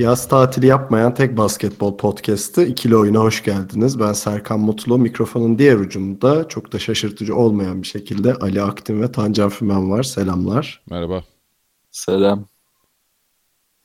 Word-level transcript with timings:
Yaz 0.00 0.28
tatili 0.28 0.66
yapmayan 0.66 1.14
tek 1.14 1.36
basketbol 1.36 1.96
podcast'ı 1.96 2.62
ikili 2.62 2.96
oyuna 2.96 3.18
hoş 3.18 3.44
geldiniz. 3.44 4.00
Ben 4.00 4.12
Serkan 4.12 4.60
Mutlu. 4.60 4.98
Mikrofonun 4.98 5.58
diğer 5.58 5.76
ucunda 5.76 6.48
çok 6.48 6.72
da 6.72 6.78
şaşırtıcı 6.78 7.36
olmayan 7.36 7.82
bir 7.82 7.86
şekilde 7.86 8.34
Ali 8.34 8.62
Aktin 8.62 9.02
ve 9.02 9.12
Tancan 9.12 9.48
Fümen 9.48 9.90
var. 9.90 10.02
Selamlar. 10.02 10.82
Merhaba. 10.90 11.24
Selam. 11.90 12.44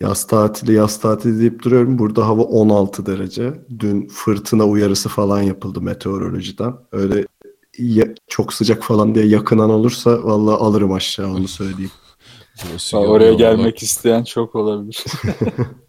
Yaz 0.02 0.28
tatili, 0.28 0.74
yaz 0.74 1.00
tatili 1.00 1.40
deyip 1.40 1.64
duruyorum. 1.64 2.00
Burada 2.00 2.28
hava 2.28 2.42
16 2.42 3.06
derece. 3.06 3.54
Dün 3.80 4.08
fırtına 4.08 4.66
uyarısı 4.66 5.10
falan 5.10 5.42
yapıldı 5.42 5.82
meteorolojiden. 5.82 6.74
Öyle 6.92 7.26
ya- 7.78 8.16
çok 8.28 8.54
sıcak 8.54 8.84
falan 8.84 9.16
diye 9.16 9.26
yakınan 9.26 9.70
olursa 9.70 10.24
vallahi 10.24 10.56
alırım 10.56 10.92
aşağı 10.92 11.30
onu 11.30 11.48
söyleyeyim. 11.48 11.92
Oraya 12.94 13.34
gelmek 13.34 13.60
valla. 13.60 13.86
isteyen 13.86 14.24
çok 14.24 14.56
olabilir. 14.56 15.04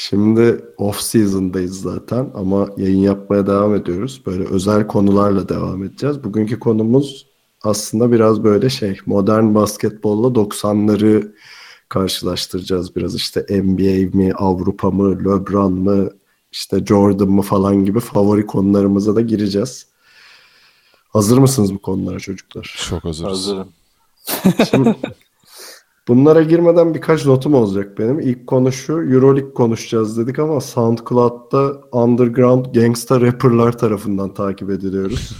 Şimdi 0.00 0.64
off 0.76 1.00
season'dayız 1.00 1.80
zaten 1.80 2.30
ama 2.34 2.68
yayın 2.76 2.98
yapmaya 2.98 3.46
devam 3.46 3.74
ediyoruz. 3.74 4.22
Böyle 4.26 4.44
özel 4.44 4.86
konularla 4.86 5.48
devam 5.48 5.84
edeceğiz. 5.84 6.24
Bugünkü 6.24 6.58
konumuz 6.58 7.26
aslında 7.62 8.12
biraz 8.12 8.44
böyle 8.44 8.70
şey 8.70 8.98
modern 9.06 9.54
basketbolla 9.54 10.26
90'ları 10.26 11.32
karşılaştıracağız 11.88 12.96
biraz 12.96 13.14
işte 13.14 13.46
NBA 13.50 14.16
mi, 14.16 14.32
Avrupa 14.34 14.90
mı, 14.90 15.18
LeBron 15.18 15.72
mı, 15.72 16.10
işte 16.52 16.84
Jordan 16.86 17.28
mı 17.28 17.42
falan 17.42 17.84
gibi 17.84 18.00
favori 18.00 18.46
konularımıza 18.46 19.16
da 19.16 19.20
gireceğiz. 19.20 19.86
Hazır 21.08 21.38
mısınız 21.38 21.74
bu 21.74 21.78
konulara 21.78 22.18
çocuklar? 22.18 22.76
Çok 22.88 23.04
hazırız. 23.04 23.30
Hazırım. 23.30 23.68
Şimdi 24.70 24.96
bunlara 26.08 26.42
girmeden 26.42 26.94
birkaç 26.94 27.26
notum 27.26 27.54
olacak 27.54 27.98
benim. 27.98 28.20
İlk 28.20 28.46
konu 28.46 28.72
şu, 28.72 28.92
Euroleague 28.92 29.54
konuşacağız 29.54 30.18
dedik 30.18 30.38
ama 30.38 30.60
SoundCloud'da 30.60 31.80
underground 31.92 32.66
gangsta 32.74 33.20
rapperlar 33.20 33.78
tarafından 33.78 34.34
takip 34.34 34.70
ediliyoruz. 34.70 35.36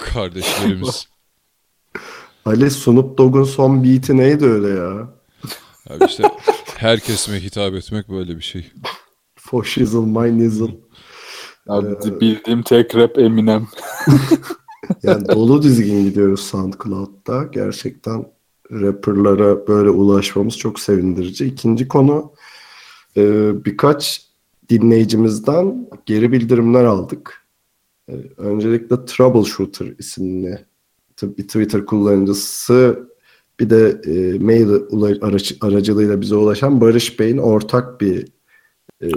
Kardeşlerimiz. 0.14 1.08
Ali 2.44 2.70
Snoop 2.70 3.18
Dogg'un 3.18 3.44
son 3.44 3.84
beat'i 3.84 4.16
neydi 4.16 4.44
öyle 4.44 4.68
ya? 4.68 5.08
Abi 5.90 6.04
işte 6.04 6.30
her 6.76 7.00
kesime 7.00 7.42
hitap 7.42 7.74
etmek 7.74 8.08
böyle 8.08 8.36
bir 8.36 8.42
şey. 8.42 8.72
For 9.36 9.64
shizzle 9.64 9.98
my 9.98 10.38
nizzle. 10.38 10.76
Abi 11.68 12.20
bildiğim 12.20 12.62
tek 12.62 12.96
rap 12.96 13.18
Eminem. 13.18 13.68
Yani 15.02 15.28
dolu 15.28 15.62
dizgin 15.62 16.04
gidiyoruz 16.04 16.40
SoundCloud'da. 16.40 17.44
Gerçekten 17.44 18.26
rapperlara 18.72 19.66
böyle 19.66 19.90
ulaşmamız 19.90 20.58
çok 20.58 20.80
sevindirici. 20.80 21.44
İkinci 21.44 21.88
konu 21.88 22.32
e, 23.16 23.52
birkaç 23.64 24.26
dinleyicimizden 24.68 25.88
geri 26.06 26.32
bildirimler 26.32 26.84
aldık. 26.84 27.46
E, 28.08 28.12
öncelikle 28.36 29.04
Troubleshooter 29.04 29.86
isimli 29.98 30.66
bir 31.22 31.42
Twitter 31.42 31.86
kullanıcısı 31.86 33.08
bir 33.60 33.70
de 33.70 34.00
e, 34.06 34.38
mail 34.38 34.68
aracılığıyla 35.60 36.20
bize 36.20 36.34
ulaşan 36.34 36.80
Barış 36.80 37.20
Bey'in 37.20 37.38
ortak 37.38 38.00
bir 38.00 38.26
e, 39.02 39.08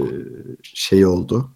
şey 0.64 1.06
oldu 1.06 1.52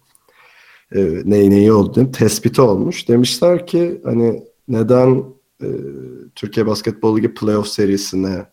e, 0.94 1.22
ney 1.24 1.50
neyi 1.50 1.72
oldu 1.72 1.94
diyeyim, 1.94 2.12
tespiti 2.12 2.60
olmuş. 2.60 3.08
Demişler 3.08 3.66
ki 3.66 4.00
hani 4.04 4.44
neden 4.68 5.24
e, 5.62 5.66
Türkiye 6.34 6.66
Basketbol 6.66 7.16
Ligi 7.16 7.34
playoff 7.34 7.68
serisine 7.68 8.46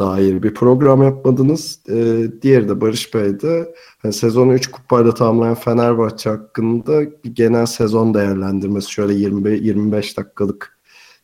dair 0.00 0.42
bir 0.42 0.54
program 0.54 1.02
yapmadınız. 1.02 1.80
E, 1.88 2.26
diğeri 2.42 2.68
de 2.68 2.80
Barış 2.80 3.14
Bey 3.14 3.40
de 3.40 3.74
hani 3.98 4.12
sezonu 4.12 4.54
3 4.54 4.70
kupayla 4.70 5.14
tamamlayan 5.14 5.54
Fenerbahçe 5.54 6.30
hakkında 6.30 7.00
bir 7.24 7.34
genel 7.34 7.66
sezon 7.66 8.14
değerlendirmesi 8.14 8.92
şöyle 8.92 9.14
20 9.14 9.50
25 9.50 10.16
dakikalık 10.16 10.76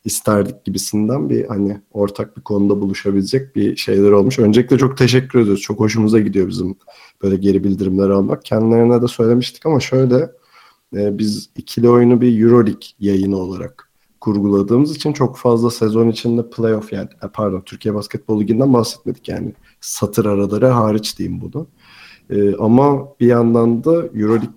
isterdik 0.04 0.65
gibisinden 0.65 1.31
bir 1.31 1.47
hani 1.47 1.81
ortak 1.93 2.37
bir 2.37 2.43
konuda 2.43 2.81
buluşabilecek 2.81 3.56
bir 3.56 3.76
şeyler 3.76 4.10
olmuş. 4.10 4.38
Öncelikle 4.38 4.78
çok 4.78 4.99
teşekkür 4.99 5.41
ediyoruz. 5.41 5.62
Çok 5.62 5.81
hoşumuza 5.81 6.19
gidiyor 6.19 6.49
bizim 6.49 6.76
böyle 7.22 7.37
geri 7.37 7.64
bildirimler 7.64 8.10
almak. 8.10 8.44
Kendilerine 8.44 9.03
de 9.03 9.09
söylemiştik 9.09 9.66
ama 9.66 9.81
şöyle 9.81 10.16
e, 10.97 11.19
biz 11.19 11.50
ikili 11.56 11.88
oyunu 11.88 12.20
bir 12.20 12.43
Euroleague 12.43 12.88
yayını 13.00 13.37
olarak 13.37 13.91
kurguladığımız 14.22 14.96
için 14.96 15.12
çok 15.12 15.36
fazla 15.36 15.70
sezon 15.70 16.08
içinde 16.08 16.50
playoff 16.50 16.92
yani 16.92 17.08
e, 17.24 17.28
pardon 17.28 17.60
Türkiye 17.60 17.94
Basketbol 17.94 18.40
Ligi'nden 18.40 18.72
bahsetmedik 18.72 19.28
yani 19.28 19.52
satır 19.80 20.26
araları 20.26 20.66
hariç 20.66 21.18
diyeyim 21.18 21.40
bunu. 21.40 21.66
E, 22.30 22.56
ama 22.56 23.08
bir 23.20 23.26
yandan 23.26 23.84
da 23.84 23.94
Euroleague 23.94 24.50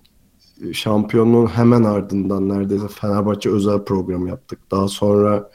şampiyonluğun 0.74 1.48
hemen 1.48 1.84
ardından 1.84 2.50
neredeyse 2.50 2.88
Fenerbahçe 2.88 3.50
özel 3.50 3.84
program 3.84 4.28
yaptık. 4.28 4.60
Daha 4.72 4.88
sonra 4.88 5.52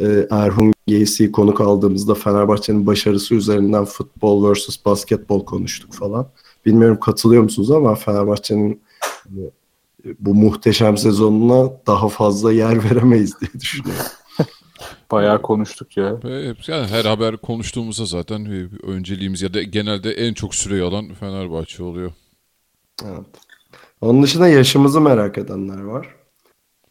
e, 0.00 0.26
Erhun 0.30 0.72
Geysi'yi 0.86 1.32
konuk 1.32 1.60
aldığımızda 1.60 2.14
Fenerbahçe'nin 2.14 2.86
başarısı 2.86 3.34
üzerinden 3.34 3.84
futbol 3.84 4.48
versus 4.48 4.84
basketbol 4.84 5.44
konuştuk 5.44 5.92
falan. 5.92 6.28
Bilmiyorum 6.66 7.00
katılıyor 7.00 7.42
musunuz 7.42 7.70
ama 7.70 7.94
Fenerbahçe'nin 7.94 8.80
hani, 9.28 9.44
e, 9.44 9.50
bu 10.18 10.34
muhteşem 10.34 10.96
sezonuna 10.96 11.70
daha 11.86 12.08
fazla 12.08 12.52
yer 12.52 12.84
veremeyiz 12.84 13.40
diye 13.40 13.60
düşünüyorum. 13.60 14.04
Bayağı 15.10 15.42
konuştuk 15.42 15.96
ya. 15.96 16.20
Yani 16.66 16.86
her 16.86 17.04
haber 17.04 17.36
konuştuğumuzda 17.36 18.04
zaten 18.04 18.44
bir 18.44 18.82
önceliğimiz 18.82 19.42
ya 19.42 19.54
da 19.54 19.62
genelde 19.62 20.12
en 20.12 20.34
çok 20.34 20.54
süreyi 20.54 20.82
alan 20.82 21.14
Fenerbahçe 21.14 21.82
oluyor. 21.82 22.12
Evet. 23.04 23.26
Onun 24.00 24.22
dışında 24.22 24.48
yaşımızı 24.48 25.00
merak 25.00 25.38
edenler 25.38 25.80
var. 25.80 26.06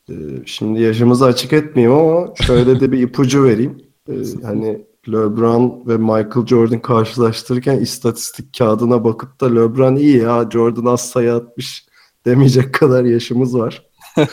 Ee, 0.09 0.13
şimdi 0.45 0.81
yaşımızı 0.81 1.25
açık 1.25 1.53
etmeyeyim 1.53 1.97
ama 1.97 2.33
şöyle 2.35 2.79
de 2.79 2.91
bir 2.91 2.99
ipucu 2.99 3.43
vereyim. 3.43 3.81
Ee, 4.09 4.13
hani 4.43 4.85
LeBron 5.07 5.83
ve 5.87 5.97
Michael 5.97 6.45
Jordan 6.45 6.79
karşılaştırırken 6.79 7.79
istatistik 7.79 8.57
kağıdına 8.57 9.03
bakıp 9.03 9.41
da 9.41 9.53
LeBron 9.53 9.95
iyi 9.95 10.17
ya 10.17 10.49
Jordan 10.51 10.85
az 10.85 11.09
sayı 11.09 11.33
atmış 11.33 11.88
demeyecek 12.25 12.73
kadar 12.73 13.03
yaşımız 13.03 13.57
var. 13.57 13.85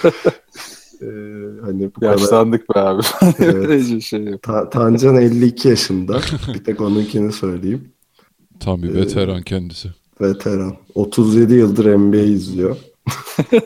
Ee, 1.03 1.07
hani 1.65 1.91
bu 1.97 2.01
kadar. 2.01 2.13
Yaşlandık 2.13 2.75
be 2.75 2.81
abi. 2.81 3.03
Evet. 3.39 4.03
Şey. 4.03 4.39
Ta- 4.39 4.71
Tancan 4.71 5.17
52 5.17 5.69
yaşında. 5.69 6.21
Bir 6.55 6.65
tek 6.65 6.81
onunkini 6.81 7.33
söyleyeyim. 7.33 7.89
Tam 8.61 8.83
bir 8.83 8.95
veteran 8.95 9.43
kendisi. 9.43 9.89
Veteran. 10.21 10.77
37 10.95 11.55
yıldır 11.55 11.97
NBA 11.97 12.17
izliyor. 12.17 12.77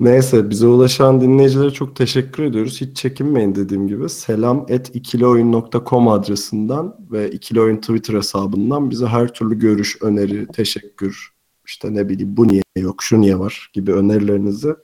Neyse 0.00 0.50
bize 0.50 0.66
ulaşan 0.66 1.20
dinleyicilere 1.20 1.70
çok 1.70 1.96
teşekkür 1.96 2.42
ediyoruz. 2.42 2.80
Hiç 2.80 2.96
çekinmeyin 2.96 3.54
dediğim 3.54 3.88
gibi. 3.88 4.08
Selam 4.08 4.66
et 4.68 4.90
ikilioyun.com 4.94 6.08
adresinden 6.08 6.92
ve 7.10 7.30
ikili 7.30 7.60
oyun 7.60 7.76
Twitter 7.76 8.14
hesabından 8.14 8.90
bize 8.90 9.06
her 9.06 9.34
türlü 9.34 9.58
görüş, 9.58 10.02
öneri, 10.02 10.46
teşekkür, 10.46 11.32
işte 11.66 11.94
ne 11.94 12.08
bileyim 12.08 12.36
bu 12.36 12.48
niye 12.48 12.62
yok, 12.76 13.02
şu 13.02 13.20
niye 13.20 13.38
var 13.38 13.70
gibi 13.72 13.92
önerilerinizi 13.92 14.74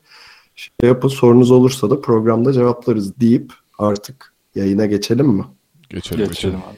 şey 0.57 0.73
yapın. 0.83 1.09
Sorunuz 1.09 1.51
olursa 1.51 1.91
da 1.91 2.01
programda 2.01 2.53
cevaplarız 2.53 3.21
deyip 3.21 3.53
artık 3.79 4.35
yayına 4.55 4.87
geçelim 4.87 5.27
mi? 5.27 5.45
Geçelim. 5.91 6.29
Geçelim 6.29 6.57
abi. 6.57 6.77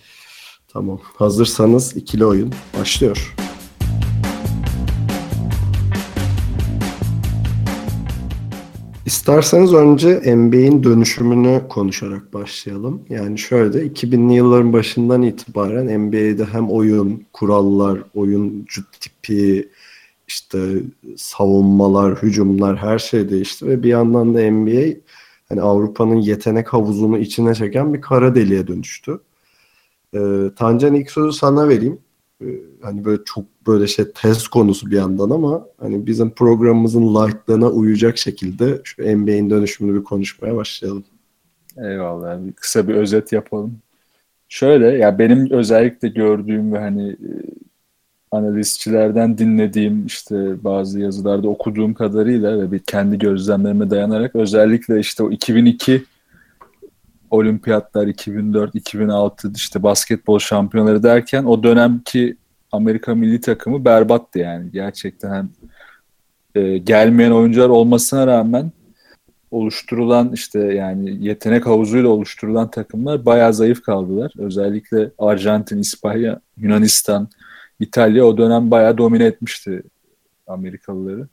Tamam. 0.69 1.01
Hazırsanız 1.03 1.97
ikili 1.97 2.25
oyun 2.25 2.53
başlıyor. 2.81 3.35
İsterseniz 9.09 9.75
önce 9.75 10.37
NBA'in 10.37 10.85
dönüşümünü 10.85 11.63
konuşarak 11.69 12.35
başlayalım. 12.35 13.03
Yani 13.09 13.39
şöyle 13.39 13.87
2000'li 13.87 14.35
yılların 14.35 14.73
başından 14.73 15.23
itibaren 15.23 16.01
NBA'de 16.01 16.45
hem 16.45 16.71
oyun, 16.71 17.27
kurallar, 17.33 17.99
oyuncu 18.15 18.83
tipi, 19.01 19.69
işte 20.27 20.59
savunmalar, 21.17 22.23
hücumlar 22.23 22.77
her 22.77 22.99
şey 22.99 23.31
değişti 23.31 23.67
ve 23.67 23.83
bir 23.83 23.89
yandan 23.89 24.35
da 24.35 24.51
NBA 24.51 24.97
hani 25.49 25.61
Avrupa'nın 25.61 26.17
yetenek 26.17 26.69
havuzunu 26.69 27.19
içine 27.19 27.55
çeken 27.55 27.95
bir 27.95 28.01
kara 28.01 28.35
deliğe 28.35 28.67
dönüştü. 28.67 29.21
Ee, 30.15 30.19
Tancan 30.57 30.95
ilk 30.95 31.11
sözü 31.11 31.33
sana 31.33 31.69
vereyim. 31.69 31.99
Ee, 32.43 32.47
hani 32.83 33.05
böyle 33.05 33.25
çok 33.25 33.45
böyle 33.67 33.87
şey 33.87 34.05
test 34.15 34.49
konusu 34.49 34.91
bir 34.91 34.97
yandan 34.97 35.31
ama 35.31 35.67
hani 35.81 36.07
bizim 36.07 36.31
programımızın 36.31 37.15
lightlığına 37.15 37.71
uyacak 37.71 38.19
şekilde 38.19 38.81
şu 38.85 39.03
NBA'in 39.03 39.51
dönüşümünü 39.51 39.99
bir 39.99 40.05
konuşmaya 40.05 40.57
başlayalım. 40.57 41.05
Eyvallah. 41.77 42.39
Kısa 42.57 42.89
bir 42.89 42.95
özet 42.95 43.33
yapalım. 43.33 43.79
Şöyle 44.49 44.87
ya 44.87 45.19
benim 45.19 45.51
özellikle 45.51 46.09
gördüğüm 46.09 46.73
ve 46.73 46.79
hani 46.79 47.11
e, 47.11 47.31
analistçilerden 48.31 49.39
dinlediğim 49.39 50.07
işte 50.07 50.65
bazı 50.65 51.01
yazılarda 51.01 51.49
okuduğum 51.49 51.95
kadarıyla 51.95 52.61
ve 52.61 52.73
bir 52.73 52.79
kendi 52.79 53.19
gözlemlerime 53.19 53.91
dayanarak 53.91 54.37
özellikle 54.37 55.01
işte 55.01 55.23
o 55.23 55.31
2002 55.31 56.05
olimpiyatlar 57.31 58.07
2004 58.07 58.75
2006 58.75 59.53
işte 59.57 59.83
basketbol 59.83 60.39
şampiyonları 60.39 61.03
derken 61.03 61.45
o 61.45 61.63
dönemki 61.63 62.37
Amerika 62.73 63.15
milli 63.15 63.41
takımı 63.41 63.85
berbattı 63.85 64.39
yani 64.39 64.71
gerçekten 64.73 65.35
hem 65.35 65.49
e, 66.55 66.79
gelmeyen 66.79 67.31
oyuncular 67.31 67.69
olmasına 67.69 68.27
rağmen 68.27 68.73
oluşturulan 69.51 70.33
işte 70.33 70.59
yani 70.61 71.27
yetenek 71.27 71.67
havuzuyla 71.67 72.09
oluşturulan 72.09 72.71
takımlar 72.71 73.27
bayağı 73.27 73.55
zayıf 73.55 73.83
kaldılar. 73.83 74.33
Özellikle 74.39 75.11
Arjantin, 75.19 75.79
İspanya, 75.79 76.41
Yunanistan, 76.57 77.29
İtalya 77.81 78.25
o 78.25 78.39
dönem 78.39 78.71
bayağı 78.71 78.99
domine 78.99 79.25
etmişti 79.25 79.83
Amerikalıları. 80.47 81.29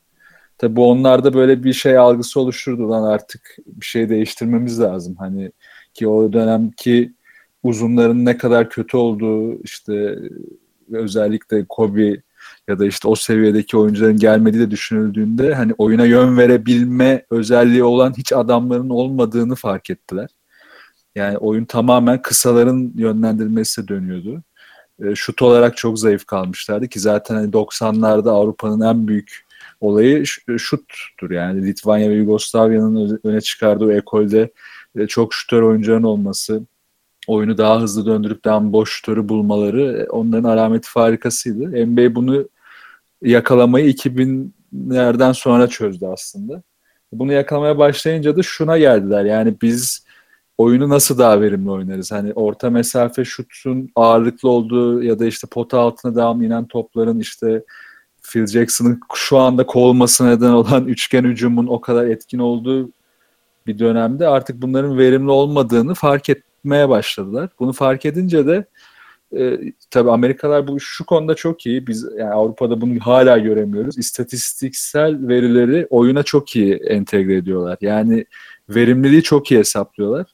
Tabi 0.57 0.79
onlarda 0.79 1.33
böyle 1.33 1.63
bir 1.63 1.73
şey 1.73 1.97
algısı 1.97 2.39
oluşturdu 2.39 2.89
lan 2.89 3.03
artık 3.03 3.57
bir 3.67 3.85
şey 3.85 4.09
değiştirmemiz 4.09 4.79
lazım. 4.79 5.15
Hani 5.19 5.51
ki 5.95 6.07
o 6.07 6.33
dönemki 6.33 7.13
uzunların 7.63 8.25
ne 8.25 8.37
kadar 8.37 8.69
kötü 8.69 8.97
olduğu 8.97 9.63
işte 9.63 10.19
özellikle 10.91 11.65
Kobe 11.69 12.21
ya 12.67 12.79
da 12.79 12.85
işte 12.85 13.07
o 13.07 13.15
seviyedeki 13.15 13.77
oyuncuların 13.77 14.17
gelmediği 14.17 14.61
de 14.61 14.71
düşünüldüğünde 14.71 15.53
hani 15.53 15.73
oyuna 15.77 16.05
yön 16.05 16.37
verebilme 16.37 17.25
özelliği 17.29 17.83
olan 17.83 18.13
hiç 18.17 18.33
adamların 18.33 18.89
olmadığını 18.89 19.55
fark 19.55 19.89
ettiler. 19.89 20.29
Yani 21.15 21.37
oyun 21.37 21.65
tamamen 21.65 22.21
kısaların 22.21 22.91
yönlendirilmesi 22.95 23.87
dönüyordu. 23.87 24.43
E, 25.03 25.15
şut 25.15 25.41
olarak 25.41 25.77
çok 25.77 25.99
zayıf 25.99 26.25
kalmışlardı 26.25 26.87
ki 26.87 26.99
zaten 26.99 27.35
hani 27.35 27.51
90'larda 27.51 28.29
Avrupa'nın 28.29 28.81
en 28.81 29.07
büyük 29.07 29.45
olayı 29.81 30.25
şuttur 30.57 31.31
yani 31.31 31.65
Litvanya 31.65 32.09
ve 32.09 32.13
Yugoslavya'nın 32.13 33.19
öne 33.23 33.41
çıkardığı 33.41 33.93
ekolde 33.93 34.51
çok 35.07 35.33
şutör 35.33 35.61
oyuncuların 35.61 36.03
olması, 36.03 36.63
oyunu 37.27 37.57
daha 37.57 37.81
hızlı 37.81 38.05
döndürüp 38.05 38.45
daha 38.45 38.73
boş 38.73 38.91
şutörü 38.91 39.29
bulmaları 39.29 39.97
e, 40.01 40.09
onların 40.09 40.49
alameti 40.49 40.89
farikasıydı. 40.89 41.85
NBA 41.87 42.15
bunu 42.15 42.49
yakalamayı 43.21 43.91
2000'lerden 43.91 45.31
sonra 45.31 45.67
çözdü 45.67 46.05
aslında. 46.05 46.63
Bunu 47.13 47.33
yakalamaya 47.33 47.77
başlayınca 47.77 48.35
da 48.35 48.43
şuna 48.43 48.77
geldiler. 48.77 49.25
Yani 49.25 49.55
biz 49.61 50.05
oyunu 50.57 50.89
nasıl 50.89 51.17
daha 51.17 51.41
verimli 51.41 51.71
oynarız? 51.71 52.11
Hani 52.11 52.33
orta 52.33 52.69
mesafe 52.69 53.25
şutun 53.25 53.89
ağırlıklı 53.95 54.49
olduğu 54.49 55.03
ya 55.03 55.19
da 55.19 55.25
işte 55.25 55.47
pota 55.51 55.79
altına 55.79 56.15
devam 56.15 56.41
inen 56.41 56.65
topların 56.65 57.19
işte 57.19 57.63
Phil 58.31 58.47
Jackson'ın 58.47 58.99
şu 59.15 59.37
anda 59.37 59.65
kovulması 59.65 60.27
neden 60.27 60.51
olan 60.51 60.87
üçgen 60.87 61.23
hücumun 61.23 61.67
o 61.67 61.81
kadar 61.81 62.05
etkin 62.05 62.39
olduğu 62.39 62.89
bir 63.67 63.79
dönemde 63.79 64.27
artık 64.27 64.61
bunların 64.61 64.97
verimli 64.97 65.31
olmadığını 65.31 65.93
fark 65.93 66.29
etmeye 66.29 66.89
başladılar. 66.89 67.49
Bunu 67.59 67.73
fark 67.73 68.05
edince 68.05 68.47
de 68.47 68.65
e, 69.37 69.59
tabii 69.91 70.11
Amerikalılar 70.11 70.67
bu 70.67 70.79
şu 70.79 71.05
konuda 71.05 71.35
çok 71.35 71.65
iyi. 71.65 71.87
Biz 71.87 72.07
yani 72.17 72.33
Avrupa'da 72.33 72.81
bunu 72.81 72.99
hala 72.99 73.37
göremiyoruz. 73.37 73.97
İstatistiksel 73.97 75.27
verileri 75.27 75.87
oyuna 75.89 76.23
çok 76.23 76.55
iyi 76.55 76.75
entegre 76.75 77.35
ediyorlar. 77.35 77.77
Yani 77.81 78.25
verimliliği 78.69 79.23
çok 79.23 79.51
iyi 79.51 79.59
hesaplıyorlar. 79.59 80.25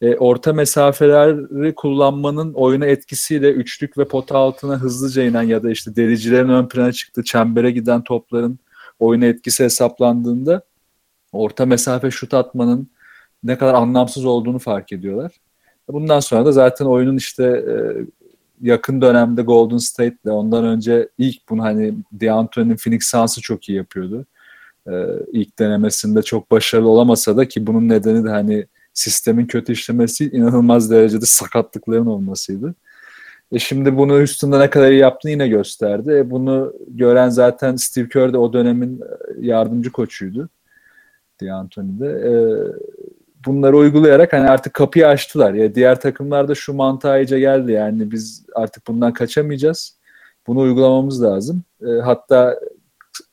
E, 0.00 0.16
orta 0.16 0.52
mesafeleri 0.52 1.74
kullanmanın 1.74 2.52
oyuna 2.54 2.86
etkisiyle 2.86 3.52
üçlük 3.52 3.98
ve 3.98 4.04
pota 4.04 4.38
altına 4.38 4.76
hızlıca 4.76 5.22
inen 5.22 5.42
ya 5.42 5.62
da 5.62 5.70
işte 5.70 5.96
delicilerin 5.96 6.48
ön 6.48 6.68
plana 6.68 6.92
çıktığı 6.92 7.24
çembere 7.24 7.70
giden 7.70 8.04
topların 8.04 8.58
oyuna 8.98 9.24
etkisi 9.24 9.64
hesaplandığında 9.64 10.62
orta 11.34 11.66
mesafe 11.66 12.10
şut 12.10 12.34
atmanın 12.34 12.88
ne 13.44 13.58
kadar 13.58 13.74
anlamsız 13.74 14.24
olduğunu 14.24 14.58
fark 14.58 14.92
ediyorlar. 14.92 15.32
Bundan 15.88 16.20
sonra 16.20 16.46
da 16.46 16.52
zaten 16.52 16.84
oyunun 16.84 17.16
işte 17.16 17.44
e, 17.44 17.74
yakın 18.62 19.00
dönemde 19.00 19.42
Golden 19.42 19.76
State'le 19.76 20.30
ondan 20.30 20.64
önce 20.64 21.08
ilk 21.18 21.48
bunu 21.48 21.62
hani 21.62 21.94
DeAnthony'nin 22.12 22.76
Phoenix 22.76 23.06
Suns'ı 23.06 23.40
çok 23.40 23.68
iyi 23.68 23.76
yapıyordu. 23.76 24.26
E, 24.88 24.92
ilk 25.32 25.58
denemesinde 25.58 26.22
çok 26.22 26.50
başarılı 26.50 26.88
olamasa 26.88 27.36
da 27.36 27.48
ki 27.48 27.66
bunun 27.66 27.88
nedeni 27.88 28.24
de 28.24 28.28
hani 28.28 28.66
sistemin 28.94 29.46
kötü 29.46 29.72
işlemesi 29.72 30.30
inanılmaz 30.30 30.90
derecede 30.90 31.26
sakatlıkların 31.26 32.06
olmasıydı. 32.06 32.74
E 33.52 33.58
şimdi 33.58 33.96
bunu 33.96 34.20
üstünde 34.20 34.58
ne 34.58 34.70
kadar 34.70 34.90
iyi 34.90 35.00
yaptığını 35.00 35.32
yine 35.32 35.48
gösterdi. 35.48 36.12
E 36.12 36.30
bunu 36.30 36.72
gören 36.88 37.28
zaten 37.28 37.76
Steve 37.76 38.08
Kerr 38.08 38.32
de 38.32 38.38
o 38.38 38.52
dönemin 38.52 39.00
yardımcı 39.40 39.92
koçuydu. 39.92 40.48
D'Antoni'de. 41.40 42.06
E, 42.06 42.32
bunları 43.46 43.76
uygulayarak 43.76 44.32
hani 44.32 44.50
artık 44.50 44.74
kapıyı 44.74 45.06
açtılar. 45.06 45.54
Ya 45.54 45.74
diğer 45.74 46.00
takımlar 46.00 46.48
da 46.48 46.54
şu 46.54 46.74
mantığa 46.74 47.18
iyice 47.18 47.40
geldi 47.40 47.72
yani 47.72 48.10
biz 48.10 48.46
artık 48.54 48.86
bundan 48.86 49.12
kaçamayacağız. 49.12 49.98
Bunu 50.46 50.60
uygulamamız 50.60 51.22
lazım. 51.22 51.62
E, 51.86 51.90
hatta 51.90 52.60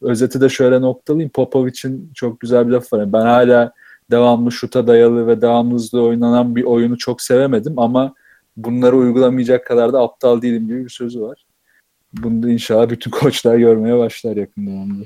özeti 0.02 0.42
de 0.42 0.50
şöyle 0.50 0.82
noktalayayım. 0.82 1.30
Popovic'in 1.30 2.12
çok 2.16 2.40
güzel 2.40 2.68
bir 2.68 2.72
lafı 2.72 2.98
var. 2.98 3.14
Ben 3.14 3.22
hala 3.22 3.74
devamlı 4.12 4.52
şuta 4.52 4.88
dayalı 4.88 5.28
ve 5.28 5.42
devamlı 5.42 5.74
hızlı 5.74 6.02
oynanan 6.02 6.56
bir 6.56 6.64
oyunu 6.64 6.98
çok 6.98 7.22
sevemedim 7.22 7.80
ama 7.80 8.14
bunları 8.58 8.96
uygulamayacak 8.98 9.66
kadar 9.66 9.94
da 9.94 10.02
aptal 10.02 10.42
değilim 10.42 10.68
gibi 10.68 10.84
bir 10.84 10.90
sözü 10.90 11.22
var. 11.22 11.46
Bunu 12.14 12.44
da 12.44 12.50
inşallah 12.50 12.90
bütün 12.90 13.12
koçlar 13.22 13.58
görmeye 13.58 13.98
başlar 13.98 14.38
yakın 14.38 14.68
dönemde. 14.68 15.06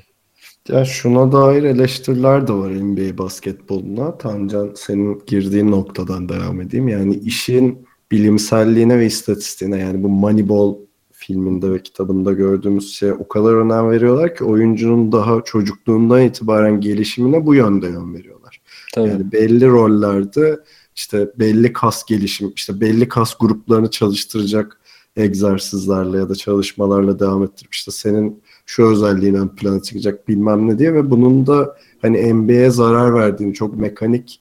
Ya 0.68 0.84
şuna 0.84 1.32
dair 1.32 1.62
eleştiriler 1.62 2.48
de 2.48 2.52
var 2.52 2.70
NBA 2.70 3.18
basketboluna. 3.18 4.18
Tancan 4.18 4.72
senin 4.74 5.22
girdiğin 5.26 5.70
noktadan 5.70 6.28
devam 6.28 6.60
edeyim. 6.60 6.88
Yani 6.88 7.14
işin 7.14 7.86
bilimselliğine 8.10 8.98
ve 8.98 9.06
istatistiğine 9.06 9.78
yani 9.78 10.02
bu 10.02 10.08
Moneyball 10.08 10.74
filminde 11.12 11.72
ve 11.72 11.82
kitabında 11.82 12.32
gördüğümüz 12.32 12.94
şey 12.94 13.12
o 13.12 13.28
kadar 13.28 13.52
önem 13.52 13.90
veriyorlar 13.90 14.36
ki 14.36 14.44
oyuncunun 14.44 15.12
daha 15.12 15.44
çocukluğundan 15.44 16.22
itibaren 16.22 16.80
gelişimine 16.80 17.46
bu 17.46 17.54
yönde 17.54 17.86
yön 17.86 18.14
veriyorlar. 18.14 18.60
Tabii. 18.94 19.08
Yani 19.08 19.32
belli 19.32 19.68
rollerde 19.68 20.60
işte 20.96 21.30
belli 21.38 21.72
kas 21.72 22.04
gelişim, 22.04 22.52
işte 22.56 22.80
belli 22.80 23.08
kas 23.08 23.34
gruplarını 23.38 23.90
çalıştıracak 23.90 24.80
egzersizlerle 25.16 26.18
ya 26.18 26.28
da 26.28 26.34
çalışmalarla 26.34 27.18
devam 27.18 27.42
ettirip 27.42 27.74
işte 27.74 27.90
senin 27.90 28.42
şu 28.66 28.84
özelliğin 28.84 29.34
ön 29.34 29.48
plana 29.48 29.82
çıkacak 29.82 30.28
bilmem 30.28 30.68
ne 30.68 30.78
diye 30.78 30.94
ve 30.94 31.10
bunun 31.10 31.46
da 31.46 31.76
hani 32.02 32.34
NBA'ye 32.34 32.70
zarar 32.70 33.14
verdiğini 33.14 33.54
çok 33.54 33.76
mekanik 33.76 34.40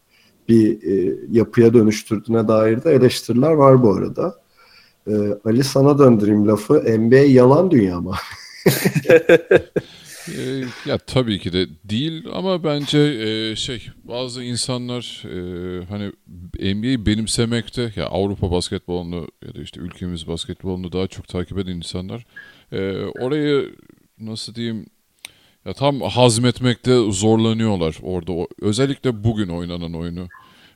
bir 0.49 0.83
e, 0.83 1.15
yapıya 1.31 1.73
dönüştürdüğüne 1.73 2.47
dair 2.47 2.83
de 2.83 2.91
eleştiriler 2.91 3.51
var 3.51 3.83
bu 3.83 3.93
arada. 3.93 4.35
E, 5.07 5.13
Ali 5.45 5.63
sana 5.63 5.99
döndüreyim 5.99 6.47
lafı. 6.47 6.99
NBA 6.99 7.15
yalan 7.15 7.71
dünya 7.71 8.01
mı? 8.01 8.15
e, 10.37 10.63
ya 10.85 10.97
tabii 10.97 11.39
ki 11.39 11.53
de 11.53 11.67
değil 11.83 12.25
ama 12.33 12.63
bence 12.63 12.99
e, 12.99 13.55
şey 13.55 13.87
bazı 14.03 14.43
insanlar 14.43 15.23
e, 15.25 15.39
hani 15.85 16.11
NBA'yi 16.75 17.05
benimsemekte 17.05 17.93
ya 17.95 18.05
Avrupa 18.05 18.51
basketbolunu 18.51 19.27
ya 19.47 19.55
da 19.55 19.61
işte 19.61 19.81
ülkemiz 19.81 20.27
basketbolunu 20.27 20.91
daha 20.91 21.07
çok 21.07 21.27
takip 21.27 21.57
eden 21.57 21.75
insanlar 21.75 22.25
e, 22.71 23.05
orayı 23.19 23.75
nasıl 24.19 24.55
diyeyim 24.55 24.85
ya 25.65 25.73
tam 25.73 26.01
hazmetmekte 26.01 27.11
zorlanıyorlar 27.11 27.97
orada. 28.01 28.47
Özellikle 28.61 29.23
bugün 29.23 29.47
oynanan 29.47 29.93
oyunu. 29.93 30.27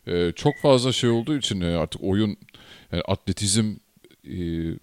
Ee, 0.08 0.32
çok 0.36 0.58
fazla 0.62 0.92
şey 0.92 1.10
olduğu 1.10 1.38
için 1.38 1.62
artık 1.62 2.04
oyun 2.04 2.38
yani 2.92 3.04
atletizm 3.08 3.76
e, 4.26 4.38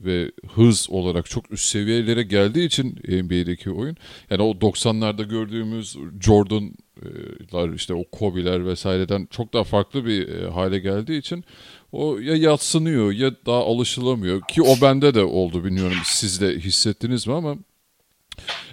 ve 0.05 0.33
hız 0.55 0.91
olarak 0.91 1.31
çok 1.31 1.53
üst 1.53 1.65
seviyelere 1.65 2.23
geldiği 2.23 2.67
için 2.67 2.91
NBA'deki 3.09 3.71
oyun. 3.71 3.97
Yani 4.31 4.43
o 4.43 4.51
90'larda 4.51 5.29
gördüğümüz 5.29 5.97
Jordan'lar 6.21 7.75
işte 7.75 7.95
o 7.95 8.05
Kobe'ler 8.13 8.67
vesaireden 8.67 9.29
çok 9.31 9.53
daha 9.53 9.65
farklı 9.65 10.07
bir 10.07 10.29
e, 10.29 10.51
hale 10.51 10.79
geldiği 10.79 11.19
için 11.19 11.45
o 11.93 12.19
ya 12.19 12.37
yatsınıyor 12.37 13.13
ya 13.13 13.31
daha 13.47 13.65
alışılamıyor 13.65 14.41
ki 14.49 14.63
o 14.63 14.75
bende 14.83 15.15
de 15.15 15.25
oldu 15.25 15.65
bilmiyorum 15.65 15.99
siz 16.05 16.41
de 16.41 16.59
hissettiniz 16.59 17.27
mi 17.27 17.35
ama 17.35 17.57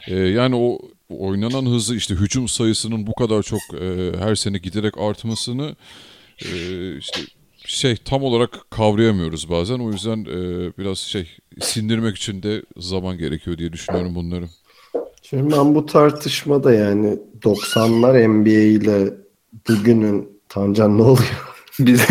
e, 0.07 0.15
yani 0.15 0.55
o 0.55 0.79
oynanan 1.09 1.65
hızı 1.65 1.95
işte 1.95 2.15
hücum 2.15 2.47
sayısının 2.47 3.07
bu 3.07 3.13
kadar 3.13 3.43
çok 3.43 3.61
e, 3.81 4.11
her 4.19 4.35
sene 4.35 4.57
giderek 4.57 4.97
artmasını 4.97 5.75
e, 6.41 6.51
işte 6.97 7.19
şey 7.65 7.95
tam 7.95 8.23
olarak 8.23 8.71
kavrayamıyoruz 8.71 9.49
bazen. 9.49 9.79
O 9.79 9.91
yüzden 9.91 10.25
e, 10.25 10.71
biraz 10.77 10.97
şey 10.97 11.37
sindirmek 11.61 12.15
için 12.15 12.43
de 12.43 12.63
zaman 12.77 13.17
gerekiyor 13.17 13.57
diye 13.57 13.73
düşünüyorum 13.73 14.15
bunları. 14.15 14.45
Şimdi 15.21 15.55
ben 15.55 15.75
bu 15.75 15.85
tartışmada 15.85 16.73
yani 16.73 17.19
90'lar 17.41 18.27
NBA 18.27 18.49
ile 18.49 19.13
bugünün 19.69 20.29
Tancan 20.49 20.97
ne 20.97 21.01
oluyor? 21.01 21.52
Biz, 21.79 22.01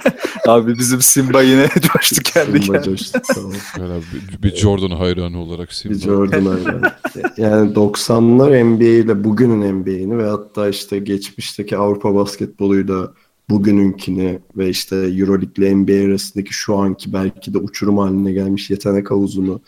abi 0.46 0.78
bizim 0.78 1.00
Simba 1.00 1.42
yine 1.42 1.68
coştu 1.92 2.22
kendi 2.22 2.62
Simba 2.62 2.80
kendine. 2.80 2.96
coştu, 2.96 3.20
tamam. 3.34 3.52
Yani 3.78 4.02
bir, 4.12 4.42
bir 4.42 4.56
Jordan 4.56 4.90
hayranı 4.90 5.38
olarak 5.38 5.68
Bir 5.68 5.74
Simba. 5.74 5.98
Jordan 5.98 6.46
hayranı. 6.46 6.92
Yani 7.36 7.72
90'lar 7.72 8.64
NBA 8.64 8.84
ile 8.84 9.24
bugünün 9.24 9.72
NBA'ini 9.72 10.18
ve 10.18 10.28
hatta 10.28 10.68
işte 10.68 10.98
geçmişteki 10.98 11.76
Avrupa 11.76 12.14
basketboluyla 12.14 13.12
bugününkini 13.50 14.38
ve 14.56 14.68
işte 14.68 14.96
Euroleague 14.96 15.52
ile 15.56 15.74
NBA 15.74 16.08
arasındaki 16.08 16.52
şu 16.54 16.76
anki 16.76 17.12
belki 17.12 17.54
de 17.54 17.58
uçurum 17.58 17.98
haline 17.98 18.32
gelmiş 18.32 18.70
yetenek 18.70 19.10
havuzunu 19.10 19.60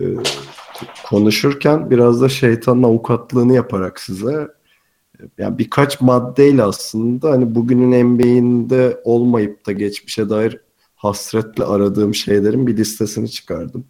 e, 0.00 0.04
konuşurken 1.06 1.90
biraz 1.90 2.20
da 2.20 2.28
şeytanın 2.28 2.82
avukatlığını 2.82 3.54
yaparak 3.54 4.00
size 4.00 4.48
yani 5.38 5.58
birkaç 5.58 6.00
maddeyle 6.00 6.62
aslında 6.62 7.30
hani 7.30 7.54
bugünün 7.54 8.04
NBA'inde 8.04 9.00
olmayıp 9.04 9.66
da 9.66 9.72
geçmişe 9.72 10.28
dair 10.30 10.60
hasretle 10.96 11.64
aradığım 11.64 12.14
şeylerin 12.14 12.66
bir 12.66 12.76
listesini 12.76 13.30
çıkardım. 13.30 13.84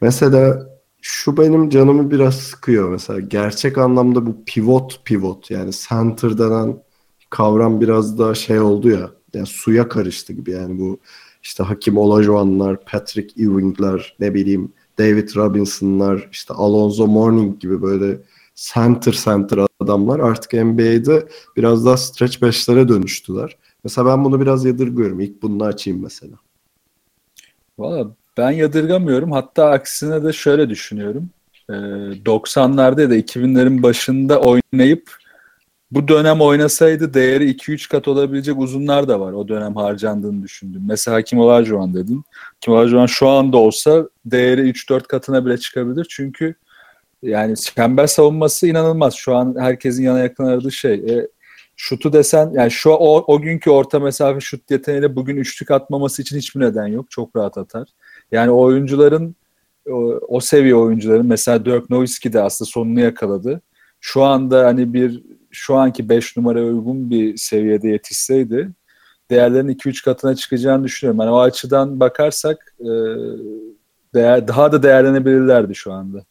Mesela 0.00 0.68
şu 1.00 1.36
benim 1.36 1.70
canımı 1.70 2.10
biraz 2.10 2.34
sıkıyor 2.34 2.88
mesela 2.88 3.20
gerçek 3.20 3.78
anlamda 3.78 4.26
bu 4.26 4.44
pivot 4.46 5.04
pivot 5.04 5.50
yani 5.50 5.70
center 5.88 6.38
denen 6.38 6.82
kavram 7.30 7.80
biraz 7.80 8.18
daha 8.18 8.34
şey 8.34 8.60
oldu 8.60 8.90
ya 8.90 9.10
yani 9.34 9.46
suya 9.46 9.88
karıştı 9.88 10.32
gibi 10.32 10.50
yani 10.50 10.78
bu 10.78 10.98
işte 11.42 11.62
Hakim 11.62 11.98
Olajuwon'lar, 11.98 12.84
Patrick 12.84 13.42
Ewing'ler, 13.42 14.16
ne 14.20 14.34
bileyim 14.34 14.72
David 14.98 15.36
Robinson'lar, 15.36 16.28
işte 16.32 16.54
Alonzo 16.54 17.06
Mourning 17.06 17.60
gibi 17.60 17.82
böyle 17.82 18.18
center 18.54 19.12
center 19.12 19.58
adamlar 19.80 20.20
artık 20.20 20.52
NBA'de 20.52 21.28
biraz 21.56 21.86
daha 21.86 21.96
stretch 21.96 22.42
beşlere 22.42 22.88
dönüştüler. 22.88 23.56
Mesela 23.84 24.06
ben 24.06 24.24
bunu 24.24 24.40
biraz 24.40 24.64
yadırgıyorum. 24.64 25.20
İlk 25.20 25.42
bunu 25.42 25.64
açayım 25.64 26.02
mesela. 26.02 26.34
Valla 27.78 28.06
ben 28.36 28.50
yadırgamıyorum. 28.50 29.32
Hatta 29.32 29.70
aksine 29.70 30.24
de 30.24 30.32
şöyle 30.32 30.70
düşünüyorum. 30.70 31.30
Ee, 31.70 31.72
90'larda 31.72 33.00
ya 33.00 33.10
da 33.10 33.16
2000'lerin 33.16 33.82
başında 33.82 34.40
oynayıp 34.40 35.22
bu 35.90 36.08
dönem 36.08 36.40
oynasaydı 36.40 37.14
değeri 37.14 37.50
2-3 37.50 37.88
kat 37.88 38.08
olabilecek 38.08 38.58
uzunlar 38.58 39.08
da 39.08 39.20
var. 39.20 39.32
O 39.32 39.48
dönem 39.48 39.76
harcandığını 39.76 40.42
düşündüm. 40.42 40.82
Mesela 40.86 41.16
Hakim 41.16 41.38
Olajuwon 41.38 41.94
dedin. 41.94 42.24
Hakim 42.54 42.74
Olajuwon 42.74 43.06
şu 43.06 43.28
anda 43.28 43.56
olsa 43.56 44.08
değeri 44.24 44.60
3-4 44.70 45.02
katına 45.02 45.46
bile 45.46 45.58
çıkabilir. 45.58 46.06
Çünkü 46.10 46.54
yani 47.22 47.56
çember 47.56 48.06
savunması 48.06 48.66
inanılmaz. 48.66 49.14
Şu 49.14 49.36
an 49.36 49.56
herkesin 49.58 50.02
yana 50.04 50.18
yakın 50.18 50.44
aradığı 50.44 50.72
şey. 50.72 50.94
E, 50.94 51.28
şutu 51.76 52.12
desen 52.12 52.50
yani 52.54 52.70
şu 52.70 52.90
o, 52.90 53.34
o 53.34 53.40
günkü 53.40 53.70
orta 53.70 54.00
mesafe 54.00 54.40
şut 54.40 54.70
yeteneğiyle 54.70 55.16
bugün 55.16 55.36
üçlük 55.36 55.70
atmaması 55.70 56.22
için 56.22 56.36
hiçbir 56.36 56.60
neden 56.60 56.86
yok. 56.86 57.10
Çok 57.10 57.36
rahat 57.36 57.58
atar. 57.58 57.88
Yani 58.32 58.50
o 58.50 58.60
oyuncuların 58.60 59.36
o, 59.90 60.20
o 60.28 60.40
seviye 60.40 60.74
oyuncuların 60.74 61.26
mesela 61.26 61.64
Dirk 61.64 61.90
Nowitzki 61.90 62.32
de 62.32 62.40
aslında 62.40 62.70
sonunu 62.70 63.00
yakaladı. 63.00 63.60
Şu 64.00 64.22
anda 64.22 64.66
hani 64.66 64.92
bir 64.94 65.22
şu 65.50 65.74
anki 65.76 66.08
5 66.08 66.36
numaraya 66.36 66.64
uygun 66.64 67.10
bir 67.10 67.36
seviyede 67.36 67.88
yetişseydi 67.88 68.70
değerlerin 69.30 69.68
2-3 69.68 70.04
katına 70.04 70.34
çıkacağını 70.34 70.84
düşünüyorum. 70.84 71.20
Yani 71.20 71.30
o 71.30 71.40
açıdan 71.40 72.00
bakarsak 72.00 72.74
e, 72.80 72.90
değer, 74.14 74.48
daha 74.48 74.72
da 74.72 74.82
değerlenebilirlerdi 74.82 75.74
şu 75.74 75.92
anda. 75.92 76.24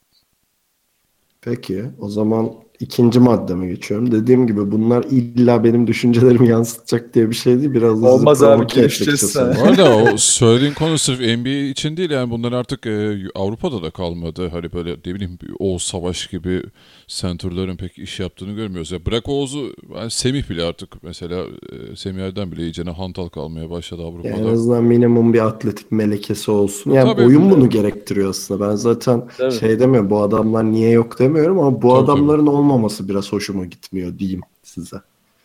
Peki 1.42 1.84
o 1.98 2.08
zaman 2.08 2.52
ikinci 2.82 3.20
maddeme 3.20 3.66
geçiyorum. 3.66 4.12
Dediğim 4.12 4.46
gibi 4.46 4.72
bunlar 4.72 5.04
illa 5.04 5.64
benim 5.64 5.86
düşüncelerimi 5.86 6.48
yansıtacak 6.48 7.14
diye 7.14 7.30
bir 7.30 7.34
şey 7.34 7.58
değil. 7.58 7.74
Biraz 7.74 8.02
da 8.02 8.06
Olmaz 8.06 8.42
abi, 8.42 8.66
gelişeceğiz. 8.66 9.36
Bu 9.36 9.62
arada 9.64 9.96
o 9.96 10.16
söylediğin 10.16 10.74
konu 10.74 10.98
sırf 10.98 11.20
NBA 11.20 11.70
için 11.70 11.96
değil 11.96 12.10
yani 12.10 12.30
bunlar 12.30 12.52
artık 12.52 12.86
e, 12.86 13.16
Avrupa'da 13.34 13.82
da 13.82 13.90
kalmadı. 13.90 14.48
Hani 14.52 14.72
böyle 14.72 14.90
ne 15.06 15.14
bileyim 15.14 15.38
Oğuz 15.58 15.82
Savaş 15.82 16.26
gibi 16.26 16.62
center'ların 17.06 17.76
pek 17.76 17.98
iş 17.98 18.20
yaptığını 18.20 18.52
görmüyoruz. 18.52 18.92
Ya 18.92 19.06
bırak 19.06 19.28
Oğuz'u 19.28 19.74
yani 19.96 20.10
Semih 20.10 20.50
bile 20.50 20.64
artık 20.64 21.02
mesela 21.02 21.44
e, 21.92 21.96
Semih 21.96 22.52
bile 22.52 22.62
iyicene 22.62 22.90
hantal 22.90 23.28
kalmaya 23.28 23.70
başladı 23.70 24.02
Avrupa'da. 24.02 24.28
Yani 24.28 24.48
en 24.48 24.52
azından 24.52 24.84
minimum 24.84 25.32
bir 25.32 25.46
atletik 25.46 25.92
melekesi 25.92 26.50
olsun. 26.50 26.90
Yani 26.90 27.12
Tabii, 27.12 27.26
oyun 27.26 27.40
tabii. 27.40 27.50
bunu 27.50 27.68
gerektiriyor 27.68 28.30
aslında. 28.30 28.68
Ben 28.68 28.74
zaten 28.74 29.24
Tabii. 29.38 29.52
şey 29.52 29.80
demiyorum 29.80 30.10
bu 30.10 30.22
adamlar 30.22 30.72
niye 30.72 30.90
yok 30.90 31.18
demiyorum 31.18 31.58
ama 31.58 31.82
bu 31.82 31.88
Tabii, 31.88 32.04
adamların 32.04 32.46
olmaması 32.46 32.71
biraz 33.08 33.32
hoşuma 33.32 33.64
gitmiyor 33.64 34.18
diyeyim 34.18 34.40
size. 34.62 34.96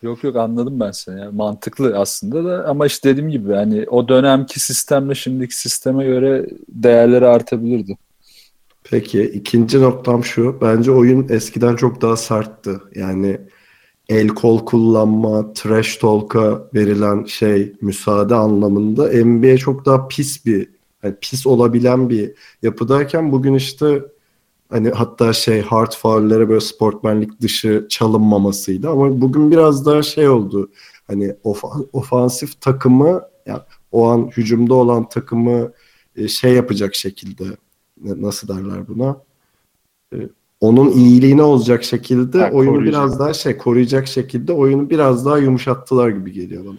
Yok 0.02 0.24
yok 0.24 0.36
anladım 0.36 0.80
ben 0.80 0.90
seni. 0.90 1.20
Yani 1.20 1.36
mantıklı 1.36 1.98
aslında 1.98 2.44
da 2.44 2.68
ama 2.68 2.86
işte 2.86 3.10
dediğim 3.10 3.30
gibi 3.30 3.52
hani 3.52 3.86
o 3.88 4.08
dönemki 4.08 4.60
sistemle 4.60 5.14
şimdiki 5.14 5.56
sisteme 5.56 6.04
göre 6.04 6.46
değerleri 6.68 7.26
artabilirdi. 7.26 7.98
Peki 8.84 9.22
ikinci 9.22 9.80
noktam 9.80 10.24
şu. 10.24 10.56
Bence 10.60 10.90
oyun 10.90 11.28
eskiden 11.28 11.76
çok 11.76 12.02
daha 12.02 12.16
sertti. 12.16 12.70
Yani 12.94 13.40
el 14.08 14.28
kol 14.28 14.64
kullanma, 14.64 15.52
trash 15.52 15.96
talk'a 15.96 16.62
verilen 16.74 17.24
şey 17.24 17.72
müsaade 17.80 18.34
anlamında 18.34 19.24
NBA 19.24 19.56
çok 19.56 19.86
daha 19.86 20.08
pis 20.08 20.46
bir 20.46 20.68
yani 21.02 21.14
pis 21.20 21.46
olabilen 21.46 22.10
bir 22.10 22.32
yapıdayken 22.62 23.32
bugün 23.32 23.54
işte 23.54 24.02
hani 24.68 24.90
hatta 24.90 25.32
şey 25.32 25.60
hard 25.60 25.92
faullere 25.92 26.48
böyle 26.48 26.60
sportmenlik 26.60 27.40
dışı 27.40 27.86
çalınmamasıydı 27.88 28.88
ama 28.90 29.20
bugün 29.20 29.50
biraz 29.50 29.86
daha 29.86 30.02
şey 30.02 30.28
oldu. 30.28 30.70
Hani 31.06 31.34
ofa- 31.44 31.86
ofansif 31.92 32.60
takımı 32.60 33.22
yani 33.46 33.60
o 33.92 34.06
an 34.08 34.30
hücumda 34.36 34.74
olan 34.74 35.08
takımı 35.08 35.72
e, 36.16 36.28
şey 36.28 36.52
yapacak 36.54 36.94
şekilde 36.94 37.44
nasıl 38.04 38.48
derler 38.48 38.88
buna? 38.88 39.16
E, 40.14 40.16
onun 40.60 40.90
iyiliğine 40.90 41.42
olacak 41.42 41.84
şekilde 41.84 42.38
Ha, 42.40 42.50
oyunu 42.52 42.72
koruyacak. 42.74 42.94
biraz 43.04 43.18
daha 43.18 43.32
şey 43.34 43.56
koruyacak 43.58 44.06
şekilde 44.06 44.52
oyunu 44.52 44.90
biraz 44.90 45.26
daha 45.26 45.38
yumuşattılar 45.38 46.08
gibi 46.08 46.32
geliyor 46.32 46.64
bana. 46.66 46.78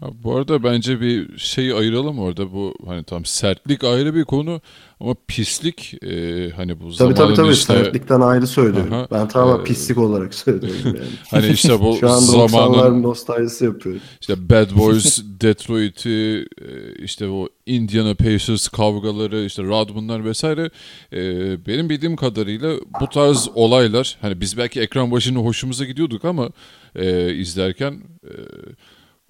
Ha, 0.00 0.06
bu 0.24 0.36
arada 0.36 0.62
bence 0.62 1.00
bir 1.00 1.38
şeyi 1.38 1.74
ayıralım 1.74 2.18
orada 2.18 2.52
bu 2.52 2.74
hani 2.86 3.04
tam 3.04 3.24
sertlik 3.24 3.84
ayrı 3.84 4.14
bir 4.14 4.24
konu 4.24 4.60
ama 5.00 5.14
pislik 5.28 6.04
e, 6.04 6.50
hani 6.50 6.80
bu 6.80 6.82
Tabii 6.84 6.94
zamanın 6.94 7.14
tabii 7.14 7.34
tabii 7.34 7.52
işte 7.52 7.74
sertlikten 7.74 8.20
ayrı 8.20 8.46
söylüyorum. 8.46 8.92
Aha, 8.92 9.08
ben 9.12 9.28
tamamen 9.28 9.60
e, 9.60 9.64
pislik 9.64 9.98
olarak 9.98 10.34
söylüyorum 10.34 10.80
yani. 10.84 10.98
hani 11.30 11.48
işte 11.48 11.80
bu 11.80 11.96
Şu 12.00 12.10
an 12.10 12.18
zamanın 12.18 12.74
90'ların 12.74 13.02
nostaljisi 13.02 13.64
yapıyorum. 13.64 14.02
işte 14.20 14.50
Bad 14.50 14.76
Boys 14.76 15.22
Detroit'i 15.40 16.46
e, 16.60 16.94
işte 17.04 17.28
o 17.28 17.48
Indiana 17.66 18.14
Pacers 18.14 18.68
kavgaları 18.68 19.44
işte 19.44 19.62
Rodman'lar 19.62 20.24
vesaire 20.24 20.70
e, 21.12 21.20
benim 21.66 21.88
bildiğim 21.88 22.16
kadarıyla 22.16 22.76
bu 23.00 23.08
tarz 23.08 23.48
olaylar 23.54 24.18
hani 24.20 24.40
biz 24.40 24.58
belki 24.58 24.80
ekran 24.80 25.10
başında 25.10 25.38
hoşumuza 25.38 25.84
gidiyorduk 25.84 26.24
ama 26.24 26.48
e, 26.96 27.34
izlerken 27.34 27.92
e, 28.24 28.32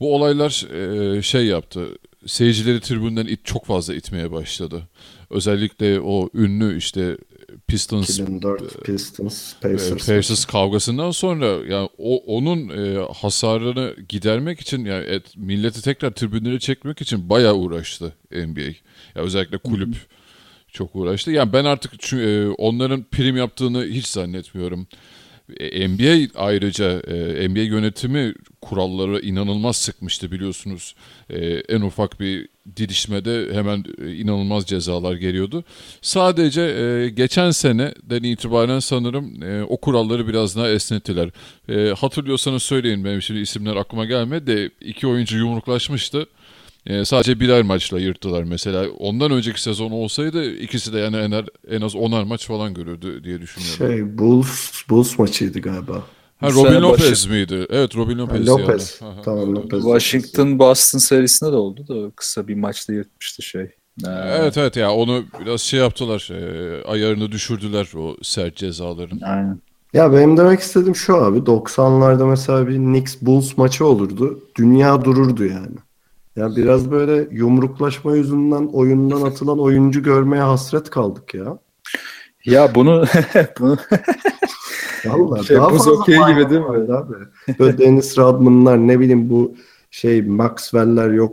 bu 0.04 0.14
olaylar 0.14 0.66
e, 1.16 1.22
şey 1.22 1.46
yaptı. 1.46 1.88
Seyircileri 2.26 2.80
tribünden 2.80 3.26
it, 3.26 3.44
çok 3.44 3.66
fazla 3.66 3.94
itmeye 3.94 4.32
başladı. 4.32 4.82
Özellikle 5.30 6.00
o 6.00 6.30
ünlü 6.34 6.78
işte 6.78 7.16
Pistons 7.66 8.10
2004 8.10 8.84
Pistons, 8.84 9.52
e, 9.52 9.60
Pacers. 9.60 10.06
Pacers 10.06 10.44
kavgasından 10.44 11.10
sonra 11.10 11.46
yani 11.46 11.88
o 11.98 12.16
onun 12.16 12.68
e, 12.68 13.06
hasarını 13.14 13.94
gidermek 14.08 14.60
için 14.60 14.84
yani 14.84 15.04
et, 15.04 15.36
milleti 15.36 15.82
tekrar 15.82 16.10
tribünlere 16.10 16.58
çekmek 16.58 17.00
için 17.00 17.30
bayağı 17.30 17.54
uğraştı 17.54 18.12
NBA. 18.30 18.60
Ya 19.14 19.22
özellikle 19.22 19.58
kulüp 19.58 19.96
çok 20.68 20.96
uğraştı. 20.96 21.30
Yani 21.30 21.52
ben 21.52 21.64
artık 21.64 21.94
çü- 21.94 22.22
e, 22.22 22.48
onların 22.48 23.04
prim 23.10 23.36
yaptığını 23.36 23.84
hiç 23.84 24.06
zannetmiyorum. 24.06 24.86
E, 25.60 25.88
NBA 25.88 26.28
ayrıca 26.34 27.00
e, 27.00 27.48
NBA 27.48 27.60
yönetimi 27.60 28.34
kuralları 28.60 29.20
inanılmaz 29.20 29.76
sıkmıştı 29.76 30.32
biliyorsunuz. 30.32 30.94
E, 31.30 31.46
en 31.46 31.80
ufak 31.80 32.20
bir 32.20 32.48
didişmede 32.76 33.54
hemen 33.54 33.84
inanılmaz 34.20 34.66
cezalar 34.66 35.14
geliyordu. 35.14 35.64
Sadece 36.02 37.10
geçen 37.14 37.50
seneden 37.50 38.22
itibaren 38.22 38.78
sanırım 38.78 39.40
o 39.68 39.76
kuralları 39.76 40.28
biraz 40.28 40.56
daha 40.56 40.68
esnettiler. 40.68 41.30
Hatırlıyorsanız 41.94 42.62
söyleyin 42.62 43.04
benim 43.04 43.22
şimdi 43.22 43.40
isimler 43.40 43.76
aklıma 43.76 44.04
gelmedi 44.04 44.46
de 44.46 44.70
iki 44.80 45.06
oyuncu 45.06 45.36
yumruklaşmıştı. 45.36 46.26
E, 46.86 47.04
sadece 47.04 47.40
birer 47.40 47.62
maçla 47.62 48.00
yırttılar 48.00 48.42
mesela. 48.42 48.86
Ondan 48.98 49.30
önceki 49.30 49.62
sezon 49.62 49.90
olsaydı 49.90 50.50
ikisi 50.54 50.92
de 50.92 50.98
yani 50.98 51.16
en, 51.16 51.44
en 51.70 51.80
az 51.80 51.94
onar 51.94 52.24
maç 52.24 52.46
falan 52.46 52.74
görürdü 52.74 53.24
diye 53.24 53.40
düşünüyorum. 53.40 53.76
Şey 53.96 54.18
Bulls, 54.18 54.70
Bulls 54.90 55.18
maçıydı 55.18 55.60
galiba. 55.60 56.02
Ha, 56.40 56.50
Robin 56.50 56.62
sene 56.68 56.80
Lopez 56.80 57.10
başı- 57.10 57.30
miydi? 57.30 57.66
Evet 57.70 57.96
Robin 57.96 58.18
Lopez. 58.18 58.48
Lopez. 58.48 58.98
yani. 59.02 59.12
Aha, 59.12 59.22
Tamam, 59.22 59.44
evet, 59.46 59.56
Lopez. 59.56 59.82
Washington 59.82 60.58
Boston 60.58 60.98
serisinde 60.98 61.52
de 61.52 61.56
oldu 61.56 61.88
da 61.88 62.10
kısa 62.16 62.48
bir 62.48 62.54
maçta 62.54 62.92
yırtmıştı 62.92 63.42
şey. 63.42 63.62
Ee, 64.06 64.08
Evet 64.08 64.58
evet 64.58 64.76
ya 64.76 64.92
onu 64.92 65.24
biraz 65.40 65.60
şey 65.60 65.80
yaptılar. 65.80 66.28
E, 66.32 66.84
ayarını 66.84 67.32
düşürdüler 67.32 67.88
o 67.96 68.16
sert 68.22 68.56
cezaların. 68.56 69.20
Aynen. 69.20 69.58
Ya 69.92 70.12
benim 70.12 70.36
demek 70.36 70.60
istediğim 70.60 70.96
şu 70.96 71.16
abi 71.16 71.38
90'larda 71.38 72.26
mesela 72.30 72.68
bir 72.68 72.76
Knicks 72.76 73.16
Bulls 73.22 73.56
maçı 73.56 73.86
olurdu. 73.86 74.40
Dünya 74.56 75.04
dururdu 75.04 75.44
yani. 75.44 75.76
Ya 76.36 76.56
biraz 76.56 76.90
böyle 76.90 77.28
yumruklaşma 77.30 78.16
yüzünden 78.16 78.66
oyundan 78.66 79.22
atılan 79.22 79.60
oyuncu 79.60 80.02
görmeye 80.02 80.42
hasret 80.42 80.90
kaldık 80.90 81.34
ya. 81.34 81.58
Ya 82.44 82.74
bunu 82.74 83.04
bunu 83.60 83.76
Vallahi 85.06 85.46
Şey, 85.46 85.56
daha 85.56 85.72
buz 85.72 85.88
okey 85.88 86.16
gibi 86.16 86.50
değil 86.50 86.60
mi? 86.60 86.94
Abi. 86.94 87.14
Böyle 87.58 87.78
Dennis 87.78 88.18
Rodman'lar 88.18 88.78
ne 88.78 89.00
bileyim 89.00 89.30
bu 89.30 89.54
şey 89.90 90.22
Maxwell'ler 90.22 91.10
yok 91.10 91.32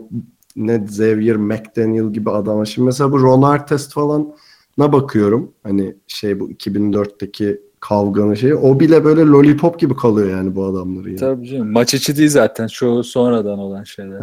ne 0.56 0.74
Xavier 0.74 1.36
McDaniel 1.36 2.12
gibi 2.12 2.30
adamlar. 2.30 2.64
Şimdi 2.64 2.86
mesela 2.86 3.12
bu 3.12 3.20
Ron 3.20 3.42
Artest 3.42 3.92
falan 3.92 4.32
na 4.78 4.92
bakıyorum. 4.92 5.52
Hani 5.62 5.94
şey 6.06 6.40
bu 6.40 6.50
2004'teki 6.50 7.60
kavganın 7.80 8.34
şeyi. 8.34 8.54
O 8.54 8.80
bile 8.80 9.04
böyle 9.04 9.20
lollipop 9.20 9.78
gibi 9.78 9.96
kalıyor 9.96 10.30
yani 10.30 10.56
bu 10.56 10.64
adamların. 10.64 11.08
Yani. 11.08 11.16
tabii 11.16 11.48
canım 11.48 11.72
maç 11.72 11.94
içi 11.94 12.16
değil 12.16 12.28
zaten 12.28 12.66
çoğu 12.66 13.04
sonradan 13.04 13.58
olan 13.58 13.84
şeyler. 13.84 14.20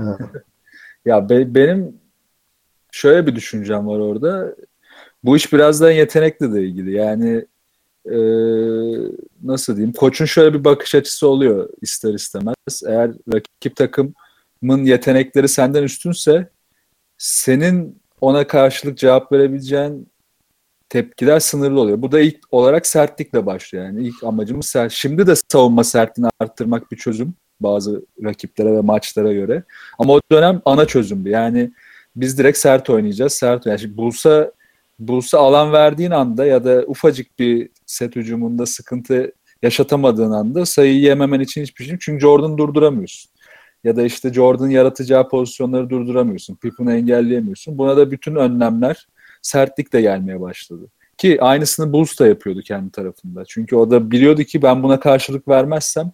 Ya 1.06 1.30
be- 1.30 1.56
benim 1.56 2.02
şöyle 2.92 3.28
bir 3.28 3.36
düşüncem 3.36 3.88
var 3.88 4.00
orada. 4.00 4.56
Bu 5.24 5.38
iş 5.38 5.54
birazdan 5.54 5.92
yetenekle 5.92 6.54
de 6.54 6.64
ilgili. 6.64 6.92
Yani 6.92 7.46
e, 8.06 8.18
nasıl 9.44 9.76
diyeyim? 9.76 9.94
Koçun 9.94 10.26
şöyle 10.26 10.54
bir 10.54 10.64
bakış 10.64 10.96
açısı 10.96 11.28
oluyor 11.28 11.70
ister 11.82 12.14
istemez. 12.14 12.56
Eğer 12.88 13.12
rakip 13.34 13.76
takımın 13.76 14.84
yetenekleri 14.86 15.48
senden 15.48 15.84
üstünse 15.84 16.50
senin 17.18 18.02
ona 18.22 18.48
karşılık 18.48 18.98
cevap 18.98 19.32
verebileceğin 19.32 20.10
tepkiler 20.90 21.40
sınırlı 21.40 21.80
oluyor. 21.80 22.02
Bu 22.02 22.12
da 22.12 22.20
ilk 22.20 22.40
olarak 22.52 22.88
sertlikle 22.88 23.46
başlıyor. 23.46 23.86
Yani 23.86 24.08
ilk 24.08 24.24
amacımız 24.24 24.66
sert. 24.66 24.92
Şimdi 24.92 25.28
de 25.28 25.34
savunma 25.52 25.84
sertliğini 25.84 26.30
arttırmak 26.40 26.92
bir 26.92 26.98
çözüm 26.98 27.34
bazı 27.62 28.06
rakiplere 28.24 28.74
ve 28.74 28.82
maçlara 28.82 29.34
göre. 29.34 29.64
Ama 30.00 30.14
o 30.14 30.22
dönem 30.32 30.62
ana 30.66 30.86
çözümdü. 30.86 31.30
Yani 31.30 31.72
biz 32.16 32.38
direkt 32.38 32.58
sert 32.58 32.90
oynayacağız. 32.90 33.34
Sert 33.34 33.66
yani 33.66 33.98
Bulsa 33.98 34.52
Bulsa 35.00 35.40
alan 35.40 35.72
verdiğin 35.72 36.12
anda 36.12 36.46
ya 36.46 36.64
da 36.64 36.84
ufacık 36.88 37.40
bir 37.40 37.70
set 37.86 38.16
hücumunda 38.16 38.66
sıkıntı 38.66 39.32
yaşatamadığın 39.62 40.32
anda 40.32 40.66
sayıyı 40.66 41.00
yememen 41.00 41.40
için 41.40 41.62
hiçbir 41.62 41.84
şey 41.84 41.92
yok. 41.92 42.02
Çünkü 42.02 42.22
Jordan 42.22 42.58
durduramıyorsun. 42.58 43.32
Ya 43.84 43.96
da 43.96 44.04
işte 44.04 44.34
Jordan 44.34 44.70
yaratacağı 44.70 45.30
pozisyonları 45.30 45.90
durduramıyorsun. 45.90 46.56
Pippen'ı 46.56 46.94
engelleyemiyorsun. 46.94 47.78
Buna 47.78 47.98
da 47.98 48.12
bütün 48.12 48.36
önlemler 48.36 49.08
sertlikle 49.42 50.02
gelmeye 50.02 50.42
başladı. 50.42 50.88
Ki 51.18 51.42
aynısını 51.42 51.94
Bulls 51.94 52.20
da 52.20 52.28
yapıyordu 52.28 52.62
kendi 52.62 52.92
tarafında. 52.92 53.44
Çünkü 53.48 53.76
o 53.76 53.92
da 53.92 54.12
biliyordu 54.12 54.44
ki 54.44 54.62
ben 54.62 54.84
buna 54.84 55.00
karşılık 55.00 55.48
vermezsem 55.48 56.12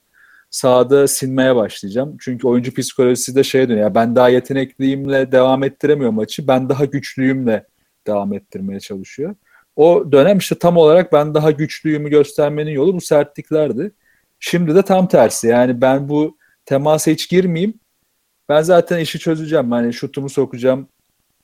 sahada 0.56 1.08
sinmeye 1.08 1.56
başlayacağım. 1.56 2.18
Çünkü 2.20 2.48
oyuncu 2.48 2.74
psikolojisi 2.74 3.36
de 3.36 3.44
şeye 3.44 3.70
dönüyor. 3.70 3.96
Ben 3.96 4.16
daha 4.16 4.30
yetenekliyimle 4.30 5.32
devam 5.32 5.64
ettiremiyorum 5.64 6.16
maçı. 6.16 6.48
Ben 6.48 6.70
daha 6.70 6.86
güçlüyümle 6.86 7.66
devam 8.08 8.34
ettirmeye 8.34 8.80
çalışıyor. 8.80 9.36
O 9.76 10.12
dönem 10.12 10.38
işte 10.38 10.56
tam 10.56 10.78
olarak 10.78 11.14
ben 11.14 11.34
daha 11.34 11.52
güçlüyümü 11.52 12.10
göstermenin 12.10 12.72
yolu 12.72 12.96
bu 12.96 13.02
sertliklerdi. 13.02 13.92
Şimdi 14.40 14.76
de 14.76 14.82
tam 14.82 15.08
tersi. 15.08 15.48
Yani 15.48 15.82
ben 15.82 16.10
bu 16.10 16.38
temasa 16.66 17.12
hiç 17.12 17.30
girmeyeyim. 17.30 17.80
Ben 18.50 18.62
zaten 18.62 19.00
işi 19.00 19.20
çözeceğim. 19.20 19.72
Yani 19.72 19.94
şutumu 19.94 20.30
sokacağım. 20.30 20.88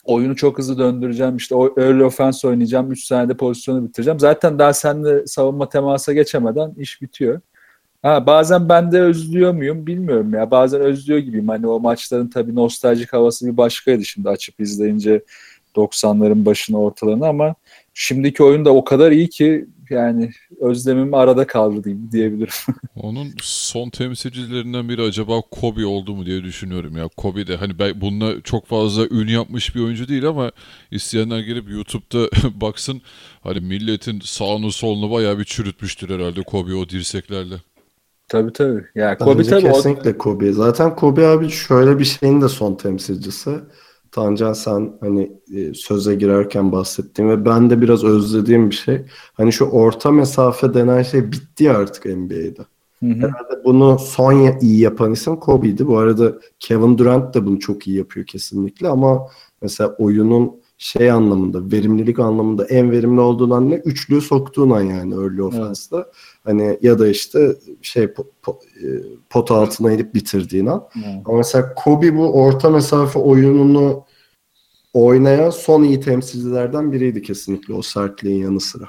Oyunu 0.03 0.35
çok 0.35 0.57
hızlı 0.57 0.77
döndüreceğim. 0.77 1.37
İşte 1.37 1.55
early 1.55 2.03
offense 2.03 2.47
oynayacağım. 2.47 2.91
3 2.91 3.05
saniyede 3.05 3.37
pozisyonu 3.37 3.87
bitireceğim. 3.87 4.19
Zaten 4.19 4.59
daha 4.59 4.73
seninle 4.73 5.27
savunma 5.27 5.69
temasa 5.69 6.13
geçemeden 6.13 6.73
iş 6.77 7.01
bitiyor. 7.01 7.41
Ha, 8.01 8.25
bazen 8.25 8.69
ben 8.69 8.91
de 8.91 9.01
özlüyor 9.01 9.53
muyum 9.53 9.87
bilmiyorum 9.87 10.33
ya. 10.33 10.51
Bazen 10.51 10.81
özlüyor 10.81 11.19
gibiyim. 11.19 11.47
Hani 11.47 11.67
o 11.67 11.79
maçların 11.79 12.27
tabii 12.27 12.55
nostaljik 12.55 13.13
havası 13.13 13.47
bir 13.47 13.57
başkaydı 13.57 14.05
şimdi 14.05 14.29
açıp 14.29 14.59
izleyince 14.59 15.23
90'ların 15.75 16.45
başına 16.45 16.77
ortalarını 16.77 17.27
ama 17.27 17.55
şimdiki 17.93 18.43
oyun 18.43 18.65
da 18.65 18.73
o 18.75 18.83
kadar 18.83 19.11
iyi 19.11 19.29
ki 19.29 19.65
yani 19.89 20.31
özlemim 20.59 21.13
arada 21.13 21.47
kaldı 21.47 21.83
diyeyim, 21.83 22.09
diyebilirim. 22.11 22.53
Onun 22.95 23.33
son 23.41 23.89
temsilcilerinden 23.89 24.89
biri 24.89 25.01
acaba 25.01 25.41
Kobe 25.41 25.85
oldu 25.85 26.15
mu 26.15 26.25
diye 26.25 26.43
düşünüyorum 26.43 26.97
ya. 26.97 27.07
Kobe 27.17 27.47
de 27.47 27.55
hani 27.55 27.79
ben 27.79 28.01
bununla 28.01 28.41
çok 28.41 28.65
fazla 28.65 29.07
ün 29.11 29.27
yapmış 29.27 29.75
bir 29.75 29.81
oyuncu 29.81 30.07
değil 30.07 30.25
ama 30.27 30.51
isteyenler 30.91 31.39
gelip 31.39 31.69
YouTube'da 31.69 32.29
baksın 32.61 33.01
hani 33.41 33.59
milletin 33.59 34.19
sağını 34.23 34.71
solunu 34.71 35.11
bayağı 35.11 35.39
bir 35.39 35.45
çürütmüştür 35.45 36.09
herhalde 36.09 36.43
Kobe 36.43 36.75
o 36.75 36.89
dirseklerle. 36.89 37.55
Tabii 38.31 38.53
tabii. 38.53 38.83
Ya 38.95 39.17
Kobe 39.17 39.37
Bence 39.39 39.49
tabii 39.49 39.67
o- 39.67 39.73
kesinlikle 39.73 40.17
Kobe. 40.17 40.51
Zaten 40.53 40.95
Kobe 40.95 41.27
abi 41.27 41.49
şöyle 41.49 41.99
bir 41.99 42.05
şeyin 42.05 42.41
de 42.41 42.49
son 42.49 42.75
temsilcisi. 42.75 43.59
Tancan 44.11 44.53
sen 44.53 44.93
hani 45.01 45.31
e, 45.55 45.73
söze 45.73 46.15
girerken 46.15 46.71
bahsettiğin 46.71 47.29
ve 47.29 47.45
ben 47.45 47.69
de 47.69 47.81
biraz 47.81 48.03
özlediğim 48.03 48.69
bir 48.69 48.75
şey. 48.75 49.01
Hani 49.33 49.53
şu 49.53 49.65
orta 49.65 50.11
mesafe 50.11 50.73
denen 50.73 51.03
şey 51.03 51.31
bitti 51.31 51.63
ya 51.63 51.77
artık 51.77 52.05
NBA'de. 52.05 52.61
Hı 53.03 53.05
hı. 53.05 53.13
Herhalde 53.13 53.63
bunu 53.65 53.99
son 53.99 54.59
iyi 54.61 54.79
yapan 54.79 55.11
isim 55.13 55.35
Kobe'ydi. 55.35 55.87
Bu 55.87 55.97
arada 55.97 56.33
Kevin 56.59 56.97
Durant 56.97 57.33
da 57.33 57.45
bunu 57.45 57.59
çok 57.59 57.87
iyi 57.87 57.97
yapıyor 57.97 58.25
kesinlikle 58.25 58.87
ama 58.87 59.27
mesela 59.61 59.95
oyunun 59.99 60.61
şey 60.77 61.11
anlamında, 61.11 61.71
verimlilik 61.71 62.19
anlamında 62.19 62.65
en 62.65 62.91
verimli 62.91 63.21
olduğun 63.21 63.49
an 63.49 63.69
ne? 63.71 63.75
Üçlüyü 63.75 64.21
soktuğun 64.21 64.69
an 64.69 64.81
yani 64.81 65.13
early 65.13 65.43
offense'da. 65.43 66.11
Hani 66.43 66.79
ya 66.81 66.99
da 66.99 67.07
işte 67.07 67.55
şey 67.81 68.03
po- 68.03 68.27
po- 68.43 68.63
e, 68.63 68.87
pot 69.29 69.51
altına 69.51 69.91
inip 69.91 70.15
bitirdiğin 70.15 70.65
an. 70.65 70.87
Evet. 70.95 71.21
Ama 71.25 71.37
mesela 71.37 71.73
Kobe 71.73 72.15
bu 72.15 72.33
orta 72.33 72.69
mesafe 72.69 73.19
oyununu 73.19 74.05
oynayan 74.93 75.49
son 75.49 75.83
iyi 75.83 75.99
temsilcilerden 75.99 76.91
biriydi 76.91 77.21
kesinlikle 77.21 77.73
o 77.73 77.81
sertliğin 77.81 78.43
yanı 78.43 78.59
sıra. 78.59 78.85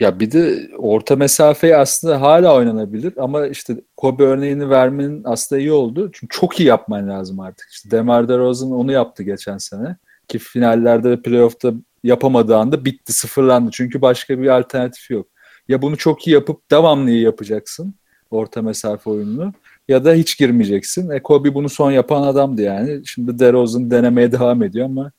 Ya 0.00 0.20
bir 0.20 0.30
de 0.30 0.70
orta 0.78 1.16
mesafeyi 1.16 1.76
aslında 1.76 2.20
hala 2.20 2.54
oynanabilir 2.56 3.12
ama 3.16 3.46
işte 3.46 3.76
Kobe 3.96 4.24
örneğini 4.24 4.70
vermenin 4.70 5.22
aslında 5.24 5.60
iyi 5.60 5.72
oldu. 5.72 6.10
Çünkü 6.12 6.38
çok 6.38 6.60
iyi 6.60 6.64
yapman 6.68 7.08
lazım 7.08 7.40
artık. 7.40 7.68
İşte 7.70 7.90
DeMar 7.90 8.28
DeRozan 8.28 8.70
onu 8.70 8.92
yaptı 8.92 9.22
geçen 9.22 9.58
sene. 9.58 9.96
Ki 10.28 10.38
finallerde 10.38 11.10
ve 11.10 11.22
playoff'ta 11.22 11.72
yapamadığı 12.04 12.56
anda 12.56 12.84
bitti, 12.84 13.12
sıfırlandı. 13.12 13.70
Çünkü 13.72 14.02
başka 14.02 14.38
bir 14.38 14.48
alternatifi 14.48 15.12
yok. 15.12 15.26
Ya 15.68 15.82
bunu 15.82 15.96
çok 15.96 16.26
iyi 16.26 16.32
yapıp 16.32 16.70
devamlı 16.70 17.10
iyi 17.10 17.22
yapacaksın 17.22 17.94
orta 18.30 18.62
mesafe 18.62 19.10
oyununu 19.10 19.52
ya 19.88 20.04
da 20.04 20.12
hiç 20.12 20.38
girmeyeceksin. 20.38 21.10
E 21.10 21.22
Kobe 21.22 21.54
bunu 21.54 21.68
son 21.68 21.90
yapan 21.90 22.22
adamdı 22.22 22.62
yani. 22.62 23.02
Şimdi 23.06 23.38
DeRozan 23.38 23.90
denemeye 23.90 24.32
devam 24.32 24.62
ediyor 24.62 24.86
ama 24.86 25.12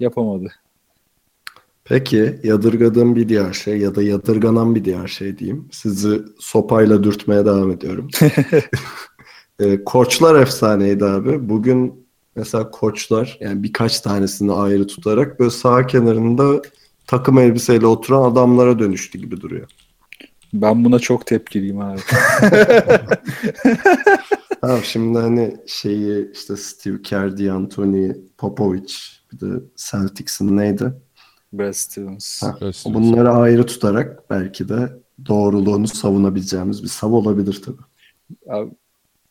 yapamadı. 0.00 0.52
Peki 1.84 2.40
yadırgadığım 2.42 3.16
bir 3.16 3.28
diğer 3.28 3.52
şey 3.52 3.78
ya 3.78 3.94
da 3.94 4.02
yadırganan 4.02 4.74
bir 4.74 4.84
diğer 4.84 5.08
şey 5.08 5.38
diyeyim. 5.38 5.68
Sizi 5.72 6.22
sopayla 6.38 7.04
dürtmeye 7.04 7.46
devam 7.46 7.70
ediyorum. 7.70 8.08
E, 9.60 9.84
koçlar 9.84 10.42
efsaneydi 10.42 11.04
abi. 11.04 11.48
Bugün 11.48 12.06
mesela 12.36 12.70
koçlar 12.70 13.38
yani 13.40 13.62
birkaç 13.62 14.00
tanesini 14.00 14.52
ayrı 14.52 14.86
tutarak 14.86 15.40
böyle 15.40 15.50
sağ 15.50 15.86
kenarında 15.86 16.62
takım 17.06 17.38
elbiseyle 17.38 17.86
oturan 17.86 18.32
adamlara 18.32 18.78
dönüştü 18.78 19.18
gibi 19.18 19.40
duruyor. 19.40 19.68
Ben 20.52 20.84
buna 20.84 20.98
çok 20.98 21.26
tepkiliyim 21.26 21.80
abi. 21.80 22.00
Tamam 24.60 24.80
şimdi 24.84 25.18
hani 25.18 25.56
şeyi 25.66 26.32
işte 26.32 26.56
Steve 26.56 27.02
Kerr, 27.02 27.38
D'Antoni, 27.38 28.16
Popovich 28.38 28.94
bir 29.32 29.40
de 29.40 29.60
Celtics'in 29.76 30.56
neydi? 30.56 30.92
Brad 31.52 31.72
Stevens. 31.72 32.42
Ha, 32.42 32.58
Evet, 32.60 32.82
Bunları 32.86 33.30
ayrı 33.30 33.66
tutarak 33.66 34.30
belki 34.30 34.68
de 34.68 34.92
doğruluğunu 35.28 35.88
savunabileceğimiz 35.88 36.82
bir 36.82 36.88
sav 36.88 37.12
olabilir 37.12 37.62
tabii. 37.64 37.82
Abi, 38.48 38.70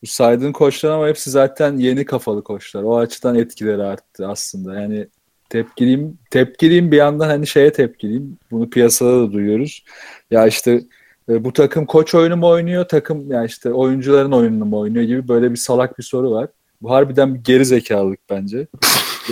bu 0.02 0.06
saydığın 0.06 0.52
koçlar 0.52 0.90
ama 0.90 1.08
hepsi 1.08 1.30
zaten 1.30 1.76
yeni 1.76 2.04
kafalı 2.04 2.44
koçlar. 2.44 2.82
O 2.82 2.98
açıdan 2.98 3.34
etkileri 3.34 3.82
arttı 3.82 4.28
aslında. 4.28 4.80
Yani 4.80 5.08
tepkiliyim, 5.48 6.18
tepkiliyim 6.30 6.92
bir 6.92 6.96
yandan 6.96 7.28
hani 7.28 7.46
şeye 7.46 7.72
tepkiliyim. 7.72 8.38
Bunu 8.50 8.70
piyasada 8.70 9.20
da 9.20 9.32
duyuyoruz. 9.32 9.84
Ya 10.30 10.46
işte 10.46 10.82
e, 11.30 11.44
bu 11.44 11.52
takım 11.52 11.86
koç 11.86 12.14
oyunu 12.14 12.36
mu 12.36 12.48
oynuyor, 12.48 12.84
takım 12.88 13.30
ya 13.30 13.44
işte 13.44 13.72
oyuncuların 13.72 14.32
oyununu 14.32 14.64
mu 14.64 14.78
oynuyor 14.78 15.04
gibi 15.04 15.28
böyle 15.28 15.50
bir 15.50 15.56
salak 15.56 15.98
bir 15.98 16.02
soru 16.02 16.30
var. 16.30 16.48
Bu 16.82 16.90
harbiden 16.90 17.34
bir 17.34 17.40
geri 17.40 17.64
zekalılık 17.64 18.20
bence. 18.30 18.66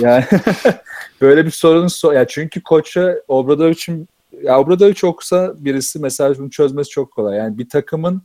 Yani 0.01 0.25
böyle 1.21 1.45
bir 1.45 1.51
sorunun 1.51 1.87
so 1.87 2.11
ya 2.11 2.27
çünkü 2.27 2.61
koça 2.63 3.15
Obradovic'in 3.27 4.07
ya 4.43 4.59
Obradovic 4.59 5.07
okusa 5.07 5.53
birisi 5.57 5.99
mesela 5.99 6.37
bunu 6.37 6.49
çözmesi 6.49 6.89
çok 6.89 7.11
kolay. 7.11 7.37
Yani 7.37 7.57
bir 7.57 7.69
takımın 7.69 8.21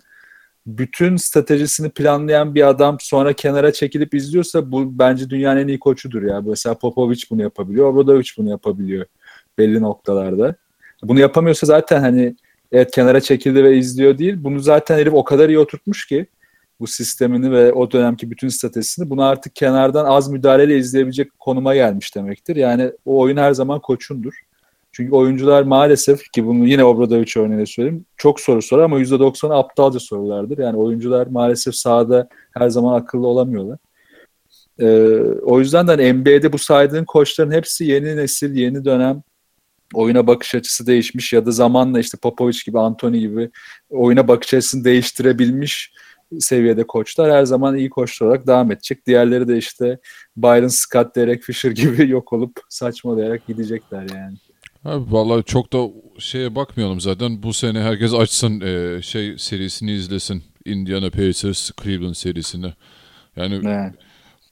bütün 0.67 1.17
stratejisini 1.17 1.91
planlayan 1.91 2.55
bir 2.55 2.69
adam 2.69 2.97
sonra 3.01 3.33
kenara 3.33 3.73
çekilip 3.73 4.15
izliyorsa 4.15 4.73
bu 4.73 4.99
bence 4.99 5.31
dünyanın 5.31 5.61
en 5.61 5.69
iyi 5.69 5.79
koçudur 5.79 6.23
ya. 6.23 6.41
Mesela 6.41 6.79
Popovic 6.79 7.23
bunu 7.31 7.43
yapabiliyor, 7.43 7.93
Obradovic 7.93 8.31
bunu 8.39 8.51
yapabiliyor 8.51 9.07
belli 9.59 9.83
noktalarda. 9.83 10.55
Bunu 11.03 11.21
yapamıyorsa 11.21 11.67
zaten 11.67 12.01
hani 12.01 12.37
evet 12.75 12.91
kenara 12.91 13.21
çekildi 13.21 13.65
ve 13.65 13.77
izliyor 13.77 14.19
değil. 14.19 14.35
Bunu 14.39 14.61
zaten 14.61 14.99
herif 14.99 15.15
o 15.15 15.25
kadar 15.25 15.49
iyi 15.49 15.59
oturtmuş 15.59 16.07
ki 16.07 16.27
bu 16.81 16.87
sistemini 16.87 17.53
ve 17.53 17.73
o 17.73 17.91
dönemki 17.91 18.31
bütün 18.31 18.49
stratejisini 18.49 19.11
bunu 19.11 19.23
artık 19.23 19.57
kenardan 19.57 20.05
az 20.05 20.31
müdahaleyle 20.31 20.77
izleyebilecek 20.77 21.39
konuma 21.39 21.75
gelmiş 21.75 22.17
demektir. 22.17 22.57
Yani 22.57 22.93
o 23.05 23.19
oyun 23.19 23.37
her 23.37 23.53
zaman 23.53 23.81
koçundur. 23.81 24.35
Çünkü 24.93 25.13
oyuncular 25.13 25.63
maalesef 25.63 26.33
ki 26.33 26.47
bunu 26.47 26.69
yine 26.69 26.85
Obradovic 26.85 27.33
örneğiyle 27.37 27.67
söyleyeyim. 27.67 28.05
Çok 28.17 28.41
soru 28.41 28.63
sorar 28.63 28.85
ama 28.85 29.01
%90'ı 29.01 29.55
aptalca 29.55 30.01
sorulardır. 30.01 30.59
Yani 30.59 30.77
oyuncular 30.77 31.27
maalesef 31.27 31.75
sahada 31.75 32.29
her 32.53 32.69
zaman 32.69 32.95
akıllı 33.01 33.27
olamıyorlar. 33.27 33.79
Ee, 34.81 34.87
o 35.43 35.61
yüzden 35.61 35.89
de 35.89 35.91
hani 35.91 36.13
NBA'de 36.13 36.53
bu 36.53 36.59
saydığın 36.59 37.05
koçların 37.05 37.51
hepsi 37.51 37.85
yeni 37.85 38.17
nesil, 38.17 38.55
yeni 38.55 38.85
dönem 38.85 39.23
oyuna 39.95 40.27
bakış 40.27 40.55
açısı 40.55 40.87
değişmiş 40.87 41.33
ya 41.33 41.47
da 41.47 41.51
zamanla 41.51 42.01
işte 42.01 42.19
Popovic 42.19 42.59
gibi, 42.67 42.79
Anthony 42.79 43.19
gibi 43.19 43.51
oyuna 43.91 44.29
bakış 44.29 44.55
açısını 44.55 44.85
değiştirebilmiş 44.85 45.93
seviyede 46.41 46.87
koçlar 46.87 47.33
her 47.33 47.45
zaman 47.45 47.77
iyi 47.77 47.91
koçlar 47.91 48.27
olarak 48.27 48.47
devam 48.47 48.73
edecek. 48.73 49.07
Diğerleri 49.07 49.49
de 49.49 49.59
işte 49.59 49.99
Byron 50.37 50.69
Scott, 50.69 51.17
Derek 51.17 51.43
Fisher 51.43 51.71
gibi 51.71 52.09
yok 52.11 52.33
olup 52.33 52.61
saçmalayarak 52.69 53.47
gidecekler 53.47 54.07
yani. 54.15 54.37
Abi 54.85 55.13
vallahi 55.13 55.45
çok 55.45 55.73
da 55.73 55.89
şeye 56.19 56.55
bakmayalım 56.55 57.01
zaten. 57.01 57.43
Bu 57.43 57.53
sene 57.53 57.81
herkes 57.81 58.15
açsın 58.15 58.61
e, 58.61 59.03
şey 59.03 59.39
serisini 59.39 59.93
izlesin. 59.93 60.43
Indiana 60.65 61.11
Pacers 61.11 61.71
Cleveland 61.83 62.15
serisini. 62.15 62.73
Yani 63.37 63.61
Evet. 63.65 63.93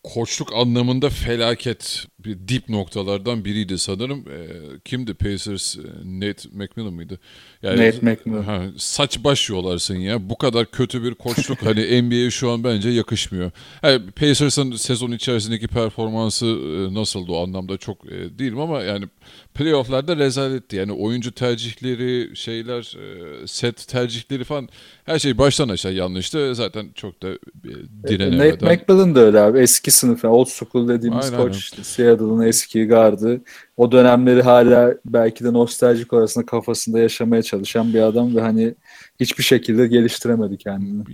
koçluk 0.03 0.53
anlamında 0.55 1.11
felaket 1.11 2.07
bir 2.25 2.39
dip 2.49 2.69
noktalardan 2.69 3.45
biriydi 3.45 3.79
sanırım. 3.79 4.19
E, 4.19 4.39
kimdi 4.85 5.15
Pacers? 5.15 5.77
E, 5.77 5.81
Nate 6.05 6.49
McMillan 6.53 6.93
mıydı? 6.93 7.19
Yani, 7.63 7.87
Nate 7.87 7.99
McMillan. 8.03 8.43
Ha, 8.43 8.63
saç 8.77 9.25
baş 9.25 9.51
yolarsın 9.51 9.97
ya. 9.97 10.31
Bu 10.31 10.39
kadar 10.39 10.71
kötü 10.71 11.03
bir 11.05 11.15
koçluk 11.15 11.63
hani 11.63 12.03
NBA'ye 12.03 12.31
şu 12.31 12.51
an 12.51 12.65
bence 12.65 12.91
yakışmıyor. 12.91 13.51
Yani 13.83 14.11
Pacers'ın 14.11 14.73
sezon 14.73 15.13
içerisindeki 15.13 15.69
performansı 15.69 16.47
e, 16.47 16.95
nasıldı 16.95 17.33
o 17.33 17.43
anlamda 17.43 17.77
çok 17.77 18.13
e, 18.13 18.39
değilim 18.39 18.61
ama 18.61 18.83
yani 18.83 19.05
playoff'larda 19.55 20.17
rezaletti. 20.17 20.77
Yani 20.77 20.93
oyuncu 20.93 21.33
tercihleri, 21.33 22.37
şeyler, 22.37 22.97
e, 23.43 23.47
set 23.47 23.89
tercihleri 23.89 24.45
falan 24.45 24.69
her 25.05 25.19
şey 25.19 25.39
baştan 25.39 25.69
aşağı 25.69 25.93
yanlıştı. 25.93 26.55
Zaten 26.55 26.91
çok 26.95 27.23
da 27.23 27.29
e, 27.29 27.35
Nate 27.65 28.19
direnemeden. 28.19 28.73
McMillan 28.73 29.15
da 29.15 29.21
öyle 29.21 29.41
abi. 29.41 29.59
Eski 29.59 29.91
sınıf, 29.91 30.25
old 30.25 30.47
school 30.47 30.89
dediğimiz 30.89 31.27
Aynen, 31.27 31.37
koç 31.37 31.73
aynen. 31.73 31.83
Seattle'ın 32.13 32.47
eski 32.47 32.85
gardı. 32.85 33.41
O 33.77 33.93
dönemleri 33.93 34.43
hala 34.43 34.95
belki 35.05 35.45
de 35.45 35.53
nostaljik 35.53 36.13
arasında 36.13 36.47
kafasında 36.47 36.99
yaşamaya 36.99 37.43
çalışan 37.43 37.95
bir 37.95 38.01
adam 38.01 38.37
ve 38.37 38.41
hani 38.41 38.75
hiçbir 39.21 39.45
şekilde 39.45 39.87
geliştiremedi 39.87 40.59
kendini. 40.59 41.05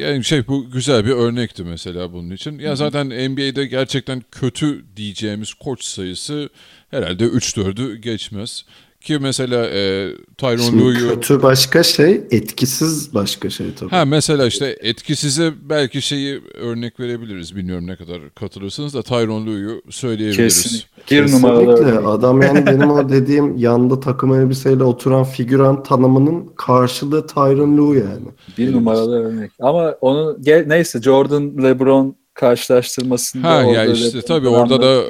Yani 0.00 0.24
şey 0.24 0.46
bu 0.46 0.70
güzel 0.70 1.04
bir 1.04 1.10
örnekti 1.10 1.64
mesela 1.64 2.12
bunun 2.12 2.30
için. 2.30 2.58
Ya 2.58 2.76
zaten 2.76 3.06
NBA'de 3.06 3.66
gerçekten 3.66 4.22
kötü 4.30 4.84
diyeceğimiz 4.96 5.54
koç 5.54 5.84
sayısı 5.84 6.48
herhalde 6.90 7.24
3-4'ü 7.24 7.94
geçmez. 7.96 8.64
Ki 9.00 9.18
mesela 9.20 9.66
e, 9.66 10.10
Şimdi 10.40 10.84
Lue'yu... 10.84 11.08
kötü 11.08 11.42
başka 11.42 11.82
şey, 11.82 12.20
etkisiz 12.30 13.14
başka 13.14 13.50
şey 13.50 13.74
tabii. 13.74 13.90
Ha 13.90 14.04
mesela 14.04 14.46
işte 14.46 14.76
etkisize 14.80 15.52
belki 15.62 16.02
şeyi 16.02 16.40
örnek 16.54 17.00
verebiliriz. 17.00 17.56
Bilmiyorum 17.56 17.86
ne 17.86 17.96
kadar 17.96 18.34
katılırsınız 18.34 18.94
da 18.94 19.02
Tyronn 19.02 19.46
Lue'yu 19.46 19.82
söyleyebiliriz. 19.90 20.62
Kesinlikle. 20.62 21.26
Bir 21.26 21.32
numaralı. 21.32 22.08
Adam 22.08 22.42
yani 22.42 22.66
benim 22.66 22.90
o 22.90 23.08
dediğim 23.08 23.56
yanda 23.56 24.00
takım 24.00 24.34
elbiseyle 24.34 24.84
oturan 24.84 25.24
figüran 25.24 25.82
tanımının 25.82 26.52
karşılığı 26.56 27.26
Tyron 27.26 27.76
Lue 27.76 27.98
yani. 27.98 28.28
Bir 28.58 28.72
numaralı 28.72 29.24
örnek. 29.24 29.50
Ama 29.60 29.94
onu 30.00 30.36
gel, 30.40 30.66
neyse 30.66 31.02
Jordan 31.02 31.62
LeBron 31.62 32.16
karşılaştırmasında 32.34 33.48
Ha 33.48 33.64
orada 33.64 33.72
ya 33.72 33.86
işte 33.86 34.22
tabii 34.22 34.48
orada 34.48 34.82
da 34.82 35.02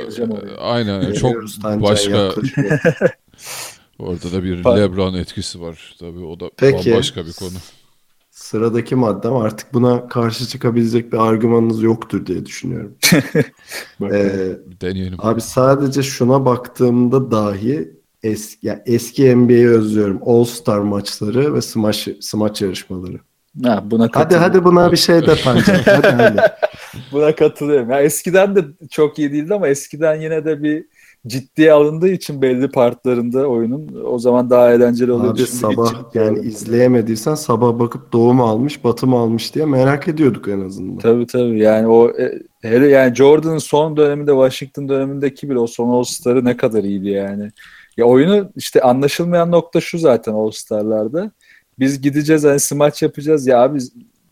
aynen 0.59 1.12
çok 1.12 1.35
başka. 1.64 2.31
orada 4.00 4.32
da 4.32 4.44
bir 4.44 4.56
LeBron 4.64 5.14
etkisi 5.14 5.60
var. 5.60 5.94
Tabii 6.00 6.24
o 6.24 6.40
da 6.40 6.50
Peki. 6.56 6.90
bambaşka 6.90 7.26
bir 7.26 7.32
konu. 7.32 7.50
Sıradaki 8.30 8.94
maddem 8.94 9.36
artık 9.36 9.74
buna 9.74 10.08
karşı 10.08 10.46
çıkabilecek 10.48 11.12
bir 11.12 11.18
argümanınız 11.18 11.82
yoktur 11.82 12.26
diye 12.26 12.46
düşünüyorum. 12.46 12.94
Ee, 14.02 14.58
Deneyelim. 14.80 15.14
abi 15.18 15.40
sadece 15.40 16.02
şuna 16.02 16.44
baktığımda 16.44 17.30
dahi 17.30 17.90
eski, 18.22 18.66
ya 18.66 18.82
eski 18.86 19.36
NBA'yi 19.36 19.68
özlüyorum. 19.68 20.20
All 20.26 20.44
Star 20.44 20.78
maçları 20.78 21.54
ve 21.54 21.62
smaç, 21.62 22.08
smaç 22.20 22.62
yarışmaları. 22.62 23.20
ha, 23.64 23.82
buna 23.90 24.08
Hadi 24.12 24.36
hadi 24.36 24.64
buna 24.64 24.92
bir 24.92 24.96
şey 24.96 25.26
de 25.26 25.34
Tancay. 25.44 25.82
hadi 25.84 26.06
hadi. 26.06 26.40
Buna 27.12 27.34
katılıyorum. 27.34 27.90
Ya 27.90 28.00
eskiden 28.00 28.56
de 28.56 28.64
çok 28.90 29.18
iyi 29.18 29.32
değildi 29.32 29.54
ama 29.54 29.68
eskiden 29.68 30.20
yine 30.20 30.44
de 30.44 30.62
bir 30.62 30.84
ciddiye 31.26 31.72
alındığı 31.72 32.09
için 32.09 32.42
belli 32.42 32.68
partlarında 32.68 33.46
oyunun 33.46 34.04
o 34.04 34.18
zaman 34.18 34.50
daha 34.50 34.72
eğlenceli 34.72 35.12
oluyordu. 35.12 35.42
Abi 35.42 35.46
sabah 35.46 36.14
yani 36.14 36.26
alınmıyor. 36.26 36.44
izleyemediysen 36.44 37.35
sabah 37.35 37.78
bakıp 37.78 38.12
doğu 38.12 38.35
mu 38.35 38.44
almış 38.44 38.85
batı 38.85 39.06
mı 39.06 39.16
almış 39.16 39.54
diye 39.54 39.64
merak 39.64 40.09
ediyorduk 40.09 40.48
en 40.48 40.61
azından. 40.61 40.98
Tabii 40.98 41.26
tabii 41.26 41.59
yani 41.61 41.88
o 41.88 42.11
e, 42.11 42.42
hele 42.62 42.88
yani 42.88 43.14
Jordan'ın 43.14 43.59
son 43.59 43.96
döneminde 43.96 44.30
Washington 44.30 44.88
dönemindeki 44.88 45.50
bile 45.50 45.59
o 45.59 45.66
son 45.66 45.88
All-Star'ı 45.90 46.44
ne 46.44 46.56
kadar 46.56 46.85
iyiydi 46.85 47.09
yani. 47.09 47.50
Ya 47.96 48.04
oyunu 48.04 48.50
işte 48.56 48.80
anlaşılmayan 48.80 49.50
nokta 49.50 49.80
şu 49.80 49.98
zaten 49.98 50.33
All-Star'larda. 50.33 51.30
Biz 51.78 52.00
gideceğiz 52.00 52.44
hani 52.44 52.61
smaç 52.61 53.02
yapacağız 53.02 53.46
ya 53.46 53.62
abi 53.62 53.78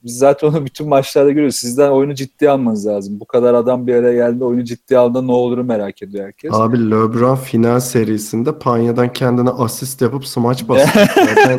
biz 0.05 0.19
zaten 0.19 0.49
onu 0.49 0.67
bütün 0.67 0.89
maçlarda 0.89 1.31
görüyoruz. 1.31 1.57
Sizden 1.57 1.91
oyunu 1.91 2.15
ciddiye 2.15 2.51
almanız 2.51 2.87
lazım. 2.87 3.21
Bu 3.21 3.25
kadar 3.25 3.55
adam 3.55 3.87
bir 3.87 3.95
araya 3.95 4.15
geldi 4.15 4.45
oyunu 4.45 4.65
ciddiye 4.65 5.01
aldığında 5.01 5.23
ne 5.23 5.33
olur 5.33 5.59
merak 5.59 6.03
ediyor 6.03 6.25
herkes. 6.25 6.51
Abi 6.55 6.91
LeBron 6.91 7.37
final 7.37 7.81
serisinde 7.81 8.59
Panya'dan 8.59 9.13
kendine 9.13 9.51
asist 9.51 10.03
yapıp 10.03 10.27
smaç 10.27 10.69
bastı. 10.69 10.99
Zaten 11.15 11.59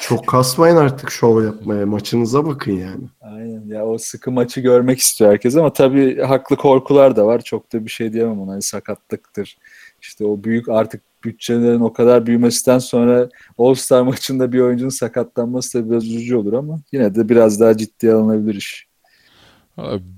çok 0.00 0.26
kasmayın 0.26 0.76
artık 0.76 1.10
şov 1.10 1.44
yapmaya. 1.44 1.86
Maçınıza 1.86 2.46
bakın 2.46 2.72
yani. 2.72 3.04
Aynen 3.20 3.66
ya 3.66 3.86
o 3.86 3.98
sıkı 3.98 4.30
maçı 4.30 4.60
görmek 4.60 4.98
istiyor 4.98 5.30
herkes 5.30 5.56
ama 5.56 5.72
tabii 5.72 6.20
haklı 6.20 6.56
korkular 6.56 7.16
da 7.16 7.26
var. 7.26 7.40
Çok 7.40 7.72
da 7.72 7.84
bir 7.84 7.90
şey 7.90 8.12
diyemem 8.12 8.40
ona. 8.40 8.52
Hani 8.52 8.62
sakatlıktır. 8.62 9.58
İşte 10.00 10.24
o 10.24 10.44
büyük 10.44 10.68
artık 10.68 11.02
bütçelerin 11.24 11.80
o 11.80 11.92
kadar 11.92 12.26
büyümesinden 12.26 12.78
sonra 12.78 13.28
All-Star 13.58 14.02
maçında 14.02 14.52
bir 14.52 14.60
oyuncunun 14.60 14.90
sakatlanması 14.90 15.78
da 15.78 15.90
biraz 15.90 16.06
üzücü 16.06 16.36
olur 16.36 16.52
ama 16.52 16.80
yine 16.92 17.14
de 17.14 17.28
biraz 17.28 17.60
daha 17.60 17.76
ciddiye 17.76 18.12
alınabilir 18.12 18.54
iş. 18.54 18.88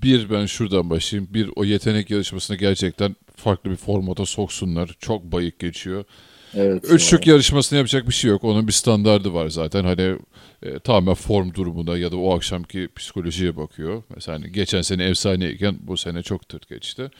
Bir 0.02 0.30
ben 0.30 0.46
şuradan 0.46 0.90
başlayayım. 0.90 1.34
Bir 1.34 1.50
o 1.56 1.64
yetenek 1.64 2.10
yarışmasını 2.10 2.56
gerçekten 2.56 3.16
farklı 3.36 3.70
bir 3.70 3.76
formata 3.76 4.26
soksunlar. 4.26 4.96
Çok 4.98 5.24
bayık 5.24 5.58
geçiyor. 5.58 6.04
Evet. 6.54 6.84
Üçlük 6.90 7.26
yarışmasını 7.26 7.76
yapacak 7.76 8.08
bir 8.08 8.12
şey 8.12 8.30
yok. 8.30 8.44
Onun 8.44 8.66
bir 8.66 8.72
standardı 8.72 9.34
var 9.34 9.48
zaten. 9.48 9.84
Hani 9.84 10.16
e, 10.62 10.78
tamamen 10.78 11.14
form 11.14 11.54
durumuna 11.54 11.96
ya 11.96 12.12
da 12.12 12.16
o 12.16 12.36
akşamki 12.36 12.88
psikolojiye 12.96 13.56
bakıyor. 13.56 14.02
Mesela 14.14 14.38
hani 14.38 14.52
geçen 14.52 14.82
sene 14.82 15.04
efsaneyken 15.04 15.76
bu 15.80 15.96
sene 15.96 16.22
çok 16.22 16.48
tırt 16.48 16.68
geçti. 16.68 17.10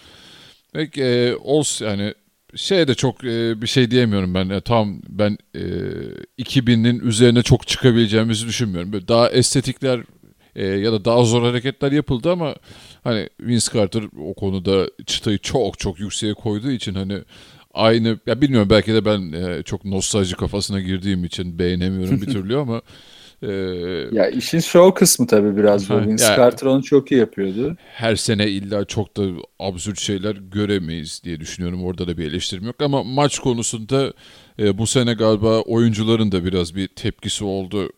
Ve 0.75 0.89
e, 0.97 1.35
Ols 1.35 1.81
yani 1.81 2.15
şeye 2.57 2.89
de 2.89 2.95
çok 2.95 3.25
e, 3.25 3.63
bir 3.63 3.67
şey 3.67 3.91
diyemiyorum 3.91 4.35
ben. 4.35 4.49
E, 4.49 4.61
tam 4.61 5.03
ben 5.09 5.39
e, 5.55 5.61
2000'in 6.39 7.01
üzerine 7.01 7.43
çok 7.43 7.67
çıkabileceğimizi 7.67 8.47
düşünmüyorum. 8.47 8.93
Böyle 8.93 9.09
daha 9.09 9.31
estetikler 9.31 10.01
e, 10.57 10.67
ya 10.67 10.93
da 10.93 11.05
daha 11.05 11.25
zor 11.25 11.43
hareketler 11.43 11.93
yapıldı 11.93 12.33
ama 12.33 12.55
hani 13.05 13.29
Vince 13.41 13.67
Carter 13.75 14.05
o 14.19 14.35
konuda 14.35 14.91
çıtayı 15.07 15.39
çok 15.39 15.79
çok 15.79 16.01
yükseğe 16.01 16.35
koyduğu 16.35 16.71
için 16.71 16.95
hani 16.95 17.19
aynı 17.75 18.19
ya 18.27 18.41
bilmiyorum 18.41 18.71
belki 18.71 18.95
de 18.95 19.05
ben 19.05 19.33
e, 19.33 19.63
çok 19.63 19.85
nostalji 19.85 20.37
kafasına 20.37 20.81
girdiğim 20.81 21.25
için 21.25 21.59
beğenemiyorum 21.59 22.23
bir 22.23 22.27
türlü 22.33 22.57
ama 22.57 22.83
e, 23.43 23.47
Ya 24.13 24.29
işin 24.29 24.61
show 24.61 24.95
kısmı 25.01 25.27
tabii 25.27 25.57
biraz 25.57 25.91
bu. 25.91 25.95
Ha, 25.95 26.07
Vince 26.07 26.25
ya- 26.25 26.37
Carter 26.37 26.67
onu 26.67 26.83
çok 26.83 27.13
iyi 27.13 27.19
yapıyordu. 27.21 27.77
her 27.95 28.17
sene 28.17 28.49
illa 28.49 28.85
çok 28.85 29.17
da 29.17 29.23
absürt 29.59 29.99
şeyler 30.01 30.37
göremeyiz 30.37 31.21
diye 31.25 31.41
düşünüyorum. 31.41 31.85
Orada 31.85 32.07
da 32.09 32.19
bir 32.19 32.27
eleştirim 32.27 32.65
yok 32.67 32.83
ama 32.83 33.03
maç 33.03 33.39
konusunda 33.39 34.13
e, 34.59 34.79
bu 34.79 34.87
sene 34.87 35.15
galiba 35.15 35.61
oyuncuların 35.61 36.33
da 36.33 36.45
biraz 36.45 36.75
bir 36.77 36.89
tepkisi 36.89 37.45
oldu. 37.45 37.91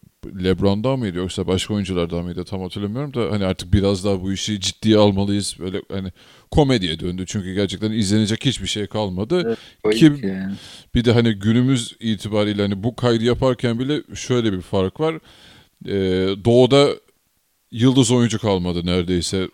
LeBron'dan 0.44 0.98
mıydı 0.98 1.18
yoksa 1.18 1.46
başka 1.46 1.74
oyunculardan 1.74 2.24
mıydı 2.24 2.44
tam 2.44 2.62
hatırlamıyorum 2.62 3.14
da 3.14 3.30
hani 3.30 3.44
artık 3.44 3.72
biraz 3.72 4.04
daha 4.04 4.22
bu 4.22 4.32
işi 4.32 4.60
ciddiye 4.60 4.98
almalıyız. 4.98 5.56
Böyle 5.58 5.82
hani 5.92 6.12
komediye 6.50 7.00
döndü 7.00 7.24
çünkü 7.26 7.54
gerçekten 7.54 7.92
izlenecek 7.92 8.44
hiçbir 8.44 8.66
şey 8.66 8.86
kalmadı. 8.86 9.42
Evet, 9.46 9.58
Bayık 9.84 10.24
yani. 10.24 10.54
Bir 10.94 11.04
de 11.04 11.12
hani 11.12 11.32
günümüz 11.32 11.96
itibariyle 12.00 12.62
hani 12.62 12.82
bu 12.82 12.96
kaydı 12.96 13.24
yaparken 13.24 13.78
bile 13.78 14.02
şöyle 14.14 14.52
bir 14.52 14.60
fark 14.60 15.00
var. 15.00 15.14
Ee, 15.86 15.90
doğuda 16.44 16.88
yıldız 17.70 18.10
oyuncu 18.10 18.38
kalmadı 18.38 18.86
neredeyse 18.86 19.48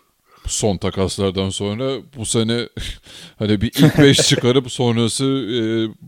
son 0.47 0.77
takaslardan 0.77 1.49
sonra. 1.49 1.97
Bu 2.17 2.25
sene 2.25 2.69
hani 3.39 3.61
bir 3.61 3.71
ilk 3.77 3.97
5 3.97 4.17
çıkarıp 4.27 4.71
sonrası 4.71 5.25
e, 5.25 5.59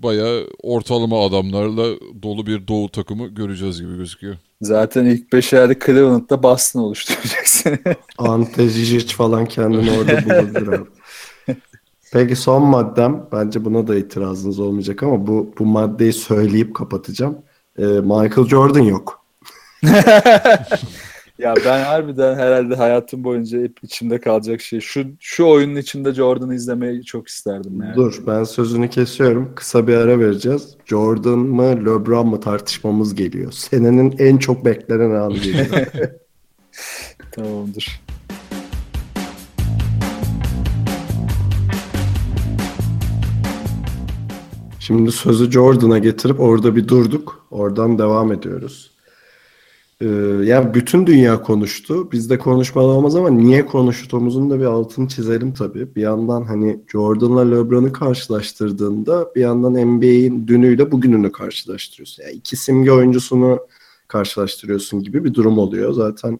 bayağı 0.03 0.47
ortalama 0.63 1.25
adamlarla 1.25 1.95
dolu 2.23 2.45
bir 2.45 2.67
doğu 2.67 2.89
takımı 2.89 3.27
göreceğiz 3.27 3.81
gibi 3.81 3.97
gözüküyor. 3.97 4.37
Zaten 4.61 5.05
ilk 5.05 5.33
beşerde 5.33 5.79
Cleveland'da 5.85 6.43
Boston 6.43 6.81
oluşturacaksın. 6.81 7.79
Ante 8.17 8.67
Zizic 8.67 9.15
falan 9.15 9.45
kendini 9.45 9.91
orada 9.91 10.25
bulabilir 10.25 10.67
abi. 10.67 10.89
Peki 12.13 12.35
son 12.35 12.63
maddem, 12.63 13.27
bence 13.31 13.65
buna 13.65 13.87
da 13.87 13.95
itirazınız 13.95 14.59
olmayacak 14.59 15.03
ama 15.03 15.27
bu 15.27 15.53
bu 15.59 15.65
maddeyi 15.65 16.13
söyleyip 16.13 16.75
kapatacağım. 16.75 17.37
Ee, 17.77 17.83
Michael 17.83 18.47
Jordan 18.47 18.81
yok. 18.81 19.25
ya 21.37 21.53
ben 21.65 21.83
harbiden 21.83 22.35
herhalde 22.35 22.75
hayatım 22.75 23.23
boyunca 23.23 23.61
hep 23.61 23.83
içimde 23.83 24.19
kalacak 24.19 24.61
şey. 24.61 24.79
Şu 24.79 25.05
şu 25.19 25.47
oyunun 25.47 25.75
içinde 25.75 26.13
Jordan'ı 26.13 26.55
izlemeyi 26.55 27.03
çok 27.03 27.27
isterdim 27.27 27.81
yani. 27.81 27.95
Dur 27.95 28.23
ben 28.27 28.43
sözünü 28.43 28.89
kesiyorum. 28.89 29.55
Kısa 29.55 29.87
bir 29.87 29.95
ara 29.95 30.19
vereceğiz. 30.19 30.77
Jordan 30.85 31.39
mı 31.39 31.85
LeBron 31.85 32.27
mı 32.27 32.39
tartışmamız 32.39 33.15
geliyor. 33.15 33.51
Senenin 33.51 34.15
en 34.19 34.37
çok 34.37 34.65
beklenen 34.65 35.11
anı 35.11 35.33
geliyor. 35.33 35.67
Tamamdır. 37.31 38.01
Şimdi 44.79 45.11
sözü 45.11 45.51
Jordan'a 45.51 45.97
getirip 45.97 46.39
orada 46.39 46.75
bir 46.75 46.87
durduk. 46.87 47.45
Oradan 47.51 47.99
devam 47.99 48.31
ediyoruz. 48.31 48.90
Ee, 50.01 50.05
yani 50.43 50.73
bütün 50.73 51.07
dünya 51.07 51.41
konuştu. 51.41 52.11
Biz 52.11 52.29
de 52.29 52.37
konuşmalı 52.37 52.87
olmaz 52.87 53.15
ama 53.15 53.29
niye 53.29 53.65
konuştuğumuzun 53.65 54.49
da 54.49 54.59
bir 54.59 54.65
altını 54.65 55.07
çizelim 55.07 55.53
tabii. 55.53 55.95
Bir 55.95 56.01
yandan 56.01 56.43
hani 56.43 56.83
Jordan'la 56.91 57.41
LeBron'u 57.41 57.93
karşılaştırdığında 57.93 59.35
bir 59.35 59.41
yandan 59.41 59.73
NBA'in 59.73 60.47
dünüyle 60.47 60.91
bugününü 60.91 61.31
karşılaştırıyorsun. 61.31 62.23
Yani 62.23 62.33
iki 62.33 62.55
simge 62.57 62.91
oyuncusunu 62.91 63.59
karşılaştırıyorsun 64.07 65.03
gibi 65.03 65.23
bir 65.23 65.33
durum 65.33 65.57
oluyor. 65.57 65.93
Zaten 65.93 66.39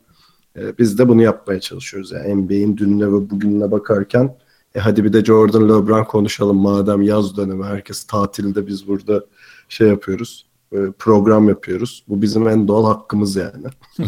e, 0.57 0.77
biz 0.77 0.97
de 0.97 1.07
bunu 1.07 1.21
yapmaya 1.21 1.59
çalışıyoruz. 1.59 2.11
Yani 2.11 2.35
NBA'in 2.35 2.77
dününe 2.77 3.07
ve 3.07 3.29
bugününe 3.29 3.71
bakarken 3.71 4.37
e 4.75 4.79
hadi 4.79 5.03
bir 5.03 5.13
de 5.13 5.25
Jordan 5.25 5.69
LeBron 5.69 6.03
konuşalım 6.03 6.57
madem 6.57 7.01
yaz 7.01 7.37
dönemi 7.37 7.63
herkes 7.63 8.03
tatilde 8.03 8.67
biz 8.67 8.87
burada 8.87 9.25
şey 9.69 9.87
yapıyoruz 9.87 10.50
program 10.99 11.49
yapıyoruz. 11.49 12.03
Bu 12.07 12.21
bizim 12.21 12.47
en 12.47 12.67
doğal 12.67 12.85
hakkımız 12.85 13.35
yani. 13.35 13.65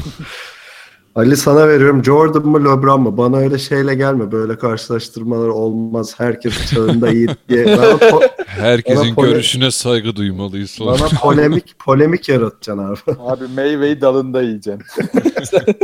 Ali 1.15 1.38
sana 1.38 1.67
veriyorum 1.67 2.04
Jordan 2.04 2.45
mı 2.47 2.60
LeBron 2.60 3.02
mu? 3.02 3.17
Bana 3.17 3.38
öyle 3.38 3.60
şeyle 3.60 3.95
gelme. 3.95 4.32
Böyle 4.32 4.58
karşılaştırmalar 4.58 5.47
olmaz. 5.47 6.13
Herkes 6.19 6.71
çağında 6.73 7.10
iyi 7.10 7.28
diye. 7.49 7.65
Bana, 7.65 7.86
po- 7.86 8.30
Herkesin 8.45 9.04
Bana 9.06 9.13
pole- 9.13 9.30
görüşüne 9.32 9.71
saygı 9.71 10.15
duymalıyız. 10.15 10.78
bana 10.80 11.08
polemik 11.21 11.80
polemik 11.86 12.30
yaratacaksın 12.30 12.78
abi. 13.12 13.19
Abi 13.19 13.43
meyveyi 13.56 14.02
dalında 14.02 14.41
yiyeceksin. 14.41 15.10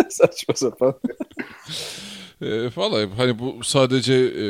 Saçma 0.10 0.56
sapan. 0.56 0.94
E, 2.42 2.48
Valla 2.78 3.08
hani 3.18 3.40
bu 3.40 3.56
sadece 3.64 4.14
e, 4.14 4.46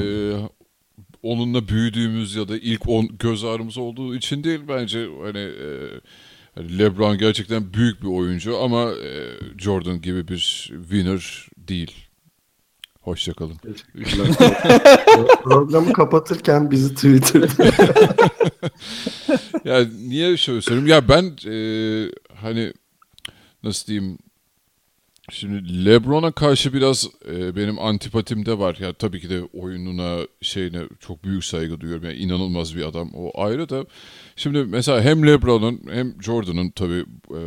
onunla 1.23 1.67
büyüdüğümüz 1.67 2.35
ya 2.35 2.47
da 2.47 2.57
ilk 2.57 2.89
on 2.89 3.09
göz 3.19 3.43
ağrımız 3.43 3.77
olduğu 3.77 4.15
için 4.15 4.43
değil 4.43 4.59
bence 4.67 5.07
hani 5.23 5.39
e, 5.39 5.67
hani 6.55 6.79
LeBron 6.79 7.17
gerçekten 7.17 7.73
büyük 7.73 8.01
bir 8.01 8.07
oyuncu 8.07 8.57
ama 8.57 8.91
e, 8.91 9.37
Jordan 9.57 10.01
gibi 10.01 10.27
bir 10.27 10.71
winner 10.81 11.47
değil. 11.57 12.09
Hoşçakalın. 13.01 13.55
Programı 15.43 15.93
kapatırken 15.93 16.71
bizi 16.71 16.95
Twitter'da 16.95 17.71
Ya 19.69 19.85
niye 20.07 20.37
şöyle 20.37 20.61
söyleyeyim? 20.61 20.87
Ya 20.87 21.07
ben 21.09 21.51
e, 21.51 21.55
hani 22.35 22.73
nasıl 23.63 23.87
diyeyim 23.87 24.17
Şimdi 25.31 25.85
LeBron'a 25.85 26.31
karşı 26.31 26.73
biraz 26.73 27.09
e, 27.31 27.55
benim 27.55 27.79
antipatim 27.79 28.45
de 28.45 28.59
var. 28.59 28.77
Ya 28.79 28.93
tabii 28.93 29.21
ki 29.21 29.29
de 29.29 29.43
oyununa 29.53 30.27
şeyine 30.41 30.81
çok 30.99 31.23
büyük 31.23 31.45
saygı 31.45 31.81
duyuyorum. 31.81 32.05
Yani 32.05 32.17
inanılmaz 32.17 32.75
bir 32.75 32.87
adam. 32.87 33.11
O 33.13 33.41
ayrı 33.41 33.69
da. 33.69 33.85
Şimdi 34.35 34.63
mesela 34.63 35.01
hem 35.01 35.27
LeBron'un 35.27 35.81
hem 35.91 36.23
Jordan'ın 36.23 36.69
tabii 36.69 37.05
e, 37.31 37.41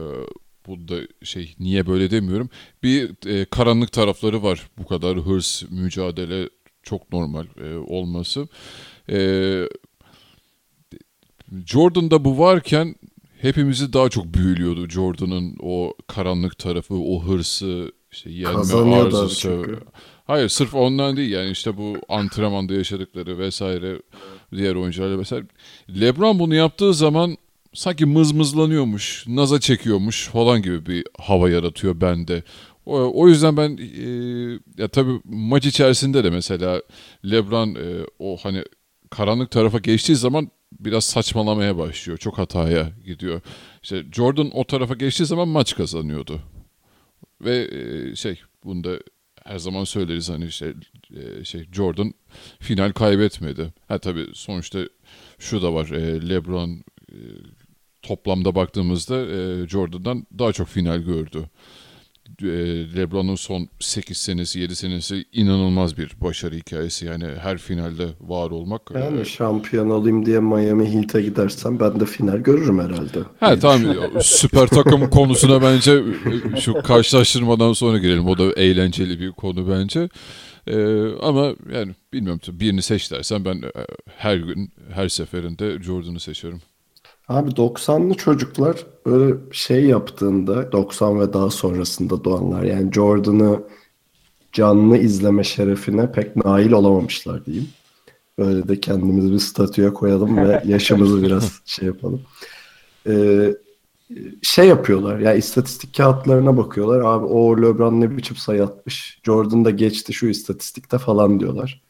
bu 0.67 0.89
da 0.89 0.97
şey 1.23 1.55
niye 1.61 1.87
böyle 1.87 2.11
demiyorum. 2.11 2.51
Bir 2.83 3.11
e, 3.27 3.45
karanlık 3.45 3.93
tarafları 3.93 4.43
var. 4.43 4.71
Bu 4.79 4.87
kadar 4.87 5.19
hırs, 5.19 5.63
mücadele 5.71 6.49
çok 6.83 7.13
normal 7.13 7.47
e, 7.65 7.77
olması. 7.77 8.49
E, 9.11 9.19
Jordan'da 11.67 12.25
bu 12.25 12.39
varken 12.39 12.95
hepimizi 13.43 13.93
daha 13.93 14.09
çok 14.09 14.35
büyülüyordu 14.35 14.89
Jordan'ın 14.89 15.57
o 15.61 15.95
karanlık 16.07 16.59
tarafı, 16.59 16.95
o 16.95 17.23
hırsı, 17.23 17.93
işte 18.13 18.31
yenme 18.31 18.95
arzusu. 18.95 19.67
Hayır 20.27 20.49
sırf 20.49 20.75
ondan 20.75 21.17
değil 21.17 21.31
yani 21.31 21.51
işte 21.51 21.77
bu 21.77 21.97
antrenmanda 22.09 22.75
yaşadıkları 22.75 23.39
vesaire 23.39 24.03
diğer 24.53 24.75
oyuncularla 24.75 25.19
vesaire. 25.19 25.47
LeBron 26.01 26.39
bunu 26.39 26.55
yaptığı 26.55 26.95
zaman 26.95 27.37
sanki 27.75 28.07
mızmızlanıyormuş, 28.07 29.25
naza 29.29 29.61
çekiyormuş 29.61 30.29
falan 30.29 30.63
gibi 30.63 30.87
bir 30.87 31.05
hava 31.19 31.51
yaratıyor 31.51 32.01
bende. 32.01 32.43
O, 32.87 33.23
o 33.23 33.29
yüzden 33.29 33.57
ben 33.57 33.79
e, 33.79 34.07
ya 34.83 34.89
tabii 34.89 35.21
maç 35.25 35.67
içerisinde 35.67 36.25
de 36.25 36.31
mesela 36.31 36.83
LeBron 37.31 37.75
e, 37.75 38.07
o 38.19 38.37
hani 38.43 38.65
karanlık 39.11 39.51
tarafa 39.51 39.79
geçtiği 39.79 40.17
zaman 40.17 40.51
biraz 40.81 41.05
saçmalamaya 41.05 41.79
başlıyor. 41.79 42.19
Çok 42.19 42.39
hataya 42.39 42.91
gidiyor. 43.05 43.41
İşte 43.83 44.05
Jordan 44.13 44.51
o 44.57 44.65
tarafa 44.65 44.95
geçtiği 44.95 45.27
zaman 45.27 45.49
maç 45.49 45.77
kazanıyordu. 45.77 46.41
Ve 47.41 47.69
e, 47.73 48.17
şey 48.17 48.41
bunu 48.65 48.85
da 48.85 48.99
her 49.45 49.59
zaman 49.59 49.85
söyleriz 49.85 50.31
hani 50.31 50.45
e, 50.45 51.45
şey 51.45 51.67
Jordan 51.73 52.15
final 52.61 52.93
kaybetmedi. 52.93 53.73
Ha 53.89 53.99
tabii 53.99 54.27
sonuçta 54.35 54.81
şu 55.39 55.63
da 55.63 55.75
var. 55.75 55.89
e, 55.91 56.29
LeBron 56.29 56.85
toplamda 58.03 58.55
baktığımızda 58.55 59.17
Jordan'dan 59.67 60.27
daha 60.39 60.53
çok 60.53 60.69
final 60.69 60.99
gördü. 60.99 61.45
E, 62.43 62.47
LeBron'un 62.97 63.35
son 63.35 63.69
8 63.81 64.17
senesi 64.17 64.61
7 64.61 64.77
senesi 64.77 65.25
inanılmaz 65.33 65.99
bir 65.99 66.13
başarı 66.21 66.55
hikayesi. 66.55 67.07
Yani 67.07 67.27
her 67.43 67.59
finalde 67.59 68.09
var 68.21 68.51
olmak. 68.51 68.83
e, 68.95 68.99
yani 68.99 69.27
şampiyon 69.27 69.91
olayım 69.91 70.27
diye 70.27 70.41
Miami 70.41 70.95
Heat'e 70.95 71.23
gidersem 71.23 71.81
ben 71.81 72.01
de 72.01 72.07
final 72.07 72.37
görürüm 72.39 72.79
herhalde. 72.79 73.19
Ha 73.41 73.59
tamam 73.59 73.81
süper 74.23 74.67
takım 74.67 75.11
konusuna 75.11 75.63
bence 75.63 75.93
e, 76.57 76.61
şu 76.61 76.75
karşılaştırmadan 76.83 77.73
sonra 77.73 77.99
girelim. 77.99 78.27
O 78.27 78.39
da 78.39 78.53
eğlenceli 78.53 79.21
bir 79.21 79.33
konu 79.33 79.69
bence. 79.71 80.09
Ee, 80.67 81.07
ama 81.23 81.55
yani 81.73 81.93
bilmiyorum 82.13 82.41
birini 82.53 82.83
seç 82.83 83.11
dersen 83.11 83.45
ben 83.45 83.55
e, 83.55 83.71
her 84.17 84.37
gün 84.37 84.73
her 84.95 85.09
seferinde 85.09 85.83
Jordan'ı 85.83 86.21
seçerim. 86.21 86.61
Abi 87.29 87.51
90'lı 87.51 88.15
çocuklar 88.15 88.87
böyle 89.07 89.35
şey 89.53 89.85
yaptığında 89.85 90.73
90 90.73 91.21
ve 91.21 91.33
daha 91.33 91.51
sonrasında 91.51 92.25
doğanlar 92.25 92.63
yani 92.63 92.93
Jordan'ı 92.93 93.63
canlı 94.53 94.97
izleme 94.97 95.45
şerefine 95.45 96.13
pek 96.13 96.37
nail 96.37 96.73
olamamışlar 96.73 97.47
diyeyim. 97.47 97.69
Böyle 98.39 98.69
de 98.69 98.81
kendimizi 98.81 99.33
bir 99.33 99.39
statüye 99.39 99.93
koyalım 99.95 100.37
ve 100.37 100.63
yaşımızı 100.67 101.23
biraz 101.23 101.61
şey 101.65 101.87
yapalım. 101.87 102.23
Ee, 103.09 103.55
şey 104.43 104.69
yapıyorlar 104.69 105.19
ya 105.19 105.35
istatistik 105.35 105.97
kağıtlarına 105.97 106.57
bakıyorlar. 106.57 107.01
Abi 107.01 107.27
o 107.27 107.63
LeBron 107.63 108.01
ne 108.01 108.17
biçim 108.17 108.37
sayı 108.37 108.65
atmış. 108.65 109.21
Jordan 109.25 109.65
da 109.65 109.71
geçti 109.71 110.13
şu 110.13 110.27
istatistikte 110.27 110.99
falan 110.99 111.41
diyorlar. 111.41 111.83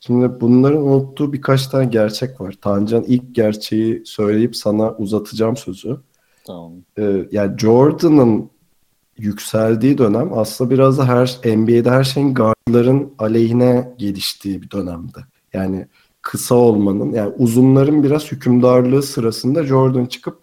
Şimdi 0.00 0.40
bunların 0.40 0.82
unuttuğu 0.82 1.32
birkaç 1.32 1.66
tane 1.66 1.84
gerçek 1.84 2.40
var. 2.40 2.54
Tancan 2.60 3.04
ilk 3.06 3.34
gerçeği 3.34 4.02
söyleyip 4.06 4.56
sana 4.56 4.92
uzatacağım 4.92 5.56
sözü. 5.56 5.96
Tamam. 6.46 6.72
Ee, 6.98 7.26
yani 7.30 7.58
Jordan'ın 7.58 8.50
yükseldiği 9.18 9.98
dönem 9.98 10.38
aslında 10.38 10.70
biraz 10.70 10.98
da 10.98 11.08
her 11.08 11.40
NBA'de 11.56 11.90
her 11.90 12.04
şeyin 12.04 12.34
guardların 12.34 13.14
aleyhine 13.18 13.94
geliştiği 13.98 14.62
bir 14.62 14.70
dönemdi. 14.70 15.18
Yani 15.52 15.86
kısa 16.22 16.54
olmanın 16.54 17.12
yani 17.12 17.32
uzunların 17.38 18.02
biraz 18.02 18.32
hükümdarlığı 18.32 19.02
sırasında 19.02 19.64
Jordan 19.64 20.06
çıkıp 20.06 20.42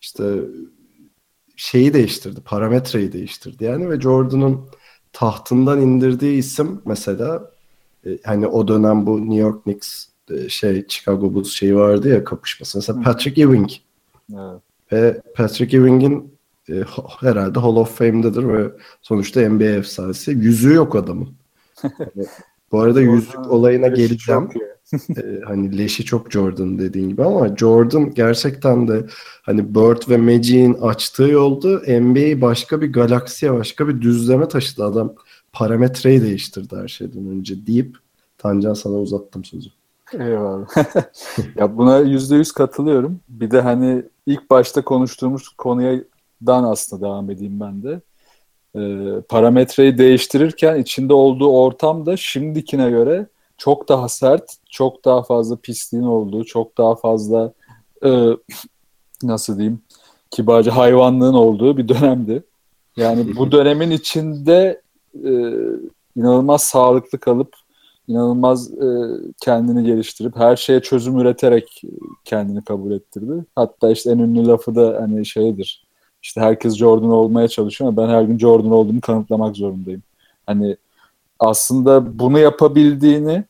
işte 0.00 0.24
şeyi 1.56 1.94
değiştirdi, 1.94 2.40
parametreyi 2.40 3.12
değiştirdi 3.12 3.64
yani 3.64 3.90
ve 3.90 4.00
Jordan'ın 4.00 4.60
tahtından 5.12 5.80
indirdiği 5.80 6.38
isim 6.38 6.82
mesela 6.84 7.53
e, 8.06 8.18
hani 8.24 8.46
o 8.46 8.68
dönem 8.68 9.06
bu 9.06 9.20
New 9.20 9.36
York 9.36 9.64
Knicks 9.64 10.06
e, 10.30 10.48
şey 10.48 10.84
Chicago 10.88 11.34
Bulls 11.34 11.48
şeyi 11.48 11.76
vardı 11.76 12.08
ya 12.08 12.24
kapışması. 12.24 12.78
Mesela 12.78 13.00
Patrick 13.02 13.42
Ewing 13.42 13.70
Evet. 14.32 14.60
ve 14.92 15.20
Patrick 15.36 15.76
Ewing'in 15.76 16.34
e, 16.68 16.74
herhalde 17.20 17.60
Hall 17.60 17.76
of 17.76 17.98
Fame'dedir 17.98 18.48
ve 18.48 18.70
sonuçta 19.02 19.48
NBA 19.48 19.64
efsanesi. 19.64 20.30
Yüzüğü 20.30 20.74
yok 20.74 20.96
adamın. 20.96 21.28
Yani, 21.82 22.26
bu 22.72 22.80
arada 22.80 23.00
yüzük 23.00 23.50
olayına 23.50 23.88
geleceğim. 23.88 24.48
ee, 25.16 25.40
hani 25.44 25.78
leşi 25.78 26.04
çok 26.04 26.32
Jordan 26.32 26.78
dediğin 26.78 27.08
gibi 27.08 27.24
ama 27.24 27.56
Jordan 27.56 28.14
gerçekten 28.14 28.88
de 28.88 29.06
hani 29.42 29.74
Bird 29.74 30.10
ve 30.10 30.16
Magic'in 30.16 30.74
açtığı 30.74 31.22
yolda 31.22 32.00
NBA'yi 32.00 32.40
başka 32.40 32.80
bir 32.80 32.92
galaksiye, 32.92 33.52
başka 33.52 33.88
bir 33.88 34.00
düzleme 34.00 34.48
taşıdı 34.48 34.84
adam. 34.84 35.14
Parametreyi 35.54 36.22
değiştirdi 36.22 36.76
her 36.76 36.88
şeyden 36.88 37.26
önce 37.26 37.66
deyip 37.66 37.96
Tancan 38.38 38.74
sana 38.74 38.94
uzattım 38.94 39.44
sözü. 39.44 39.70
Eyvallah. 40.12 40.68
ya 41.56 41.76
buna 41.76 41.98
yüzde 41.98 42.36
yüz 42.36 42.52
katılıyorum. 42.52 43.20
Bir 43.28 43.50
de 43.50 43.60
hani 43.60 44.02
ilk 44.26 44.50
başta 44.50 44.84
konuştuğumuz 44.84 45.48
konuyadan 45.48 46.64
aslında 46.64 47.06
devam 47.06 47.30
edeyim 47.30 47.60
ben 47.60 47.82
de. 47.82 48.00
Ee, 48.76 49.20
parametreyi 49.28 49.98
değiştirirken 49.98 50.80
içinde 50.80 51.14
olduğu 51.14 51.48
ortam 51.48 52.06
da 52.06 52.16
şimdikine 52.16 52.90
göre 52.90 53.26
çok 53.58 53.88
daha 53.88 54.08
sert, 54.08 54.54
çok 54.70 55.04
daha 55.04 55.22
fazla 55.22 55.56
pisliğin 55.56 56.04
olduğu, 56.04 56.44
çok 56.44 56.78
daha 56.78 56.94
fazla 56.94 57.52
e, 58.04 58.28
nasıl 59.22 59.58
diyeyim 59.58 59.80
kibarca 60.30 60.76
hayvanlığın 60.76 61.34
olduğu 61.34 61.76
bir 61.76 61.88
dönemdi. 61.88 62.42
Yani 62.96 63.36
bu 63.36 63.52
dönemin 63.52 63.90
içinde 63.90 64.83
e, 65.24 65.32
inanılmaz 66.16 66.62
sağlıklı 66.62 67.18
kalıp 67.18 67.54
inanılmaz 68.08 68.72
e, 68.72 68.86
kendini 69.40 69.84
geliştirip 69.84 70.36
her 70.36 70.56
şeye 70.56 70.80
çözüm 70.80 71.18
üreterek 71.18 71.82
kendini 72.24 72.64
kabul 72.64 72.92
ettirdi. 72.92 73.44
Hatta 73.56 73.90
işte 73.90 74.10
en 74.10 74.18
ünlü 74.18 74.46
lafı 74.46 74.74
da 74.74 74.96
hani 75.00 75.26
şeydir. 75.26 75.84
İşte 76.22 76.40
herkes 76.40 76.76
Jordan 76.76 77.10
olmaya 77.10 77.48
çalışıyor 77.48 77.88
ama 77.88 78.02
ben 78.02 78.08
her 78.08 78.22
gün 78.22 78.38
Jordan 78.38 78.70
olduğumu 78.70 79.00
kanıtlamak 79.00 79.56
zorundayım. 79.56 80.02
Hani 80.46 80.76
aslında 81.38 82.18
bunu 82.18 82.38
yapabildiğini 82.38 83.44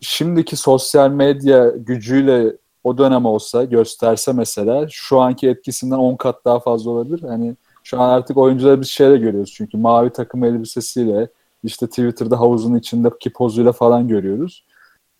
şimdiki 0.00 0.56
sosyal 0.56 1.10
medya 1.10 1.68
gücüyle 1.68 2.56
o 2.84 2.98
dönem 2.98 3.26
olsa 3.26 3.64
gösterse 3.64 4.32
mesela 4.32 4.86
şu 4.90 5.20
anki 5.20 5.48
etkisinden 5.48 5.96
10 5.96 6.16
kat 6.16 6.44
daha 6.44 6.60
fazla 6.60 6.90
olabilir. 6.90 7.22
Hani 7.22 7.56
şu 7.82 8.00
an 8.00 8.08
artık 8.08 8.36
oyuncuları 8.36 8.80
biz 8.80 8.88
şeyle 8.88 9.16
görüyoruz 9.16 9.52
çünkü 9.56 9.76
mavi 9.76 10.10
takım 10.10 10.44
elbisesiyle 10.44 11.28
işte 11.64 11.86
Twitter'da 11.86 12.40
havuzun 12.40 12.74
içindeki 12.74 13.32
pozuyla 13.32 13.72
falan 13.72 14.08
görüyoruz. 14.08 14.64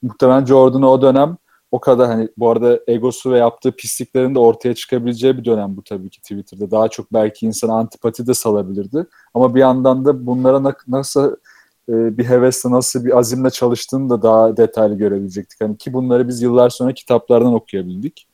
Muhtemelen 0.03 0.45
Jordan'ı 0.45 0.91
o 0.91 1.03
dönem 1.03 1.37
o 1.73 1.81
kadar 1.81 2.07
hani 2.07 2.29
bu 2.37 2.51
arada 2.51 2.81
egosu 2.87 3.33
ve 3.33 3.39
yaptığı 3.39 3.73
pisliklerin 3.73 4.35
de 4.35 4.39
ortaya 4.39 4.75
çıkabileceği 4.75 5.39
bir 5.39 5.45
dönem 5.45 5.77
bu 5.77 5.83
tabii 5.83 6.11
ki 6.11 6.21
Twitter'da. 6.21 6.71
Daha 6.71 6.89
çok 6.89 7.13
belki 7.13 7.47
insan 7.47 7.69
antipati 7.69 8.27
de 8.27 8.35
salabilirdi. 8.35 9.07
Ama 9.35 9.55
bir 9.55 9.61
yandan 9.61 10.05
da 10.05 10.27
bunlara 10.27 10.75
nasıl 10.89 11.37
e, 11.89 12.19
bir 12.19 12.25
hevesle 12.25 12.71
nasıl 12.71 13.05
bir 13.05 13.19
azimle 13.19 13.51
çalıştığını 13.51 14.11
da 14.11 14.23
daha 14.23 14.57
detaylı 14.57 14.95
görebilecektik. 14.95 15.61
Hani 15.61 15.77
ki 15.77 15.93
bunları 15.93 16.29
biz 16.29 16.43
yıllar 16.43 16.71
sonra 16.71 16.93
kitaplardan 16.93 17.55
okuyabildik. 17.55 18.29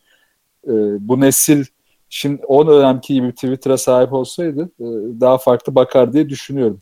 E, 0.66 0.72
bu 1.08 1.20
nesil 1.20 1.64
şimdi 2.10 2.42
o 2.46 2.66
dönemki 2.66 3.14
gibi 3.14 3.32
Twitter'a 3.32 3.78
sahip 3.78 4.12
olsaydı 4.12 4.62
e, 4.80 4.86
daha 5.20 5.38
farklı 5.38 5.74
bakar 5.74 6.12
diye 6.12 6.28
düşünüyorum. 6.28 6.80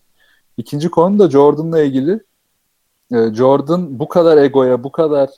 İkinci 0.57 0.89
konu 0.89 1.19
da 1.19 1.31
Jordan'la 1.31 1.83
ilgili. 1.83 2.21
Jordan 3.33 3.99
bu 3.99 4.09
kadar 4.09 4.37
egoya, 4.37 4.85
bu 4.85 4.93
kadar 4.93 5.29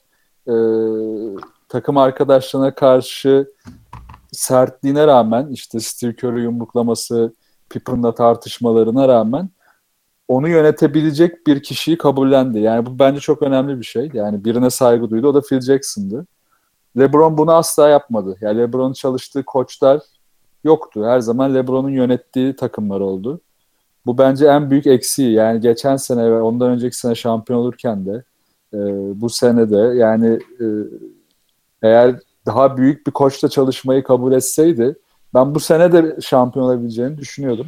e, 0.48 0.54
takım 1.68 1.96
arkadaşlarına 1.96 2.74
karşı 2.74 3.46
sertliğine 4.32 5.06
rağmen 5.06 5.48
işte 5.50 5.80
Steve 5.80 6.16
Kerr'ı 6.16 6.40
yumruklaması, 6.40 7.34
Pippen'la 7.70 8.14
tartışmalarına 8.14 9.08
rağmen 9.08 9.50
onu 10.28 10.48
yönetebilecek 10.48 11.46
bir 11.46 11.62
kişiyi 11.62 11.98
kabullendi. 11.98 12.58
Yani 12.58 12.86
bu 12.86 12.98
bence 12.98 13.20
çok 13.20 13.42
önemli 13.42 13.78
bir 13.78 13.84
şey. 13.84 14.10
Yani 14.14 14.44
birine 14.44 14.70
saygı 14.70 15.10
duydu. 15.10 15.28
O 15.28 15.34
da 15.34 15.40
Phil 15.40 15.60
Jackson'dı. 15.60 16.26
LeBron 16.98 17.38
bunu 17.38 17.52
asla 17.52 17.88
yapmadı. 17.88 18.36
Yani 18.40 18.58
LeBron'un 18.58 18.92
çalıştığı 18.92 19.44
koçlar 19.44 20.00
yoktu. 20.64 21.04
Her 21.06 21.20
zaman 21.20 21.54
LeBron'un 21.54 21.90
yönettiği 21.90 22.56
takımlar 22.56 23.00
oldu. 23.00 23.40
Bu 24.06 24.18
bence 24.18 24.46
en 24.46 24.70
büyük 24.70 24.86
eksiği. 24.86 25.32
Yani 25.32 25.60
geçen 25.60 25.96
sene 25.96 26.30
ve 26.30 26.40
ondan 26.40 26.70
önceki 26.70 26.96
sene 26.96 27.14
şampiyon 27.14 27.58
olurken 27.58 28.06
de 28.06 28.22
e, 28.74 28.78
bu 29.20 29.30
sene 29.30 29.70
de 29.70 29.76
yani 29.76 30.38
e, 30.60 30.66
eğer 31.82 32.16
daha 32.46 32.76
büyük 32.76 33.06
bir 33.06 33.12
koçla 33.12 33.48
çalışmayı 33.48 34.02
kabul 34.02 34.32
etseydi 34.32 34.96
ben 35.34 35.54
bu 35.54 35.60
sene 35.60 35.92
de 35.92 36.16
şampiyon 36.20 36.66
olabileceğini 36.66 37.18
düşünüyordum. 37.18 37.66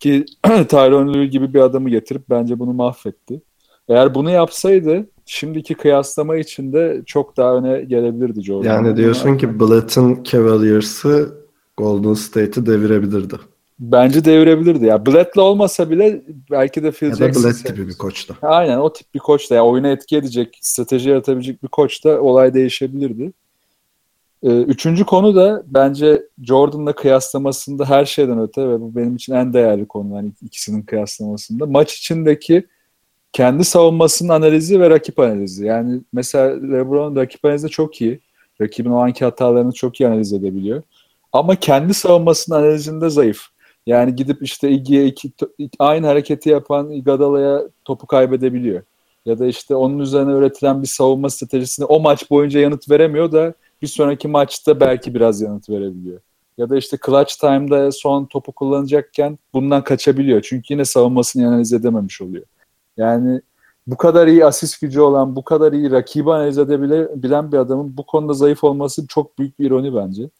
Ki 0.00 0.24
Tyron 0.68 1.14
Lue 1.14 1.26
gibi 1.26 1.54
bir 1.54 1.60
adamı 1.60 1.90
getirip 1.90 2.30
bence 2.30 2.58
bunu 2.58 2.72
mahvetti. 2.72 3.42
Eğer 3.88 4.14
bunu 4.14 4.30
yapsaydı 4.30 5.06
şimdiki 5.26 5.74
kıyaslama 5.74 6.36
içinde 6.36 7.02
çok 7.06 7.36
daha 7.36 7.56
öne 7.56 7.84
gelebilirdi 7.84 8.42
Jordan. 8.42 8.68
Yani 8.68 8.96
diyorsun 8.96 9.36
ki 9.36 9.60
Blatt'ın 9.60 10.22
Cavaliers'ı 10.24 11.34
Golden 11.76 12.14
State'i 12.14 12.66
devirebilirdi. 12.66 13.34
Bence 13.78 14.24
devirebilirdi. 14.24 14.86
Ya 14.86 15.06
Blatt'la 15.06 15.42
olmasa 15.42 15.90
bile 15.90 16.22
belki 16.50 16.82
de 16.82 16.90
Phil 16.90 17.06
ya 17.06 17.14
Jackson. 17.14 17.40
Ya 17.40 17.48
da 17.48 17.54
Blatt 17.54 17.66
gibi 17.66 17.88
bir 17.88 17.98
koçta. 17.98 18.34
Aynen 18.42 18.78
o 18.78 18.92
tip 18.92 19.14
bir 19.14 19.18
koçta. 19.18 19.54
Yani 19.54 19.64
oyuna 19.64 19.88
etki 19.88 20.16
edecek, 20.16 20.58
strateji 20.60 21.10
yaratabilecek 21.10 21.62
bir 21.62 21.68
koçta 21.68 22.20
olay 22.20 22.54
değişebilirdi. 22.54 23.32
Ee, 24.42 24.60
üçüncü 24.60 25.04
konu 25.04 25.34
da 25.34 25.62
bence 25.66 26.22
Jordan'la 26.42 26.94
kıyaslamasında 26.94 27.84
her 27.84 28.04
şeyden 28.04 28.40
öte 28.40 28.68
ve 28.68 28.80
bu 28.80 28.96
benim 28.96 29.16
için 29.16 29.34
en 29.34 29.52
değerli 29.52 29.86
konu 29.86 30.14
yani 30.14 30.32
ikisinin 30.42 30.82
kıyaslamasında. 30.82 31.66
Maç 31.66 31.94
içindeki 31.94 32.66
kendi 33.34 33.64
savunmasının 33.64 34.28
analizi 34.28 34.80
ve 34.80 34.90
rakip 34.90 35.18
analizi. 35.18 35.66
Yani 35.66 36.00
mesela 36.12 36.46
LeBron 36.46 37.16
rakip 37.16 37.44
analizi 37.44 37.68
çok 37.68 38.00
iyi. 38.00 38.20
Rakibin 38.60 38.90
o 38.90 38.98
anki 38.98 39.24
hatalarını 39.24 39.72
çok 39.72 40.00
iyi 40.00 40.08
analiz 40.08 40.32
edebiliyor. 40.32 40.82
Ama 41.32 41.56
kendi 41.56 41.94
savunmasının 41.94 42.56
analizinde 42.58 43.10
zayıf. 43.10 43.42
Yani 43.86 44.16
gidip 44.16 44.42
işte 44.42 44.70
Iggy'ye 44.70 45.06
iki, 45.06 45.32
aynı 45.78 46.06
hareketi 46.06 46.48
yapan 46.48 46.90
Iguodala'ya 46.90 47.62
topu 47.84 48.06
kaybedebiliyor. 48.06 48.82
Ya 49.26 49.38
da 49.38 49.46
işte 49.46 49.74
onun 49.74 49.98
üzerine 49.98 50.32
üretilen 50.32 50.82
bir 50.82 50.88
savunma 50.88 51.30
stratejisine 51.30 51.86
o 51.86 52.00
maç 52.00 52.30
boyunca 52.30 52.60
yanıt 52.60 52.90
veremiyor 52.90 53.32
da 53.32 53.54
bir 53.82 53.86
sonraki 53.86 54.28
maçta 54.28 54.80
belki 54.80 55.14
biraz 55.14 55.40
yanıt 55.40 55.68
verebiliyor. 55.68 56.20
Ya 56.58 56.70
da 56.70 56.76
işte 56.76 56.98
clutch 57.06 57.34
time'da 57.40 57.92
son 57.92 58.24
topu 58.24 58.52
kullanacakken 58.52 59.38
bundan 59.54 59.84
kaçabiliyor. 59.84 60.42
Çünkü 60.42 60.74
yine 60.74 60.84
savunmasını 60.84 61.48
analiz 61.48 61.72
edememiş 61.72 62.20
oluyor. 62.20 62.44
Yani 62.96 63.40
bu 63.86 63.96
kadar 63.96 64.26
iyi 64.26 64.46
asist 64.46 64.80
gücü 64.80 65.00
olan, 65.00 65.36
bu 65.36 65.44
kadar 65.44 65.72
iyi 65.72 65.90
rakibi 65.90 66.32
analiz 66.32 66.58
edebilen 66.58 67.52
bir 67.52 67.58
adamın 67.58 67.96
bu 67.96 68.06
konuda 68.06 68.32
zayıf 68.32 68.64
olması 68.64 69.06
çok 69.06 69.38
büyük 69.38 69.58
bir 69.58 69.66
ironi 69.66 69.94
bence. 69.94 70.30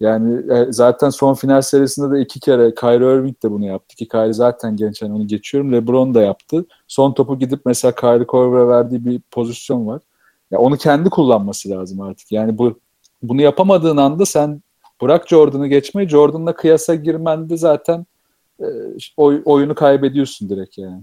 Yani 0.00 0.52
e, 0.52 0.72
zaten 0.72 1.10
son 1.10 1.34
final 1.34 1.62
serisinde 1.62 2.16
de 2.16 2.20
iki 2.20 2.40
kere 2.40 2.74
Kyrie 2.74 3.14
Irving 3.14 3.42
de 3.42 3.50
bunu 3.50 3.66
yaptı 3.66 3.96
ki 3.96 4.08
Kyrie 4.08 4.32
zaten 4.32 4.76
genç 4.76 5.02
yani 5.02 5.14
onu 5.14 5.26
geçiyorum. 5.26 5.72
LeBron 5.72 6.14
da 6.14 6.22
yaptı. 6.22 6.64
Son 6.88 7.12
topu 7.12 7.38
gidip 7.38 7.60
mesela 7.66 7.94
Kyrie 7.94 8.26
Korver'e 8.26 8.68
verdiği 8.68 9.04
bir 9.04 9.20
pozisyon 9.30 9.86
var. 9.86 10.02
Ya 10.50 10.58
onu 10.58 10.76
kendi 10.76 11.10
kullanması 11.10 11.70
lazım 11.70 12.00
artık. 12.00 12.32
Yani 12.32 12.58
bu 12.58 12.80
bunu 13.22 13.42
yapamadığın 13.42 13.96
anda 13.96 14.26
sen 14.26 14.62
bırak 15.02 15.28
Jordan'ı 15.28 15.66
geçmeyi 15.66 16.08
Jordan'la 16.08 16.54
kıyasa 16.54 16.94
girmende 16.94 17.56
zaten 17.56 18.06
e, 18.60 18.66
oy, 19.16 19.42
oyunu 19.44 19.74
kaybediyorsun 19.74 20.48
direkt 20.48 20.78
yani. 20.78 21.02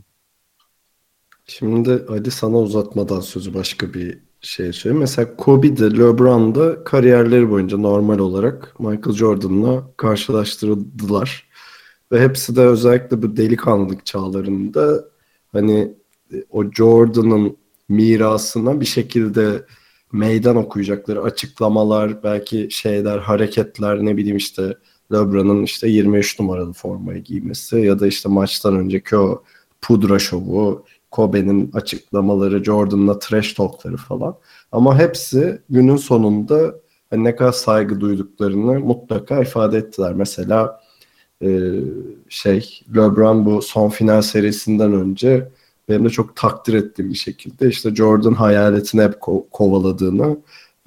Şimdi 1.47 2.05
hadi 2.07 2.31
sana 2.31 2.57
uzatmadan 2.57 3.19
sözü 3.19 3.53
başka 3.53 3.93
bir 3.93 4.19
şey 4.41 4.73
söyleyeyim. 4.73 4.99
Mesela 5.01 5.35
Kobe 5.35 5.77
de 5.77 5.97
LeBron 5.97 6.55
da 6.55 6.83
kariyerleri 6.83 7.49
boyunca 7.49 7.77
normal 7.77 8.19
olarak 8.19 8.79
Michael 8.79 9.15
Jordan'la 9.15 9.91
karşılaştırıldılar. 9.97 11.47
Ve 12.11 12.21
hepsi 12.21 12.55
de 12.55 12.61
özellikle 12.61 13.21
bu 13.21 13.37
delikanlılık 13.37 14.05
çağlarında 14.05 15.05
hani 15.51 15.93
o 16.49 16.71
Jordan'ın 16.71 17.57
mirasına 17.89 18.81
bir 18.81 18.85
şekilde 18.85 19.65
meydan 20.11 20.55
okuyacakları 20.55 21.21
açıklamalar, 21.21 22.23
belki 22.23 22.67
şeyler, 22.71 23.17
hareketler 23.17 24.05
ne 24.05 24.17
bileyim 24.17 24.37
işte 24.37 24.77
LeBron'un 25.13 25.63
işte 25.63 25.87
23 25.87 26.39
numaralı 26.39 26.73
formayı 26.73 27.23
giymesi 27.23 27.77
ya 27.77 27.99
da 27.99 28.07
işte 28.07 28.29
maçtan 28.29 28.75
önceki 28.75 29.17
o 29.17 29.43
pudra 29.81 30.19
şovu, 30.19 30.85
Kobe'nin 31.11 31.71
açıklamaları, 31.73 32.63
Jordan'la 32.63 33.19
trash 33.19 33.53
talkları 33.53 33.97
falan. 33.97 34.35
Ama 34.71 34.99
hepsi 34.99 35.61
günün 35.69 35.95
sonunda 35.97 36.75
hani 37.09 37.23
ne 37.23 37.35
kadar 37.35 37.51
saygı 37.51 37.99
duyduklarını 37.99 38.79
mutlaka 38.79 39.41
ifade 39.41 39.77
ettiler. 39.77 40.13
Mesela 40.13 40.81
e, 41.41 41.71
şey 42.29 42.81
LeBron 42.95 43.45
bu 43.45 43.61
son 43.61 43.89
final 43.89 44.21
serisinden 44.21 44.93
önce 44.93 45.49
benim 45.89 46.05
de 46.05 46.09
çok 46.09 46.35
takdir 46.35 46.73
ettiğim 46.73 47.09
bir 47.09 47.17
şekilde 47.17 47.67
işte 47.69 47.95
Jordan 47.95 48.33
hayaletini 48.33 49.01
hep 49.01 49.13
ko- 49.13 49.49
kovaladığını 49.51 50.37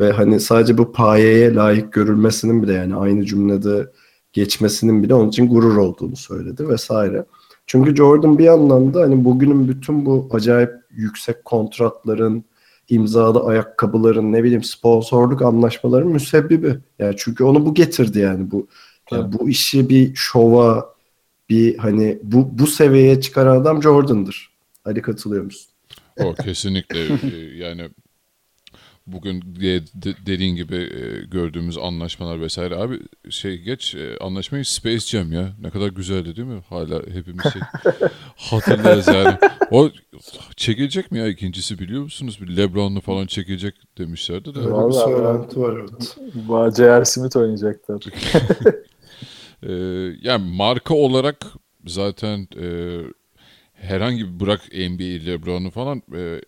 ve 0.00 0.12
hani 0.12 0.40
sadece 0.40 0.78
bu 0.78 0.92
payeye 0.92 1.54
layık 1.54 1.92
görülmesinin 1.92 2.62
bile 2.62 2.72
yani 2.72 2.96
aynı 2.96 3.24
cümlede 3.24 3.90
geçmesinin 4.32 5.02
bile 5.02 5.14
onun 5.14 5.28
için 5.28 5.48
gurur 5.48 5.76
olduğunu 5.76 6.16
söyledi 6.16 6.68
vesaire. 6.68 7.24
Çünkü 7.70 7.96
Jordan 7.96 8.38
bir 8.38 8.46
anlamda 8.46 9.00
hani 9.00 9.24
bugünün 9.24 9.68
bütün 9.68 10.06
bu 10.06 10.28
acayip 10.32 10.70
yüksek 10.90 11.44
kontratların, 11.44 12.44
imzalı 12.88 13.44
ayakkabıların, 13.44 14.32
ne 14.32 14.44
bileyim 14.44 14.64
sponsorluk 14.64 15.42
anlaşmaların 15.42 16.08
müsebbibi. 16.08 16.78
Yani 16.98 17.14
çünkü 17.18 17.44
onu 17.44 17.66
bu 17.66 17.74
getirdi 17.74 18.18
yani 18.18 18.50
bu 18.50 18.68
yani 19.10 19.32
bu 19.32 19.48
işi 19.48 19.88
bir 19.88 20.14
şova, 20.14 20.94
bir 21.50 21.78
hani 21.78 22.18
bu 22.22 22.58
bu 22.58 22.66
seviyeye 22.66 23.20
çıkaran 23.20 23.60
adam 23.60 23.82
Jordan'dır. 23.82 24.50
Ali 24.84 25.02
katılıyor 25.02 25.44
musun? 25.44 25.70
O 26.16 26.34
kesinlikle 26.34 27.04
e, 27.36 27.56
yani 27.56 27.90
bugün 29.12 29.42
de, 29.42 29.80
de, 29.80 30.14
dediğin 30.26 30.56
gibi 30.56 30.76
e, 30.76 31.26
gördüğümüz 31.26 31.78
anlaşmalar 31.78 32.40
vesaire 32.40 32.76
abi 32.76 33.00
şey 33.30 33.58
geç 33.58 33.94
e, 33.94 34.18
anlaşmayı 34.18 34.64
Space 34.64 34.98
Jam 35.06 35.32
ya 35.32 35.52
ne 35.60 35.70
kadar 35.70 35.88
güzeldi 35.88 36.36
değil 36.36 36.48
mi 36.48 36.62
hala 36.68 37.02
hepimiz 37.14 37.42
şey 37.42 37.62
hatırlarız 38.36 39.06
yani 39.06 39.36
o 39.70 39.90
çekilecek 40.56 41.12
mi 41.12 41.18
ya 41.18 41.28
ikincisi 41.28 41.78
biliyor 41.78 42.02
musunuz 42.02 42.38
bir 42.40 42.56
Lebron'lu 42.56 43.00
falan 43.00 43.26
çekilecek 43.26 43.74
demişlerdi 43.98 44.54
de 44.54 44.58
Öyle 44.58 44.68
bir 44.68 44.72
Vallahi 44.72 45.12
söylenti 45.12 45.60
var 45.60 45.76
evet. 45.80 46.16
Bu 46.34 46.70
J.R. 46.76 47.04
Smith 47.04 47.36
oynayacaklar. 47.36 48.02
Ee, 49.62 49.72
yani 50.22 50.56
marka 50.56 50.94
olarak 50.94 51.46
zaten 51.86 52.48
e, 52.60 52.66
herhangi 53.72 54.26
bir 54.26 54.40
bırak 54.40 54.60
NBA, 54.72 55.30
LeBron'u 55.30 55.70
falan 55.70 56.02
e, 56.16 56.40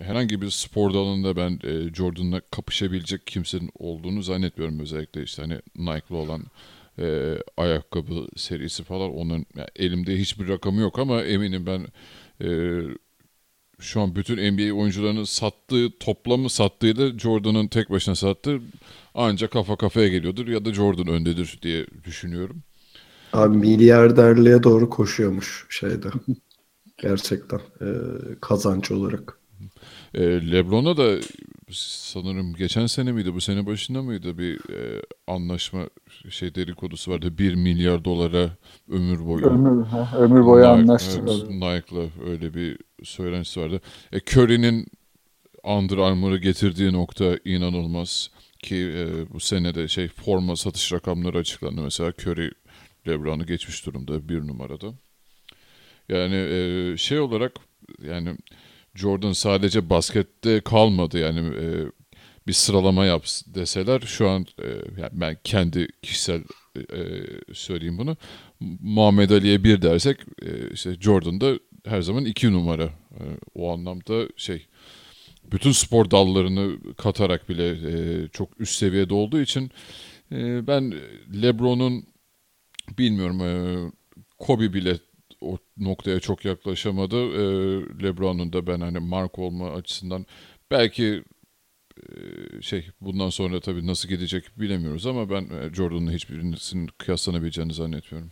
herhangi 0.00 0.42
bir 0.42 0.50
spor 0.50 0.94
dalında 0.94 1.36
ben 1.36 1.58
e, 1.64 1.94
Jordan'la 1.94 2.40
kapışabilecek 2.50 3.26
kimsenin 3.26 3.70
olduğunu 3.78 4.22
zannetmiyorum 4.22 4.80
özellikle 4.80 5.22
işte 5.22 5.42
hani 5.42 5.60
Nike'lı 5.76 6.16
olan 6.16 6.42
e, 6.98 7.36
ayakkabı 7.56 8.26
serisi 8.36 8.84
falan 8.84 9.14
onun 9.14 9.46
yani 9.56 9.68
elimde 9.76 10.18
hiçbir 10.18 10.48
rakamı 10.48 10.80
yok 10.80 10.98
ama 10.98 11.22
eminim 11.22 11.66
ben 11.66 11.86
e, 12.46 12.48
şu 13.78 14.00
an 14.00 14.16
bütün 14.16 14.36
NBA 14.36 14.74
oyuncularının 14.74 15.24
sattığı 15.24 15.98
toplamı 16.00 16.50
sattığıyla 16.50 17.18
Jordan'ın 17.18 17.68
tek 17.68 17.90
başına 17.90 18.14
sattığı 18.14 18.60
ancak 19.14 19.50
kafa 19.52 19.76
kafaya 19.76 20.08
geliyordur 20.08 20.48
ya 20.48 20.64
da 20.64 20.74
Jordan 20.74 21.06
öndedir 21.08 21.58
diye 21.62 21.86
düşünüyorum. 22.04 22.62
Abi 23.32 23.56
milyarderliğe 23.56 24.62
doğru 24.62 24.90
koşuyormuş 24.90 25.66
şeyde. 25.70 26.08
Gerçekten 26.98 27.58
e, 27.80 27.86
kazanç 28.40 28.90
olarak. 28.90 29.39
E, 30.14 30.20
LeBron'a 30.22 30.96
da 30.96 31.20
sanırım 31.72 32.54
geçen 32.54 32.86
sene 32.86 33.12
miydi 33.12 33.34
bu 33.34 33.40
sene 33.40 33.66
başında 33.66 34.02
mıydı 34.02 34.38
bir 34.38 34.54
e, 34.74 35.02
anlaşma 35.26 35.88
şey 36.30 36.54
dedikodusu 36.54 37.12
vardı 37.12 37.38
1 37.38 37.54
milyar 37.54 38.04
dolara 38.04 38.50
ömür 38.88 39.26
boyu. 39.26 39.46
ömür, 39.46 39.84
ha, 39.84 40.18
ömür 40.18 40.44
boyu 40.44 40.64
Nike- 40.64 40.68
anlaştılar. 40.68 41.36
evet, 41.38 41.50
Nike'la 41.50 42.30
öyle 42.30 42.54
bir 42.54 42.78
söylentisi 43.02 43.60
vardı. 43.60 43.80
E, 44.12 44.20
Curry'nin 44.20 44.86
Under 45.64 45.98
Armour'ı 45.98 46.38
getirdiği 46.38 46.92
nokta 46.92 47.38
inanılmaz 47.44 48.30
ki 48.58 48.76
e, 48.76 49.32
bu 49.32 49.40
senede 49.40 49.88
şey 49.88 50.08
forma 50.08 50.56
satış 50.56 50.92
rakamları 50.92 51.38
açıklandı. 51.38 51.82
Mesela 51.82 52.12
Curry 52.18 52.50
LeBron'u 53.08 53.46
geçmiş 53.46 53.86
durumda 53.86 54.28
bir 54.28 54.46
numarada. 54.46 54.86
Yani 56.08 56.34
e, 56.34 56.96
şey 56.96 57.20
olarak 57.20 57.52
yani 58.02 58.36
Jordan 58.94 59.32
sadece 59.32 59.90
baskette 59.90 60.60
kalmadı. 60.60 61.18
Yani 61.18 61.40
e, 61.40 61.66
bir 62.46 62.52
sıralama 62.52 63.04
yap 63.04 63.24
deseler 63.46 64.00
şu 64.00 64.28
an 64.28 64.46
e, 64.62 64.66
yani 65.00 65.10
ben 65.12 65.36
kendi 65.44 65.88
kişisel 66.02 66.42
e, 66.76 67.00
söyleyeyim 67.54 67.98
bunu. 67.98 68.16
Muhammed 68.80 69.30
Ali'ye 69.30 69.64
bir 69.64 69.82
dersek 69.82 70.20
e, 70.42 70.70
işte 70.72 70.94
Jordan 71.00 71.40
da 71.40 71.58
her 71.84 72.02
zaman 72.02 72.24
iki 72.24 72.52
numara. 72.52 72.84
E, 72.84 73.22
o 73.54 73.72
anlamda 73.72 74.28
şey 74.36 74.66
bütün 75.52 75.72
spor 75.72 76.10
dallarını 76.10 76.94
katarak 76.94 77.48
bile 77.48 77.68
e, 77.68 78.28
çok 78.28 78.60
üst 78.60 78.78
seviyede 78.78 79.14
olduğu 79.14 79.40
için 79.40 79.70
e, 80.32 80.66
ben 80.66 80.94
LeBron'un 81.42 82.04
bilmiyorum 82.98 83.40
e, 83.40 83.50
Kobe 84.38 84.72
bile 84.72 84.98
o 85.40 85.58
noktaya 85.76 86.20
çok 86.20 86.44
yaklaşamadı. 86.44 87.16
E, 87.16 87.42
LeBron'un 88.02 88.52
da 88.52 88.66
ben 88.66 88.80
hani 88.80 88.98
mark 88.98 89.38
olma 89.38 89.70
açısından 89.70 90.26
belki 90.70 91.24
e, 91.96 92.62
şey 92.62 92.90
bundan 93.00 93.30
sonra 93.30 93.60
tabii 93.60 93.86
nasıl 93.86 94.08
gidecek 94.08 94.44
bilemiyoruz 94.60 95.06
ama 95.06 95.30
ben 95.30 95.42
e, 95.42 95.74
Jordan'la 95.74 96.12
hiçbirisinin 96.12 96.88
kıyaslanabileceğini 96.98 97.74
zannetmiyorum. 97.74 98.30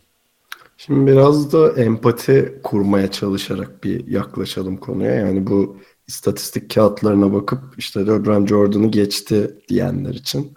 Şimdi 0.77 1.11
biraz 1.11 1.53
da 1.53 1.81
empati 1.81 2.59
kurmaya 2.63 3.11
çalışarak 3.11 3.83
bir 3.83 4.07
yaklaşalım 4.07 4.77
konuya. 4.77 5.15
Yani 5.15 5.47
bu 5.47 5.77
istatistik 6.07 6.75
kağıtlarına 6.75 7.33
bakıp 7.33 7.59
işte 7.77 7.99
LeBron 7.99 8.45
Jordan'ı 8.45 8.91
geçti 8.91 9.57
diyenler 9.69 10.13
için. 10.13 10.53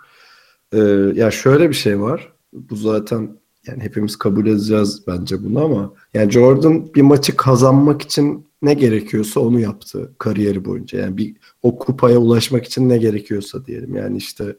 Ee, 0.73 0.79
ya 1.15 1.31
şöyle 1.31 1.69
bir 1.69 1.75
şey 1.75 2.01
var. 2.01 2.33
Bu 2.53 2.77
zaten 2.77 3.37
yani 3.67 3.83
hepimiz 3.83 4.17
kabul 4.17 4.47
edeceğiz 4.47 5.03
bence 5.07 5.45
bunu 5.45 5.65
ama 5.65 5.93
yani 6.15 6.31
Jordan 6.31 6.95
bir 6.95 7.03
maçı 7.03 7.37
kazanmak 7.37 8.03
için 8.03 8.47
ne 8.63 8.75
gerekiyorsa 8.75 9.41
onu 9.41 9.61
yaptı 9.61 10.13
kariyeri 10.19 10.65
boyunca. 10.65 10.99
Yani 10.99 11.17
bir 11.17 11.37
o 11.63 11.79
kupaya 11.79 12.19
ulaşmak 12.19 12.65
için 12.65 12.89
ne 12.89 12.99
gerekiyorsa 12.99 13.67
diyelim. 13.67 13.97
Yani 13.97 14.17
işte 14.17 14.57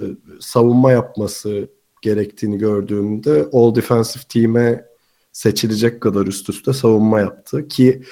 e, 0.00 0.04
savunma 0.40 0.92
yapması 0.92 1.68
gerektiğini 2.02 2.58
gördüğümde 2.58 3.48
All 3.52 3.74
Defensive 3.74 4.22
Team'e 4.28 4.84
seçilecek 5.32 6.00
kadar 6.00 6.26
üst 6.26 6.50
üste 6.50 6.72
savunma 6.72 7.20
yaptı 7.20 7.68
ki 7.68 8.02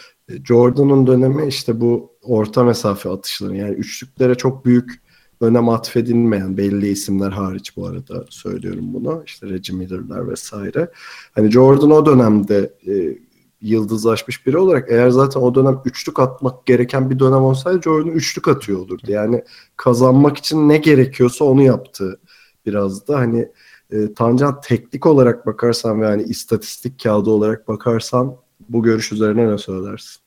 Jordan'ın 0.44 1.06
dönemi 1.06 1.46
işte 1.48 1.80
bu 1.80 2.12
orta 2.22 2.64
mesafe 2.64 3.08
atışları 3.10 3.56
yani 3.56 3.74
üçlüklere 3.74 4.34
çok 4.34 4.64
büyük 4.64 5.01
önem 5.42 5.68
atfedilmeyen 5.68 6.56
belli 6.56 6.88
isimler 6.88 7.30
hariç 7.30 7.76
bu 7.76 7.86
arada 7.86 8.24
söylüyorum 8.30 8.84
bunu. 8.94 9.22
İşte 9.26 9.46
Reggie 9.46 9.76
Miller'lar 9.76 10.28
vesaire. 10.28 10.90
Hani 11.34 11.50
Jordan 11.50 11.90
o 11.90 12.06
dönemde 12.06 12.74
e, 12.86 13.18
yıldızlaşmış 13.60 14.46
biri 14.46 14.58
olarak 14.58 14.90
eğer 14.90 15.10
zaten 15.10 15.40
o 15.40 15.54
dönem 15.54 15.80
üçlük 15.84 16.18
atmak 16.18 16.66
gereken 16.66 17.10
bir 17.10 17.18
dönem 17.18 17.42
olsaydı 17.42 17.82
Jordan 17.82 18.10
üçlük 18.10 18.48
atıyor 18.48 18.78
olurdu. 18.78 19.02
Yani 19.08 19.44
kazanmak 19.76 20.36
için 20.36 20.68
ne 20.68 20.76
gerekiyorsa 20.76 21.44
onu 21.44 21.62
yaptı 21.62 22.20
biraz 22.66 23.08
da. 23.08 23.18
Hani 23.18 23.48
e, 23.90 24.14
Tancan 24.14 24.60
teknik 24.60 25.06
olarak 25.06 25.46
bakarsan 25.46 26.00
ve 26.00 26.06
hani 26.06 26.22
istatistik 26.22 27.02
kağıdı 27.02 27.30
olarak 27.30 27.68
bakarsan 27.68 28.36
bu 28.68 28.82
görüş 28.82 29.12
üzerine 29.12 29.48
ne 29.52 29.58
söylersin? 29.58 30.22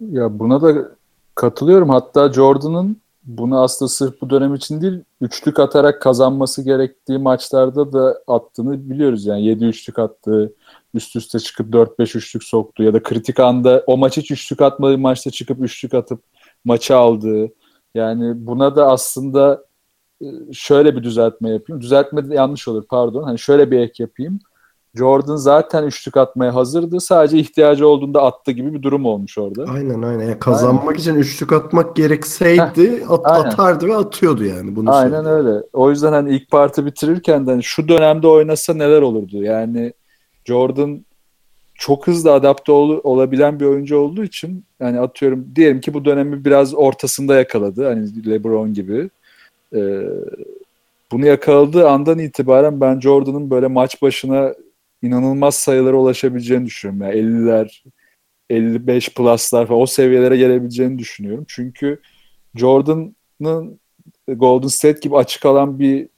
Ya 0.00 0.38
buna 0.38 0.62
da 0.62 0.96
katılıyorum. 1.34 1.88
Hatta 1.88 2.32
Jordan'ın 2.32 2.96
bunu 3.38 3.60
aslında 3.62 3.88
sırf 3.88 4.20
bu 4.20 4.30
dönem 4.30 4.54
için 4.54 4.80
değil, 4.80 5.04
üçlük 5.20 5.58
atarak 5.58 6.02
kazanması 6.02 6.62
gerektiği 6.62 7.18
maçlarda 7.18 7.92
da 7.92 8.22
attığını 8.26 8.90
biliyoruz. 8.90 9.26
Yani 9.26 9.44
7 9.44 9.64
üçlük 9.64 9.98
attığı, 9.98 10.54
üst 10.94 11.16
üste 11.16 11.38
çıkıp 11.38 11.74
4-5 11.74 12.18
üçlük 12.18 12.44
soktu 12.44 12.82
ya 12.82 12.94
da 12.94 13.02
kritik 13.02 13.40
anda 13.40 13.84
o 13.86 13.96
maç 13.96 14.16
hiç 14.16 14.30
üçlük 14.30 14.62
atmadığı 14.62 14.98
maçta 14.98 15.30
çıkıp 15.30 15.60
üçlük 15.60 15.94
atıp 15.94 16.22
maçı 16.64 16.96
aldığı. 16.96 17.48
Yani 17.94 18.46
buna 18.46 18.76
da 18.76 18.86
aslında 18.86 19.64
e, 20.22 20.26
şöyle 20.52 20.96
bir 20.96 21.02
düzeltme 21.02 21.50
yapayım. 21.50 21.82
Düzeltme 21.82 22.30
de 22.30 22.34
yanlış 22.34 22.68
olur 22.68 22.84
pardon. 22.88 23.22
Hani 23.22 23.38
şöyle 23.38 23.70
bir 23.70 23.78
ek 23.80 24.02
yapayım. 24.02 24.40
Jordan 24.94 25.36
zaten 25.36 25.84
üçlük 25.84 26.16
atmaya 26.16 26.54
hazırdı. 26.54 27.00
Sadece 27.00 27.38
ihtiyacı 27.38 27.88
olduğunda 27.88 28.22
attı 28.22 28.52
gibi 28.52 28.74
bir 28.74 28.82
durum 28.82 29.06
olmuş 29.06 29.38
orada. 29.38 29.64
Aynen 29.72 30.02
aynen. 30.02 30.24
Yani 30.24 30.38
kazanmak 30.38 30.88
aynen. 30.88 30.98
için 30.98 31.14
üçlük 31.14 31.52
atmak 31.52 31.96
gerekseydi 31.96 33.04
at, 33.08 33.26
atardı 33.26 33.88
ve 33.88 33.96
atıyordu 33.96 34.44
yani. 34.44 34.76
Bunu 34.76 34.94
aynen 34.94 35.24
söyleyeyim. 35.24 35.46
öyle. 35.46 35.62
O 35.72 35.90
yüzden 35.90 36.12
hani 36.12 36.34
ilk 36.34 36.50
parti 36.50 36.86
bitirirken 36.86 37.46
de 37.46 37.50
hani 37.50 37.62
şu 37.62 37.88
dönemde 37.88 38.26
oynasa 38.26 38.74
neler 38.74 39.02
olurdu? 39.02 39.42
Yani 39.42 39.92
Jordan 40.44 41.04
çok 41.74 42.06
hızlı 42.06 42.32
adapte 42.32 42.72
ol, 42.72 43.00
olabilen 43.04 43.60
bir 43.60 43.64
oyuncu 43.64 43.98
olduğu 43.98 44.24
için 44.24 44.64
yani 44.80 45.00
atıyorum 45.00 45.46
diyelim 45.56 45.80
ki 45.80 45.94
bu 45.94 46.04
dönemi 46.04 46.44
biraz 46.44 46.74
ortasında 46.74 47.34
yakaladı. 47.34 47.88
Hani 47.88 48.30
LeBron 48.30 48.74
gibi. 48.74 49.10
Ee, 49.74 50.02
bunu 51.12 51.26
yakaladığı 51.26 51.88
andan 51.88 52.18
itibaren 52.18 52.80
ben 52.80 53.00
Jordan'ın 53.00 53.50
böyle 53.50 53.66
maç 53.66 54.02
başına 54.02 54.54
inanılmaz 55.02 55.54
sayılara 55.54 55.96
ulaşabileceğini 55.96 56.66
düşünüyorum. 56.66 57.02
Yani 57.02 57.30
50'ler, 57.30 57.84
55 58.50 59.14
plus'lar 59.14 59.66
falan 59.66 59.80
o 59.80 59.86
seviyelere 59.86 60.36
gelebileceğini 60.36 60.98
düşünüyorum. 60.98 61.44
Çünkü 61.48 62.00
Jordan'ın 62.54 63.80
Golden 64.28 64.68
State 64.68 65.00
gibi 65.00 65.16
açık 65.16 65.46
alan 65.46 65.78
bir 65.78 66.08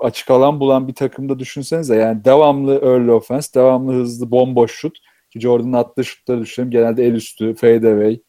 açık 0.00 0.30
alan 0.30 0.60
bulan 0.60 0.88
bir 0.88 0.94
takımda 0.94 1.38
düşünsenize 1.38 1.96
yani 1.96 2.24
devamlı 2.24 2.74
early 2.74 3.10
offense, 3.10 3.54
devamlı 3.54 3.92
hızlı 3.92 4.30
bomboş 4.30 4.72
şut 4.72 4.98
ki 5.30 5.40
Jordan'ın 5.40 5.72
attığı 5.72 6.04
şutları 6.04 6.40
düşünelim 6.40 6.70
genelde 6.70 7.06
el 7.06 7.12
üstü, 7.12 7.54
fade 7.54 7.88
away, 7.88 8.20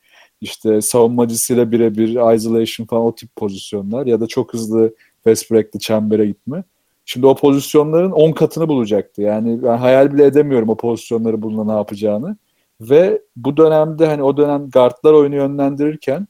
işte 0.41 0.81
savunmacısıyla 0.81 1.71
birebir 1.71 2.35
isolation 2.35 2.87
falan 2.87 3.03
o 3.03 3.15
tip 3.15 3.35
pozisyonlar 3.35 4.05
ya 4.05 4.21
da 4.21 4.27
çok 4.27 4.53
hızlı 4.53 4.95
fast 5.23 5.51
break'li 5.51 5.79
çembere 5.79 6.25
gitme. 6.25 6.63
Şimdi 7.11 7.27
o 7.27 7.35
pozisyonların 7.35 8.11
10 8.11 8.31
katını 8.31 8.67
bulacaktı. 8.67 9.21
Yani 9.21 9.63
ben 9.63 9.77
hayal 9.77 10.13
bile 10.13 10.25
edemiyorum 10.25 10.69
o 10.69 10.77
pozisyonları 10.77 11.41
buluna 11.41 11.71
ne 11.73 11.77
yapacağını. 11.77 12.37
Ve 12.81 13.21
bu 13.35 13.57
dönemde 13.57 14.05
hani 14.07 14.23
o 14.23 14.37
dönem 14.37 14.69
guardlar 14.69 15.13
oyunu 15.13 15.35
yönlendirirken 15.35 16.27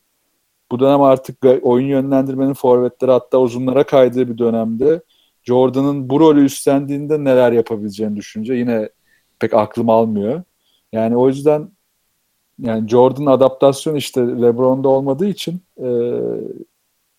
bu 0.72 0.80
dönem 0.80 1.02
artık 1.02 1.38
oyun 1.62 1.88
yönlendirmenin 1.88 2.54
forvetleri 2.54 3.12
hatta 3.12 3.40
uzunlara 3.40 3.84
kaydığı 3.84 4.30
bir 4.30 4.38
dönemde 4.38 5.02
Jordan'ın 5.44 6.10
bu 6.10 6.20
rolü 6.20 6.46
üstlendiğinde 6.46 7.24
neler 7.24 7.52
yapabileceğini 7.52 8.16
düşünce 8.16 8.54
yine 8.54 8.90
pek 9.40 9.54
aklım 9.54 9.90
almıyor. 9.90 10.44
Yani 10.94 11.18
o 11.18 11.28
yüzden 11.28 11.70
yani 12.60 12.90
Jordan 12.90 13.26
adaptasyon 13.26 13.96
işte 13.96 14.22
LeBron'da 14.22 14.90
olmadığı 14.90 15.28
için 15.28 15.62
e, 15.78 15.88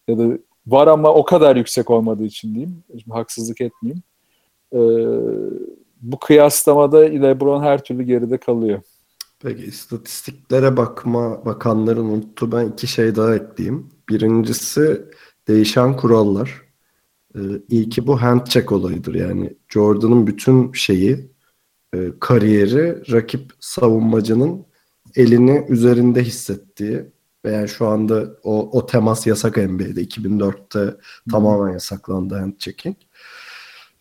ya 0.09 0.19
da 0.19 0.39
var 0.67 0.87
ama 0.87 1.15
o 1.15 1.25
kadar 1.25 1.57
yüksek 1.57 1.91
olmadığı 1.91 2.25
için 2.25 2.55
diyeyim. 2.55 2.83
Şimdi 2.91 3.11
haksızlık 3.11 3.61
etmeyeyim. 3.61 4.03
E, 4.73 4.81
bu 6.03 6.19
kıyaslamada 6.19 6.99
LeBron 6.99 7.63
her 7.63 7.85
türlü 7.85 8.03
geride 8.03 8.39
kalıyor. 8.39 8.83
Peki 9.43 9.65
istatistiklere 9.65 10.77
bakma 10.77 11.45
bakanların 11.45 12.05
unuttu. 12.05 12.53
Ben 12.53 12.69
iki 12.69 12.87
şey 12.87 13.17
daha 13.17 13.35
ekleyeyim. 13.35 13.89
Birincisi 14.09 15.03
değişen 15.49 15.97
kurallar. 15.97 16.63
Ee, 17.37 17.41
ilki 17.69 18.07
bu 18.07 18.23
hand 18.23 18.47
check 18.47 18.73
olayıdır. 18.73 19.15
Yani 19.15 19.57
Jordan'ın 19.69 20.27
bütün 20.27 20.73
şeyi 20.73 21.31
e, 21.95 21.99
kariyeri 22.21 23.13
rakip 23.13 23.53
savunmacının 23.61 24.67
elini 25.17 25.67
üzerinde 25.69 26.23
hissettiği 26.23 27.05
ve 27.45 27.53
yani 27.53 27.69
şu 27.69 27.87
anda 27.87 28.25
o, 28.43 28.79
o 28.79 28.87
temas 28.87 29.27
yasak 29.27 29.57
NBA'de 29.57 30.05
2004'te 30.05 30.97
tamamen 31.31 31.73
yasaklandı 31.73 32.35
hand 32.35 32.53
checking. 32.59 32.97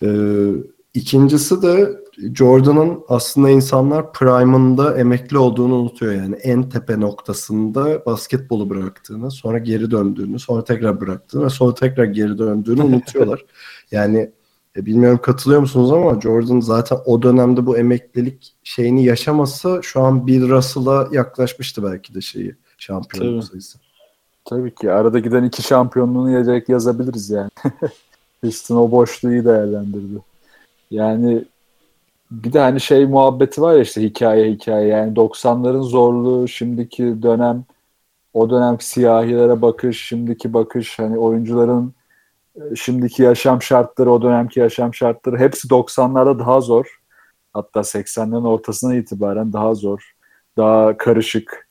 Ee, 0.03 0.51
ikincisi 0.93 1.61
de 1.61 1.99
Jordan'ın 2.35 3.03
aslında 3.07 3.49
insanlar 3.49 4.13
prime'ında 4.13 4.97
emekli 4.97 5.37
olduğunu 5.37 5.75
unutuyor 5.75 6.13
yani 6.13 6.35
en 6.35 6.69
tepe 6.69 6.99
noktasında 6.99 8.05
basketbolu 8.05 8.69
bıraktığını, 8.69 9.31
sonra 9.31 9.57
geri 9.57 9.91
döndüğünü, 9.91 10.39
sonra 10.39 10.63
tekrar 10.63 11.01
bıraktığını 11.01 11.45
ve 11.45 11.49
sonra 11.49 11.73
tekrar 11.73 12.05
geri 12.05 12.37
döndüğünü 12.37 12.81
unutuyorlar. 12.81 13.45
yani 13.91 14.31
e, 14.75 14.85
bilmiyorum 14.85 15.19
katılıyor 15.23 15.61
musunuz 15.61 15.91
ama 15.91 16.21
Jordan 16.21 16.59
zaten 16.59 16.97
o 17.05 17.21
dönemde 17.21 17.65
bu 17.65 17.77
emeklilik 17.77 18.55
şeyini 18.63 19.05
yaşamasa 19.05 19.81
şu 19.81 20.01
an 20.01 20.27
Bill 20.27 20.49
Russell'a 20.49 21.09
yaklaşmıştı 21.11 21.83
belki 21.83 22.13
de 22.13 22.21
şeyi 22.21 22.55
şampiyonluk 22.79 23.43
sayısı. 23.43 23.79
Tabii 24.45 24.75
ki. 24.75 24.91
Arada 24.91 25.19
giden 25.19 25.43
iki 25.43 25.63
şampiyonluğunu 25.63 26.31
yazak 26.31 26.69
yazabiliriz 26.69 27.29
yani. 27.29 27.49
Houston 28.41 28.75
o 28.75 28.91
boşluğu 28.91 29.31
iyi 29.31 29.45
değerlendirdi. 29.45 30.19
Yani 30.91 31.45
bir 32.31 32.53
de 32.53 32.59
hani 32.59 32.81
şey 32.81 33.05
muhabbeti 33.05 33.61
var 33.61 33.73
ya 33.73 33.81
işte 33.81 34.01
hikaye 34.01 34.51
hikaye. 34.51 34.87
Yani 34.87 35.13
90'ların 35.13 35.83
zorluğu 35.83 36.47
şimdiki 36.47 37.21
dönem 37.21 37.65
o 38.33 38.49
dönemki 38.49 38.85
siyahilere 38.85 39.61
bakış 39.61 40.05
şimdiki 40.05 40.53
bakış. 40.53 40.99
Hani 40.99 41.17
oyuncuların 41.17 41.93
e, 42.55 42.75
şimdiki 42.75 43.23
yaşam 43.23 43.61
şartları 43.61 44.11
o 44.11 44.21
dönemki 44.21 44.59
yaşam 44.59 44.93
şartları. 44.93 45.37
Hepsi 45.37 45.67
90'larda 45.67 46.39
daha 46.39 46.61
zor. 46.61 46.99
Hatta 47.53 47.79
80'lerin 47.79 48.47
ortasına 48.47 48.95
itibaren 48.95 49.53
daha 49.53 49.75
zor. 49.75 50.13
Daha 50.57 50.97
karışık 50.97 51.68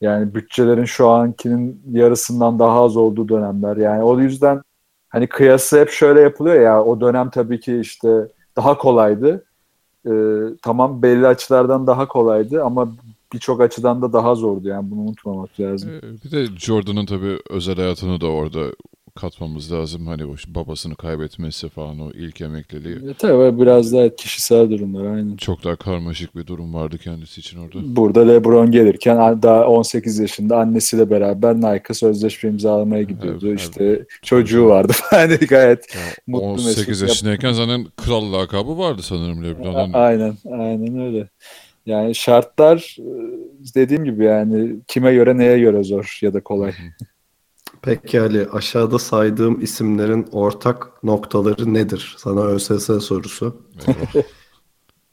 yani 0.00 0.34
bütçelerin 0.34 0.84
şu 0.84 1.08
ankinin 1.08 1.82
yarısından 1.92 2.58
daha 2.58 2.84
az 2.84 2.96
olduğu 2.96 3.28
dönemler. 3.28 3.76
Yani 3.76 4.02
o 4.02 4.20
yüzden 4.20 4.62
hani 5.08 5.26
kıyası 5.26 5.80
hep 5.80 5.90
şöyle 5.90 6.20
yapılıyor 6.20 6.60
ya 6.60 6.84
o 6.84 7.00
dönem 7.00 7.30
tabii 7.30 7.60
ki 7.60 7.78
işte 7.78 8.28
daha 8.56 8.78
kolaydı. 8.78 9.44
E, 10.06 10.12
tamam 10.62 11.02
belli 11.02 11.26
açılardan 11.26 11.86
daha 11.86 12.08
kolaydı 12.08 12.64
ama 12.64 12.88
birçok 13.32 13.60
açıdan 13.60 14.02
da 14.02 14.12
daha 14.12 14.34
zordu. 14.34 14.68
Yani 14.68 14.90
bunu 14.90 15.00
unutmamak 15.00 15.60
lazım. 15.60 15.90
Bir 16.24 16.30
de 16.30 16.46
Jordan'ın 16.58 17.06
tabii 17.06 17.38
özel 17.50 17.76
hayatını 17.76 18.20
da 18.20 18.26
orada 18.26 18.60
katmamız 19.14 19.72
lazım. 19.72 20.06
Hani 20.06 20.24
o 20.24 20.34
babasını 20.46 20.96
kaybetmesi 20.96 21.68
falan 21.68 22.00
o 22.00 22.10
ilk 22.10 22.40
emekliliği. 22.40 23.10
E, 23.10 23.14
tabii 23.18 23.60
biraz 23.60 23.92
daha 23.92 24.08
kişisel 24.16 24.70
durumlar 24.70 25.04
aynen. 25.04 25.36
Çok 25.36 25.64
daha 25.64 25.76
karmaşık 25.76 26.36
bir 26.36 26.46
durum 26.46 26.74
vardı 26.74 26.98
kendisi 26.98 27.40
için 27.40 27.58
orada. 27.58 27.78
Burada 27.82 28.26
LeBron 28.26 28.70
gelirken 28.70 29.42
daha 29.42 29.66
18 29.66 30.18
yaşında 30.18 30.56
annesiyle 30.56 31.10
beraber 31.10 31.56
Nike 31.56 31.94
sözleşme 31.94 32.50
imzalamaya 32.50 33.02
gidiyordu. 33.02 33.48
Evet, 33.48 33.60
işte 33.60 33.84
evet. 33.84 34.06
çocuğu 34.22 34.66
vardı 34.66 34.92
falan 35.10 35.28
gayet 35.48 35.94
ya, 35.94 36.00
mutlu 36.26 36.46
18 36.46 37.00
yaşındayken 37.00 37.48
yap- 37.48 37.56
zaten 37.56 37.86
kral 37.96 38.32
lakabı 38.32 38.78
vardı 38.78 39.02
sanırım 39.02 39.44
LeBron'un. 39.44 39.92
Aynen 39.92 40.34
aynen 40.50 41.00
öyle. 41.00 41.28
Yani 41.86 42.14
şartlar 42.14 42.96
e, 42.98 43.74
dediğim 43.74 44.04
gibi 44.04 44.24
yani 44.24 44.76
kime 44.86 45.14
göre 45.14 45.38
neye 45.38 45.58
göre 45.58 45.84
zor 45.84 46.18
ya 46.22 46.34
da 46.34 46.40
kolay. 46.40 46.72
Peki 47.84 48.20
Ali 48.20 48.48
aşağıda 48.52 48.98
saydığım 48.98 49.60
isimlerin 49.60 50.26
ortak 50.32 51.04
noktaları 51.04 51.74
nedir? 51.74 52.14
Sana 52.18 52.42
ÖSS 52.42 53.06
sorusu. 53.06 53.62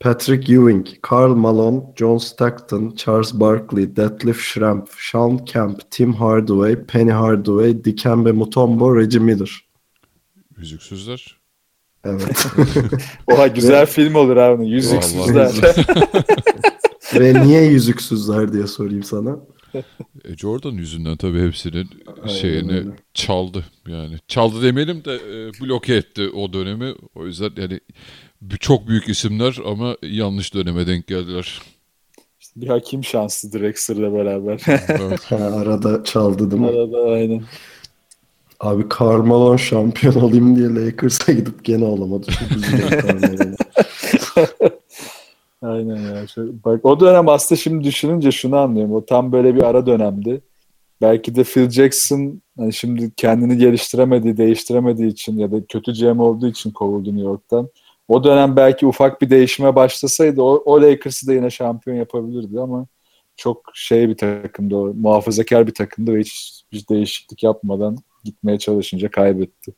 Patrick 0.00 0.52
Ewing, 0.52 0.86
Karl 1.02 1.34
Malone, 1.34 1.82
John 1.96 2.18
Stockton, 2.18 2.94
Charles 2.96 3.34
Barkley, 3.34 3.96
Detlef 3.96 4.40
Schrempf, 4.40 4.90
Sean 4.98 5.44
Kemp, 5.44 5.90
Tim 5.90 6.12
Hardaway, 6.12 6.84
Penny 6.84 7.10
Hardaway, 7.10 7.84
Dikembe 7.84 8.32
Mutombo, 8.32 8.96
Reggie 8.96 9.20
Miller. 9.20 9.64
Yüzüksüzler. 10.58 11.40
Evet. 12.04 12.46
Oha 13.26 13.46
güzel 13.46 13.86
film 13.86 14.14
olur 14.14 14.36
abi. 14.36 14.68
Yüzüksüzler. 14.68 15.52
Ve 17.14 17.46
niye 17.46 17.64
yüzüksüzler 17.64 18.52
diye 18.52 18.66
sorayım 18.66 19.02
sana. 19.02 19.36
E 20.24 20.36
Jordan 20.36 20.72
yüzünden 20.72 21.16
tabii 21.16 21.46
hepsinin 21.46 21.88
Aynen 22.16 22.34
şeyini 22.34 22.72
öyle. 22.72 22.90
çaldı 23.14 23.64
yani. 23.88 24.16
Çaldı 24.28 24.62
demeyelim 24.62 25.04
de 25.04 25.14
e, 25.14 25.50
bloke 25.60 25.94
etti 25.94 26.28
o 26.28 26.52
dönemi. 26.52 26.94
O 27.14 27.26
yüzden 27.26 27.50
yani 27.56 27.80
çok 28.60 28.88
büyük 28.88 29.08
isimler 29.08 29.56
ama 29.66 29.96
yanlış 30.02 30.54
döneme 30.54 30.86
denk 30.86 31.06
geldiler. 31.06 31.60
İşte 32.40 32.60
bir 32.60 32.68
hakim 32.68 33.04
şanslı 33.04 33.52
Drexler'la 33.52 34.14
beraber. 34.14 34.60
evet. 34.88 35.32
arada 35.32 36.04
çaldı 36.04 36.50
değil 36.50 36.62
mi? 36.62 36.68
Arada 36.68 37.10
aynen. 37.10 37.42
Abi 38.60 38.84
Carmelo 38.98 39.58
şampiyon 39.58 40.14
olayım 40.14 40.56
diye 40.56 40.86
Lakers'a 40.86 41.32
gidip 41.32 41.64
gene 41.64 41.84
olamadı. 41.84 42.26
Çok 42.30 42.56
üzüldüm 42.56 43.56
Aynen 45.62 45.96
ya. 45.96 46.26
Şöyle, 46.26 46.64
bak 46.64 46.84
o 46.84 47.00
dönem 47.00 47.28
aslında 47.28 47.60
şimdi 47.60 47.84
düşününce 47.84 48.32
şunu 48.32 48.56
anlıyorum. 48.56 48.94
O 48.94 49.06
tam 49.06 49.32
böyle 49.32 49.54
bir 49.54 49.62
ara 49.62 49.86
dönemdi. 49.86 50.40
Belki 51.00 51.34
de 51.34 51.44
Phil 51.44 51.70
Jackson 51.70 52.42
hani 52.58 52.72
şimdi 52.72 53.12
kendini 53.16 53.58
geliştiremediği, 53.58 54.36
değiştiremediği 54.36 55.10
için 55.10 55.38
ya 55.38 55.52
da 55.52 55.64
kötü 55.66 55.92
GM 55.92 56.20
olduğu 56.20 56.46
için 56.46 56.70
kovuldu 56.70 57.08
New 57.08 57.28
York'tan. 57.28 57.68
O 58.08 58.24
dönem 58.24 58.56
belki 58.56 58.86
ufak 58.86 59.22
bir 59.22 59.30
değişime 59.30 59.74
başlasaydı 59.74 60.42
o, 60.42 60.62
o 60.64 60.82
Lakers'ı 60.82 61.26
da 61.26 61.32
yine 61.34 61.50
şampiyon 61.50 61.96
yapabilirdi 61.96 62.60
ama 62.60 62.86
çok 63.36 63.62
şey 63.74 64.08
bir 64.08 64.16
takımdı 64.16 64.76
o. 64.76 64.94
Muhafazakar 64.94 65.66
bir 65.66 65.74
takımdı 65.74 66.14
ve 66.14 66.20
hiç, 66.20 66.62
hiç 66.72 66.90
değişiklik 66.90 67.42
yapmadan 67.42 67.96
gitmeye 68.24 68.58
çalışınca 68.58 69.10
kaybetti. 69.10 69.72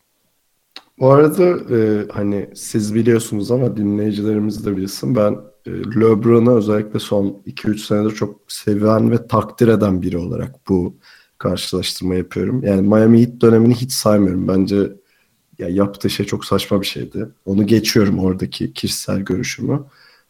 Bu 0.99 1.11
arada 1.11 1.75
e, 1.77 2.09
hani 2.13 2.51
siz 2.55 2.95
biliyorsunuz 2.95 3.51
ama 3.51 3.77
dinleyicilerimiz 3.77 4.67
de 4.67 4.77
bilsin. 4.77 5.17
Ben 5.17 5.37
e, 5.67 5.71
LeBron'u 5.71 6.57
özellikle 6.57 6.99
son 6.99 7.43
2-3 7.47 7.79
senedir 7.79 8.11
çok 8.15 8.41
seven 8.49 9.11
ve 9.11 9.27
takdir 9.27 9.69
eden 9.69 10.03
biri 10.03 10.19
olarak 10.19 10.69
bu 10.69 10.97
karşılaştırma 11.39 12.15
yapıyorum. 12.15 12.65
Yani 12.65 12.89
Miami 12.89 13.21
Heat 13.21 13.41
dönemini 13.41 13.75
hiç 13.75 13.93
saymıyorum. 13.93 14.49
Bence 14.49 14.93
ya 15.59 15.69
yaptığı 15.69 16.11
şey 16.11 16.27
çok 16.27 16.45
saçma 16.45 16.81
bir 16.81 16.87
şeydi. 16.87 17.29
Onu 17.47 17.67
geçiyorum 17.67 18.19
oradaki 18.19 18.73
kişisel 18.73 19.21
görüşümü. 19.21 19.85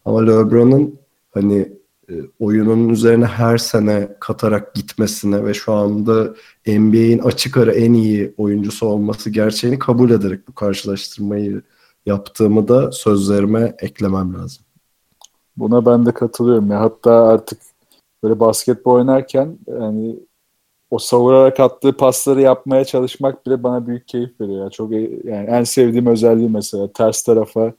Ama 0.05 0.23
LeBron'un 0.23 0.99
hani 1.35 1.73
e, 2.11 2.15
oyunun 2.39 2.89
üzerine 2.89 3.27
her 3.27 3.59
sene 3.59 4.17
katarak 4.21 4.75
gitmesine 4.75 5.45
ve 5.45 5.55
şu 5.55 5.73
anda 5.73 6.35
NBA'in 6.67 7.19
açık 7.19 7.57
ara 7.57 7.73
en 7.73 7.93
iyi 7.93 8.35
oyuncusu 8.37 8.87
olması 8.87 9.31
gerçeğini 9.31 9.79
kabul 9.79 10.11
ederek 10.11 10.49
bu 10.49 10.55
karşılaştırmayı 10.55 11.63
yaptığımı 12.07 12.69
da 12.69 12.93
sözlerime 12.93 13.77
eklemem 13.81 14.35
lazım. 14.35 14.64
Buna 15.57 15.87
ben 15.87 16.07
de 16.07 16.13
katılıyorum. 16.13 16.71
Ya. 16.71 16.81
Hatta 16.81 17.13
artık 17.13 17.59
böyle 18.23 18.41
basketbol 18.41 18.95
oynarken 18.95 19.59
yani 19.69 20.17
o 20.91 20.99
savurarak 20.99 21.61
attığı 21.61 21.97
pasları 21.97 22.41
yapmaya 22.41 22.85
çalışmak 22.85 23.47
bile 23.47 23.63
bana 23.63 23.87
büyük 23.87 24.09
keyif 24.09 24.41
veriyor. 24.41 24.65
Ya. 24.65 24.71
Çok 24.71 24.93
yani 24.93 25.47
en 25.49 25.65
sevdiğim 25.65 26.07
özelliği 26.07 26.49
mesela 26.49 26.93
ters 26.93 27.23
tarafa 27.23 27.73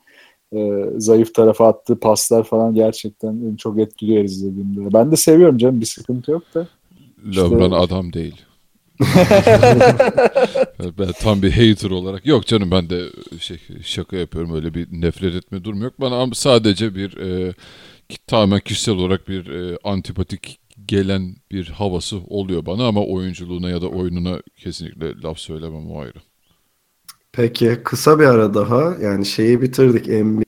e, 0.55 0.85
zayıf 0.97 1.33
tarafa 1.33 1.67
attığı 1.67 1.99
paslar 1.99 2.43
falan 2.43 2.73
gerçekten 2.73 3.55
çok 3.55 3.79
etkiliyor 3.79 4.23
izlediğimde. 4.23 4.93
Ben 4.93 5.11
de 5.11 5.15
seviyorum 5.15 5.57
canım 5.57 5.81
bir 5.81 5.85
sıkıntı 5.85 6.31
yok 6.31 6.43
da. 6.55 6.67
LeBron 7.35 7.71
işte, 7.71 7.75
adam 7.75 8.13
değil. 8.13 8.41
Ben 10.99 11.11
tam 11.21 11.41
bir 11.41 11.51
hater 11.51 11.89
olarak. 11.89 12.25
Yok 12.25 12.47
canım 12.47 12.71
ben 12.71 12.89
de 12.89 13.03
şey 13.39 13.59
şaka 13.83 14.17
yapıyorum 14.17 14.55
öyle 14.55 14.73
bir 14.73 14.87
nefret 14.91 15.35
etme 15.35 15.63
durum 15.63 15.81
yok. 15.81 15.93
Bana 15.99 16.33
sadece 16.33 16.95
bir 16.95 17.17
e, 17.17 17.53
tamamen 18.27 18.59
kişisel 18.59 18.95
olarak 18.95 19.27
bir 19.27 19.47
e, 19.47 19.77
antipatik 19.83 20.59
gelen 20.85 21.35
bir 21.51 21.67
havası 21.67 22.17
oluyor 22.17 22.65
bana 22.65 22.87
ama 22.87 23.05
oyunculuğuna 23.05 23.69
ya 23.69 23.81
da 23.81 23.87
oyununa 23.87 24.41
kesinlikle 24.57 25.21
laf 25.21 25.39
söylemem 25.39 25.91
o 25.91 26.01
ayrı. 26.01 26.19
Peki 27.31 27.81
kısa 27.83 28.19
bir 28.19 28.25
ara 28.25 28.53
daha 28.53 28.95
yani 29.01 29.25
şeyi 29.25 29.61
bitirdik 29.61 30.07
NBA 30.07 30.43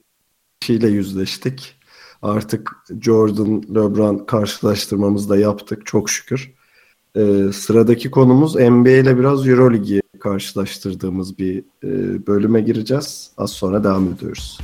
ile 0.70 0.88
yüzleştik. 0.88 1.74
Artık 2.22 2.72
Jordan 3.02 3.64
LeBron 3.76 4.26
karşılaştırmamızı 4.26 5.30
da 5.30 5.38
yaptık 5.38 5.86
çok 5.86 6.10
şükür. 6.10 6.57
Ee, 7.18 7.51
sıradaki 7.53 8.11
konumuz 8.11 8.55
NBA 8.55 8.89
ile 8.89 9.18
biraz 9.18 9.47
Euroligi 9.47 10.01
karşılaştırdığımız 10.20 11.38
bir 11.39 11.63
e, 11.84 12.28
bölüme 12.28 12.61
gireceğiz. 12.61 13.32
Az 13.38 13.51
sonra 13.51 13.84
devam 13.84 14.07
ediyoruz. 14.13 14.57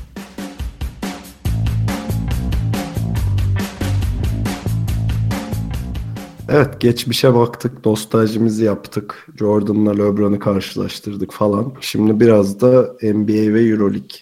Evet 6.49 6.79
geçmişe 6.79 7.35
baktık, 7.35 7.85
nostaljimizi 7.85 8.63
yaptık. 8.63 9.27
Jordan'la 9.39 9.91
LeBron'u 9.91 10.39
karşılaştırdık 10.39 11.31
falan. 11.31 11.73
Şimdi 11.81 12.19
biraz 12.19 12.61
da 12.61 12.95
NBA 13.01 13.53
ve 13.53 13.61
Euroleague 13.61 14.17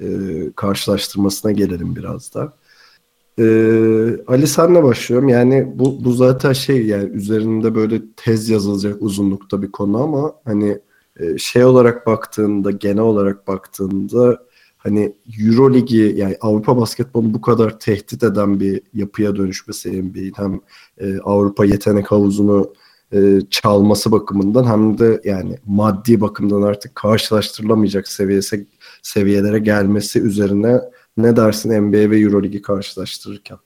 e, 0.00 0.06
karşılaştırmasına 0.56 1.52
gelelim 1.52 1.96
biraz 1.96 2.34
da. 2.34 2.52
E, 3.38 3.44
Ali 4.26 4.46
senle 4.46 4.82
başlıyorum. 4.82 5.28
Yani 5.28 5.72
bu, 5.74 6.04
bu 6.04 6.12
zaten 6.12 6.52
şey 6.52 6.86
yani 6.86 7.10
üzerinde 7.10 7.74
böyle 7.74 8.02
tez 8.16 8.48
yazılacak 8.48 9.02
uzunlukta 9.02 9.62
bir 9.62 9.72
konu 9.72 10.02
ama 10.02 10.34
hani 10.44 10.78
e, 11.20 11.38
şey 11.38 11.64
olarak 11.64 12.06
baktığında, 12.06 12.70
genel 12.70 12.98
olarak 12.98 13.48
baktığında 13.48 14.38
hani 14.78 15.14
Euro 15.40 15.74
Ligi 15.74 16.14
yani 16.16 16.36
Avrupa 16.40 16.76
basketbolu 16.76 17.34
bu 17.34 17.40
kadar 17.40 17.78
tehdit 17.78 18.22
eden 18.22 18.60
bir 18.60 18.82
yapıya 18.94 19.36
dönüşmesi 19.36 20.02
NBA'in 20.02 20.32
hem 20.36 20.60
e, 20.98 21.18
Avrupa 21.18 21.64
yetenek 21.64 22.12
havuzunu 22.12 22.72
e, 23.12 23.40
çalması 23.50 24.12
bakımından 24.12 24.64
hem 24.64 24.98
de 24.98 25.20
yani 25.24 25.58
maddi 25.66 26.20
bakımdan 26.20 26.62
artık 26.62 26.94
karşılaştırılamayacak 26.94 28.08
seviyesi 28.08 28.66
seviyelere 29.02 29.58
gelmesi 29.58 30.20
üzerine 30.20 30.80
ne 31.16 31.36
dersin 31.36 31.82
NBA 31.82 32.10
ve 32.10 32.18
Euro 32.18 32.42
Ligi 32.42 32.62
karşılaştırırken? 32.62 33.58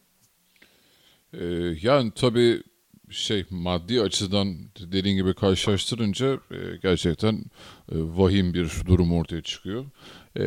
Ee, 1.33 1.45
yani 1.83 2.13
tabii 2.15 2.63
şey 3.11 3.45
maddi 3.51 4.01
açıdan 4.03 4.57
dediğin 4.93 5.17
gibi 5.17 5.35
karşılaştırınca 5.35 6.35
e, 6.35 6.57
gerçekten 6.83 7.35
e, 7.93 7.95
vahim 7.95 8.55
bir 8.55 8.73
durum 8.87 9.13
ortaya 9.13 9.43
çıkıyor. 9.43 9.85
E, 10.39 10.45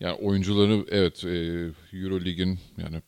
yani 0.00 0.14
oyuncuları 0.14 0.84
evet 0.90 1.24
e, 1.24 1.38
Euro 1.98 2.20
Lig'in 2.20 2.58
yani 2.78 3.02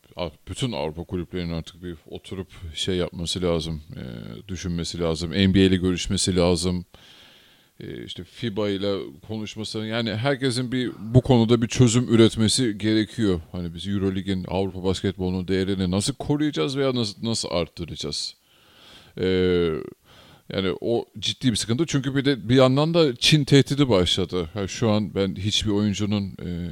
bütün 0.47 0.71
Avrupa 0.71 1.03
kulüplerinin 1.03 1.53
artık 1.53 1.83
bir 1.83 1.95
oturup 2.07 2.47
şey 2.73 2.95
yapması 2.95 3.41
lazım, 3.41 3.81
e, 3.95 4.03
düşünmesi 4.47 4.99
lazım, 4.99 5.31
NBA 5.31 5.59
ile 5.59 5.75
görüşmesi 5.75 6.35
lazım. 6.35 6.85
E, 7.79 8.03
işte 8.03 8.23
FIBA 8.23 8.69
ile 8.69 8.95
konuşması 9.27 9.79
yani 9.79 10.15
herkesin 10.15 10.71
bir 10.71 10.91
bu 10.99 11.21
konuda 11.21 11.61
bir 11.61 11.67
çözüm 11.67 12.13
üretmesi 12.13 12.77
gerekiyor. 12.77 13.41
Hani 13.51 13.73
biz 13.73 13.87
Euro 13.87 14.15
Lig'in 14.15 14.45
Avrupa 14.47 14.83
basketbolunun 14.83 15.47
değerini 15.47 15.91
nasıl 15.91 16.13
koruyacağız 16.13 16.77
veya 16.77 16.95
nasıl 16.95 17.23
nasıl 17.23 17.49
arttıracağız? 17.51 18.35
Eee 19.17 19.73
yani 20.53 20.75
o 20.81 21.05
ciddi 21.19 21.51
bir 21.51 21.55
sıkıntı. 21.55 21.85
Çünkü 21.85 22.15
bir 22.15 22.25
de 22.25 22.49
bir 22.49 22.55
yandan 22.55 22.93
da 22.93 23.15
Çin 23.15 23.43
tehdidi 23.45 23.89
başladı. 23.89 24.49
Yani 24.55 24.69
şu 24.69 24.89
an 24.89 25.15
ben 25.15 25.35
hiçbir 25.35 25.71
oyuncunun 25.71 26.23
e, 26.23 26.69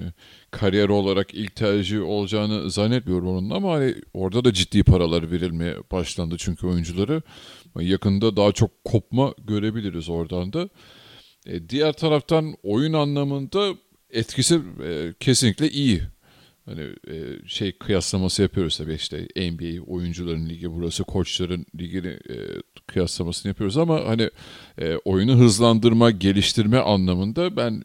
kariyer 0.51 0.89
olarak 0.89 1.34
ilk 1.34 1.55
tercih 1.55 2.03
olacağını 2.03 2.72
zannetmiyorum 2.72 3.28
onun 3.28 3.49
ama 3.49 3.74
hani 3.74 3.95
orada 4.14 4.45
da 4.45 4.53
ciddi 4.53 4.84
paralar 4.84 5.32
verilmeye 5.32 5.76
başlandı 5.91 6.36
çünkü 6.38 6.68
oyuncuları. 6.68 7.22
Yakında 7.80 8.38
daha 8.38 8.51
çok 8.51 8.84
kopma 8.84 9.34
görebiliriz 9.47 10.10
oradan 10.10 10.53
da. 10.53 10.70
E, 11.48 11.70
diğer 11.70 11.93
taraftan 11.93 12.56
oyun 12.64 12.93
anlamında 12.93 13.74
etkisi 14.10 14.62
e, 14.88 15.14
kesinlikle 15.20 15.70
iyi. 15.70 16.02
Hani 16.66 16.82
e, 17.08 17.48
şey 17.48 17.72
kıyaslaması 17.72 18.41
yapıyoruz 18.41 18.78
tabii 18.78 18.93
işte 18.93 19.28
NBA 19.36 19.84
oyuncuların 19.88 20.50
ligi 20.50 20.72
burası, 20.74 21.04
koçların 21.04 21.66
ligini 21.80 22.08
e, 22.08 22.36
kıyaslamasını 22.88 23.50
yapıyoruz 23.50 23.78
ama 23.78 24.06
hani 24.06 24.30
e, 24.78 24.95
oyunu 24.95 25.36
hızlandırma, 25.36 26.12
geliştirme 26.12 26.78
anlamında 26.78 27.56
ben 27.58 27.84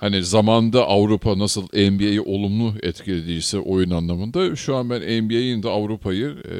hani 0.00 0.22
zamanda 0.22 0.86
Avrupa 0.86 1.38
nasıl 1.38 1.62
NBA'yi 1.62 2.20
olumlu 2.20 2.74
etkilediyse 2.82 3.58
oyun 3.58 3.90
anlamında 3.90 4.56
şu 4.56 4.76
an 4.76 4.90
ben 4.90 5.00
NBA'in 5.22 5.62
de 5.62 5.68
Avrupa'yı 5.68 6.28
e, 6.28 6.54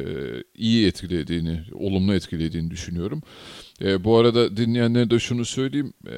iyi 0.54 0.86
etkilediğini, 0.86 1.60
olumlu 1.72 2.14
etkilediğini 2.14 2.70
düşünüyorum. 2.70 3.22
E, 3.82 4.04
bu 4.04 4.16
arada 4.18 4.56
dinleyenlere 4.56 5.10
de 5.10 5.18
şunu 5.18 5.44
söyleyeyim. 5.44 5.92
E, 6.08 6.14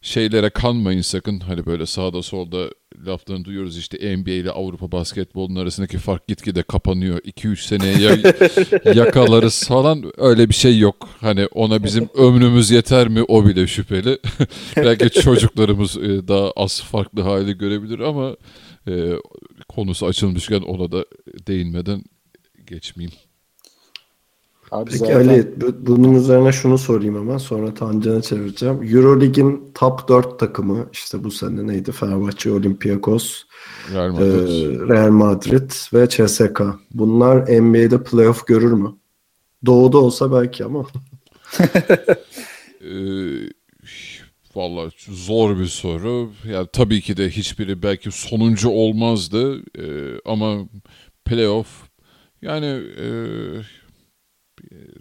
şeylere 0.00 0.50
kanmayın 0.50 1.00
sakın. 1.00 1.40
Hani 1.40 1.66
böyle 1.66 1.86
sağda 1.86 2.22
solda 2.22 2.70
laflarını 3.06 3.44
duyuyoruz 3.44 3.78
işte 3.78 4.16
NBA 4.16 4.30
ile 4.30 4.50
Avrupa 4.50 4.92
basketbolunun 4.92 5.60
arasındaki 5.60 5.98
fark 5.98 6.28
gitgide 6.28 6.62
kapanıyor. 6.62 7.18
2-3 7.18 7.56
seneye 7.66 8.34
yakalarız 8.94 9.68
falan 9.68 10.12
öyle 10.16 10.48
bir 10.48 10.54
şey 10.54 10.78
yok. 10.78 11.08
Hani 11.20 11.46
ona 11.46 11.84
bizim 11.84 12.08
ömrümüz 12.14 12.70
yeter 12.70 13.08
mi 13.08 13.22
o 13.22 13.46
bile 13.46 13.66
şüpheli. 13.66 14.18
Belki 14.76 15.10
çocuklarımız 15.10 15.96
e, 15.96 16.28
daha 16.28 16.50
az 16.50 16.82
farklı 16.82 17.22
hali 17.22 17.58
görebilir 17.58 17.98
ama 17.98 18.36
e, 18.88 19.12
konusu 19.68 20.06
açılmışken 20.06 20.60
ona 20.60 20.92
da 20.92 21.04
değinmeden 21.46 22.02
geçmeyeyim. 22.66 23.18
Abi 24.70 24.90
Peki 24.90 24.98
zaten... 24.98 25.14
Ali 25.14 25.54
bunun 25.86 26.14
üzerine 26.14 26.52
şunu 26.52 26.78
sorayım 26.78 27.14
hemen 27.16 27.38
sonra 27.38 27.74
Tancan'a 27.74 28.22
çevireceğim. 28.22 28.96
Eurolig'in 28.96 29.70
top 29.74 30.08
4 30.08 30.38
takımı 30.38 30.86
işte 30.92 31.24
bu 31.24 31.30
sene 31.30 31.66
neydi? 31.66 31.92
Fenerbahçe, 31.92 32.52
Olympiakos, 32.52 33.42
Real 33.94 34.12
Madrid, 34.12 34.80
e, 34.80 34.94
Real 34.94 35.10
Madrid 35.10 35.70
ve 35.94 36.08
CSK. 36.08 36.62
Bunlar 36.94 37.60
NBA'de 37.60 38.02
playoff 38.02 38.46
görür 38.46 38.72
mü? 38.72 38.94
Doğuda 39.66 39.98
olsa 39.98 40.32
belki 40.32 40.64
ama. 40.64 40.86
ee, 42.80 43.48
Valla 44.54 44.90
zor 45.08 45.58
bir 45.58 45.66
soru. 45.66 46.32
Yani 46.50 46.66
tabii 46.72 47.00
ki 47.00 47.16
de 47.16 47.30
hiçbiri 47.30 47.82
belki 47.82 48.10
sonuncu 48.10 48.68
olmazdı 48.68 49.62
ee, 49.78 50.20
ama 50.24 50.58
playoff 51.24 51.68
yani 52.42 52.66
e, 53.00 53.06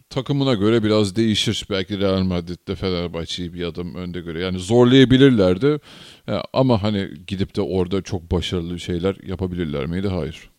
takımına 0.09 0.53
göre 0.53 0.83
biraz 0.83 1.15
değişir. 1.15 1.67
Belki 1.69 1.99
Real 1.99 2.23
Madrid'de 2.23 2.75
Fenerbahçe'yi 2.75 3.53
bir 3.53 3.63
adım 3.63 3.95
önde 3.95 4.21
göre. 4.21 4.39
Yani 4.39 4.59
zorlayabilirlerdi. 4.59 5.79
Ama 6.53 6.83
hani 6.83 7.09
gidip 7.27 7.55
de 7.55 7.61
orada 7.61 8.01
çok 8.01 8.31
başarılı 8.31 8.79
şeyler 8.79 9.17
yapabilirler 9.23 9.85
miydi? 9.85 10.07
Hayır. 10.07 10.49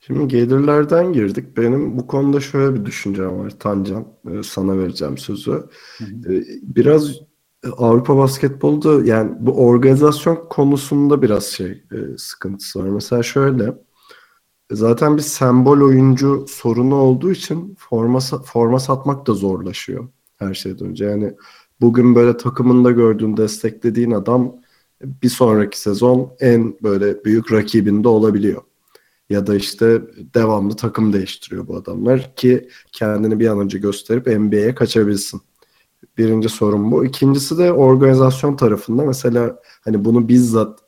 Şimdi 0.00 0.28
gelirlerden 0.28 1.12
girdik. 1.12 1.56
Benim 1.56 1.98
bu 1.98 2.06
konuda 2.06 2.40
şöyle 2.40 2.74
bir 2.74 2.84
düşüncem 2.84 3.38
var 3.38 3.50
Tancan. 3.58 4.06
E, 4.30 4.42
sana 4.42 4.78
vereceğim 4.78 5.18
sözü. 5.18 5.50
Hı 5.50 6.04
hı. 6.04 6.34
E, 6.34 6.44
biraz 6.62 7.20
Avrupa 7.76 8.16
basketbolda 8.16 9.04
yani 9.04 9.32
bu 9.40 9.66
organizasyon 9.66 10.48
konusunda 10.50 11.22
biraz 11.22 11.44
şey 11.44 11.70
e, 11.70 11.98
sıkıntısı 12.18 12.78
var. 12.78 12.88
Mesela 12.88 13.22
şöyle 13.22 13.74
zaten 14.70 15.16
bir 15.16 15.22
sembol 15.22 15.80
oyuncu 15.80 16.46
sorunu 16.48 16.94
olduğu 16.94 17.32
için 17.32 17.76
forma 17.78 18.20
forma 18.20 18.80
satmak 18.80 19.26
da 19.26 19.34
zorlaşıyor 19.34 20.08
her 20.36 20.54
şeyden 20.54 20.86
önce. 20.86 21.04
Yani 21.04 21.34
bugün 21.80 22.14
böyle 22.14 22.36
takımında 22.36 22.90
gördüğün, 22.90 23.36
desteklediğin 23.36 24.10
adam 24.10 24.56
bir 25.02 25.28
sonraki 25.28 25.80
sezon 25.80 26.32
en 26.40 26.74
böyle 26.82 27.24
büyük 27.24 27.52
rakibinde 27.52 28.08
olabiliyor. 28.08 28.62
Ya 29.30 29.46
da 29.46 29.54
işte 29.54 30.02
devamlı 30.34 30.76
takım 30.76 31.12
değiştiriyor 31.12 31.66
bu 31.66 31.76
adamlar 31.76 32.36
ki 32.36 32.68
kendini 32.92 33.40
bir 33.40 33.48
an 33.48 33.60
önce 33.60 33.78
gösterip 33.78 34.26
NBA'ye 34.26 34.74
kaçabilsin. 34.74 35.40
Birinci 36.18 36.48
sorun 36.48 36.92
bu. 36.92 37.04
İkincisi 37.04 37.58
de 37.58 37.72
organizasyon 37.72 38.56
tarafında 38.56 39.04
mesela 39.04 39.60
hani 39.80 40.04
bunu 40.04 40.28
bizzat 40.28 40.79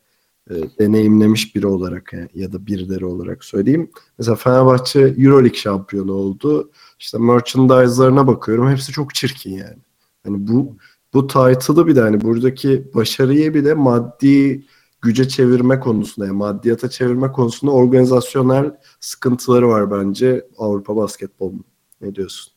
e, 0.51 0.55
deneyimlemiş 0.78 1.55
biri 1.57 1.66
olarak 1.66 2.12
yani, 2.12 2.28
ya 2.34 2.53
da 2.53 2.66
birileri 2.66 3.07
olarak 3.07 3.45
söyleyeyim. 3.45 3.90
Mesela 4.18 4.36
Fenerbahçe 4.36 5.01
Euroleague 5.01 5.59
şampiyonu 5.59 6.12
oldu. 6.12 6.70
İşte 6.99 7.18
merchandise'larına 7.18 8.26
bakıyorum. 8.26 8.70
Hepsi 8.70 8.93
çok 8.93 9.14
çirkin 9.14 9.51
yani. 9.51 9.78
Hani 10.24 10.49
bu 10.49 10.76
bu 11.14 11.26
title'ı 11.26 11.86
bir 11.86 11.97
de 11.97 12.01
hani 12.01 12.20
buradaki 12.20 12.84
başarıyı 12.95 13.55
bir 13.55 13.64
de 13.64 13.74
maddi 13.74 14.64
güce 15.03 15.28
çevirme 15.28 15.80
konusunda 15.80 16.26
yani 16.26 16.36
maddiyata 16.36 16.90
çevirme 16.90 17.32
konusunda 17.32 17.72
organizasyonel 17.72 18.76
sıkıntıları 19.01 19.68
var 19.68 19.90
bence 19.90 20.47
Avrupa 20.59 20.97
basketbolunun. 20.97 21.64
Ne 22.01 22.14
diyorsun? 22.14 22.53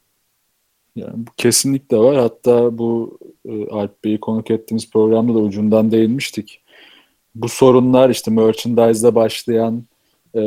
Yani 0.95 1.13
bu 1.27 1.31
kesinlikle 1.37 1.97
var. 1.97 2.17
Hatta 2.17 2.77
bu 2.77 3.19
e, 3.45 3.69
Alp 3.69 4.03
Bey'i 4.03 4.19
konuk 4.19 4.51
ettiğimiz 4.51 4.91
programda 4.91 5.33
da 5.33 5.39
ucundan 5.39 5.91
değinmiştik. 5.91 6.64
Bu 7.35 7.49
sorunlar 7.49 8.09
işte 8.09 8.31
merchandise'da 8.31 9.15
başlayan 9.15 9.83
e, 10.35 10.41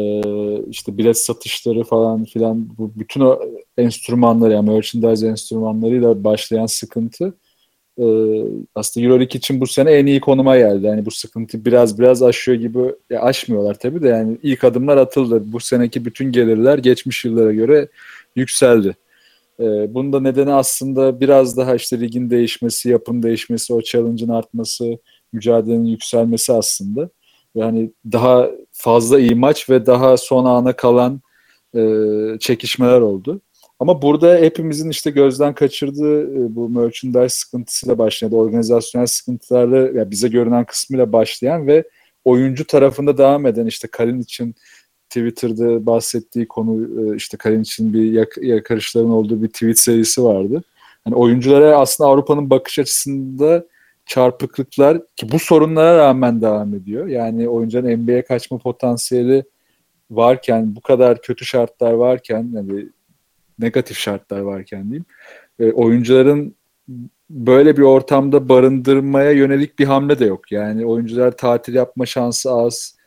işte 0.71 0.99
bilet 0.99 1.19
satışları 1.19 1.85
falan 1.85 2.25
filan 2.25 2.69
bu 2.79 2.93
bütün 2.97 3.21
o 3.21 3.41
enstrümanlar 3.79 4.51
yani 4.51 4.71
merchandise 4.71 5.27
enstrümanlarıyla 5.27 6.25
başlayan 6.25 6.67
sıkıntı 6.67 7.35
e, 7.99 8.05
aslında 8.75 9.07
Euroleague 9.07 9.39
için 9.39 9.61
bu 9.61 9.67
sene 9.67 9.91
en 9.91 10.07
iyi 10.07 10.21
konuma 10.21 10.57
geldi. 10.57 10.87
Yani 10.87 11.07
bu 11.07 11.11
sıkıntı 11.11 11.65
biraz 11.65 11.99
biraz 11.99 12.23
aşıyor 12.23 12.59
gibi 12.59 12.79
ya 13.11 13.23
aşmıyorlar 13.23 13.79
tabii 13.79 14.03
de 14.03 14.09
yani 14.09 14.39
ilk 14.43 14.65
adımlar 14.65 14.97
atıldı. 14.97 15.53
Bu 15.53 15.61
seneki 15.61 16.05
bütün 16.05 16.33
gelirler 16.33 16.79
geçmiş 16.79 17.25
yıllara 17.25 17.53
göre 17.53 17.89
yükseldi. 18.37 18.97
E, 19.61 19.95
bunun 19.95 20.13
da 20.13 20.21
nedeni 20.21 20.53
aslında 20.53 21.21
biraz 21.21 21.57
daha 21.57 21.75
işte 21.75 22.01
ligin 22.01 22.31
değişmesi, 22.31 22.89
yapım 22.89 23.23
değişmesi, 23.23 23.75
o 23.75 23.83
challenge'ın 23.83 24.29
artması, 24.29 24.99
mücadelenin 25.33 25.85
yükselmesi 25.85 26.53
aslında. 26.53 27.11
Yani 27.55 27.93
daha 28.13 28.49
fazla 28.73 29.21
iyi 29.21 29.35
maç 29.35 29.71
ve 29.71 29.87
daha 29.87 30.17
son 30.17 30.45
ana 30.45 30.73
kalan 30.77 31.21
e, 31.75 31.81
çekişmeler 32.41 33.01
oldu. 33.01 33.41
Ama 33.81 34.03
burada 34.03 34.37
hepimizin 34.37 34.91
işte 34.91 35.11
gözden 35.11 35.55
kaçırdığı 35.55 36.23
e, 36.23 36.55
bu 36.55 36.69
merchandise 36.69 37.29
sıkıntısıyla 37.29 37.99
başlayan, 37.99 38.33
organizasyonel 38.33 39.07
sıkıntılarla 39.07 39.77
yani 39.77 40.11
bize 40.11 40.29
görünen 40.29 40.65
kısmıyla 40.65 41.13
başlayan 41.13 41.67
ve 41.67 41.85
oyuncu 42.25 42.67
tarafında 42.67 43.19
devam 43.19 43.47
eden 43.47 43.67
işte 43.67 43.89
Kalin 43.89 44.21
için 44.21 44.55
Twitter'da 45.09 45.87
bahsettiği 45.87 46.49
konu 46.49 47.03
e, 47.13 47.17
işte 47.17 47.37
Kalin 47.37 47.63
için 47.63 47.93
bir 47.95 48.13
yak 48.13 48.39
yakarışların 48.43 49.11
olduğu 49.11 49.43
bir 49.43 49.49
tweet 49.49 49.79
serisi 49.79 50.25
vardı. 50.25 50.63
Yani 51.07 51.17
oyunculara 51.17 51.79
aslında 51.79 52.11
Avrupa'nın 52.11 52.51
bakış 52.51 52.79
açısında 52.79 53.67
çarpıklıklar 54.09 54.99
ki 55.17 55.33
bu 55.33 55.39
sorunlara 55.39 55.99
rağmen 55.99 56.43
devam 56.43 56.75
ediyor. 56.75 57.07
Yani 57.07 57.49
oyuncuların 57.49 58.03
NBA'ye 58.03 58.23
kaçma 58.23 58.59
potansiyeli 58.59 59.45
varken, 60.11 60.77
bu 60.77 60.81
kadar 60.81 61.23
kötü 61.23 61.45
şartlar 61.45 61.93
varken, 61.93 62.51
yani 62.55 62.89
negatif 63.59 63.99
şartlar 63.99 64.41
varken 64.41 64.85
diyeyim, 64.85 65.05
e, 65.61 65.73
oyuncuların 65.73 66.55
böyle 67.31 67.77
bir 67.77 67.83
ortamda 67.83 68.49
barındırmaya 68.49 69.33
yönelik 69.33 69.79
bir 69.79 69.85
hamle 69.85 70.19
de 70.19 70.25
yok. 70.25 70.53
Yani 70.53 70.87
oyuncular 70.87 71.37
tatil 71.37 71.75
yapma 71.75 72.07
şansı 72.07 72.53
az. 72.53 72.99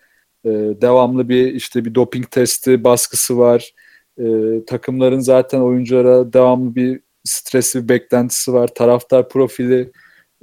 E, 0.45 0.49
devamlı 0.81 1.29
bir 1.29 1.53
işte 1.53 1.85
bir 1.85 1.95
doping 1.95 2.31
testi 2.31 2.83
baskısı 2.83 3.37
var. 3.37 3.73
E, 4.19 4.25
takımların 4.67 5.19
zaten 5.19 5.59
oyunculara 5.59 6.33
devamlı 6.33 6.75
bir 6.75 6.99
stresli 7.23 7.83
bir 7.83 7.89
beklentisi 7.89 8.53
var. 8.53 8.67
Taraftar 8.67 9.29
profili 9.29 9.91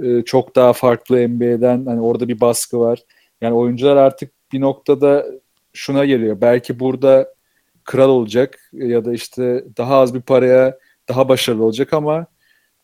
e, 0.02 0.22
çok 0.24 0.56
daha 0.56 0.72
farklı 0.72 1.28
NBA'den. 1.28 1.86
Hani 1.86 2.00
orada 2.00 2.28
bir 2.28 2.40
baskı 2.40 2.80
var. 2.80 2.98
Yani 3.40 3.54
oyuncular 3.54 3.96
artık 3.96 4.32
bir 4.52 4.60
noktada 4.60 5.26
şuna 5.72 6.04
geliyor. 6.04 6.40
Belki 6.40 6.80
burada 6.80 7.34
kral 7.84 8.08
olacak 8.08 8.70
ya 8.72 9.04
da 9.04 9.12
işte 9.12 9.64
daha 9.76 9.96
az 9.96 10.14
bir 10.14 10.20
paraya 10.20 10.78
daha 11.08 11.28
başarılı 11.28 11.64
olacak 11.64 11.92
ama 11.92 12.26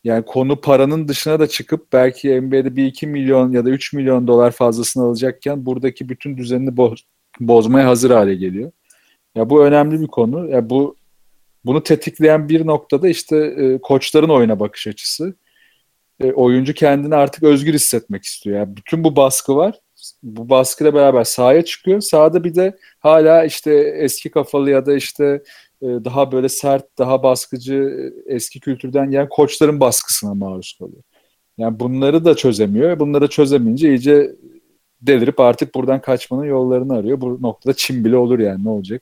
yani 0.03 0.25
konu 0.25 0.61
paranın 0.61 1.07
dışına 1.07 1.39
da 1.39 1.47
çıkıp 1.47 1.93
belki 1.93 2.41
NBA'de 2.41 2.75
bir 2.75 2.85
2 2.85 3.07
milyon 3.07 3.51
ya 3.51 3.65
da 3.65 3.69
3 3.69 3.93
milyon 3.93 4.27
dolar 4.27 4.51
fazlasını 4.51 5.03
alacakken 5.03 5.65
buradaki 5.65 6.09
bütün 6.09 6.37
düzenini 6.37 6.77
boz, 6.77 7.05
bozmaya 7.39 7.87
hazır 7.87 8.11
hale 8.11 8.35
geliyor. 8.35 8.71
Ya 9.35 9.49
bu 9.49 9.65
önemli 9.65 10.01
bir 10.01 10.07
konu. 10.07 10.49
Ya 10.49 10.69
bu 10.69 10.95
bunu 11.65 11.83
tetikleyen 11.83 12.49
bir 12.49 12.65
noktada 12.65 13.07
işte 13.07 13.37
e, 13.37 13.77
koçların 13.81 14.29
oyuna 14.29 14.59
bakış 14.59 14.87
açısı. 14.87 15.35
E, 16.19 16.31
oyuncu 16.31 16.73
kendini 16.73 17.15
artık 17.15 17.43
özgür 17.43 17.73
hissetmek 17.73 18.23
istiyor. 18.23 18.57
Yani 18.59 18.77
bütün 18.77 19.03
bu 19.03 19.15
baskı 19.15 19.55
var. 19.55 19.79
Bu 20.23 20.49
baskıyla 20.49 20.93
beraber 20.93 21.23
sahaya 21.23 21.65
çıkıyor. 21.65 22.01
Sahada 22.01 22.43
bir 22.43 22.55
de 22.55 22.77
hala 22.99 23.45
işte 23.45 23.73
eski 23.75 24.31
kafalı 24.31 24.69
ya 24.69 24.85
da 24.85 24.95
işte 24.95 25.43
e, 25.81 25.85
daha 25.85 26.31
böyle 26.31 26.49
sert, 26.49 26.97
daha 26.97 27.23
baskıcı 27.23 27.73
e, 28.27 28.35
eski 28.35 28.59
kültürden 28.59 29.11
gelen 29.11 29.29
koçların 29.29 29.79
baskısına 29.79 30.33
maruz 30.33 30.77
kalıyor. 30.79 31.03
Yani 31.57 31.79
bunları 31.79 32.25
da 32.25 32.35
çözemiyor. 32.35 32.99
Bunları 32.99 33.27
çözemeyince 33.27 33.89
iyice 33.89 34.35
delirip 35.01 35.39
artık 35.39 35.75
buradan 35.75 36.01
kaçmanın 36.01 36.43
yollarını 36.43 36.93
arıyor. 36.93 37.21
Bu 37.21 37.41
noktada 37.41 37.73
Çin 37.73 38.05
bile 38.05 38.17
olur 38.17 38.39
yani 38.39 38.63
ne 38.63 38.69
olacak? 38.69 39.01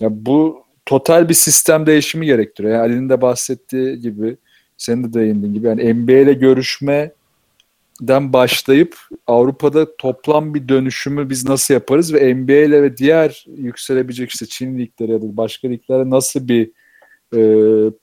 Ya 0.00 0.08
bu 0.26 0.64
total 0.86 1.28
bir 1.28 1.34
sistem 1.34 1.86
değişimi 1.86 2.26
gerektiriyor. 2.26 2.74
Yani 2.74 2.82
Ali'nin 2.82 3.08
de 3.08 3.20
bahsettiği 3.20 4.00
gibi, 4.00 4.36
senin 4.76 5.04
de 5.04 5.12
değindiğin 5.12 5.54
gibi 5.54 5.66
yani 5.66 5.94
NBA 5.94 6.12
ile 6.12 6.32
görüşme 6.32 7.12
den 8.00 8.32
başlayıp 8.32 8.96
Avrupa'da 9.26 9.96
toplam 9.96 10.54
bir 10.54 10.68
dönüşümü 10.68 11.30
biz 11.30 11.48
nasıl 11.48 11.74
yaparız 11.74 12.14
ve 12.14 12.34
NBA 12.34 12.52
ile 12.52 12.82
ve 12.82 12.96
diğer 12.96 13.44
yükselebilecek 13.56 14.30
işte 14.30 14.46
Çin 14.46 14.78
ligleri 14.78 15.12
ya 15.12 15.22
da 15.22 15.36
başka 15.36 15.68
liglere 15.68 16.10
nasıl 16.10 16.48
bir 16.48 16.70
e, 17.36 17.40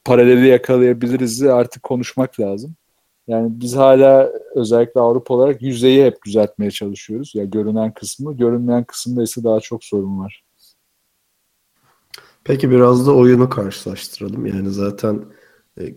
paraleli 0.06 0.48
yakalayabiliriz 0.48 1.44
artık 1.44 1.84
konuşmak 1.84 2.40
lazım. 2.40 2.76
Yani 3.28 3.50
biz 3.52 3.76
hala 3.76 4.32
özellikle 4.56 5.02
Avrupa 5.02 5.34
olarak 5.34 5.62
yüzeyi 5.62 6.06
hep 6.06 6.26
düzeltmeye 6.26 6.72
çalışıyoruz. 6.72 7.32
Ya 7.36 7.42
yani 7.42 7.52
görünen 7.52 7.94
kısmı, 7.94 8.38
görünmeyen 8.38 8.84
kısımda 8.84 9.24
ise 9.24 9.44
daha 9.44 9.60
çok 9.60 9.84
sorun 9.84 10.20
var. 10.20 10.44
Peki 12.44 12.72
biraz 12.72 13.08
da 13.08 13.16
oyunu 13.16 13.50
karşılaştıralım. 13.50 14.46
Yani 14.46 14.70
zaten 14.70 15.26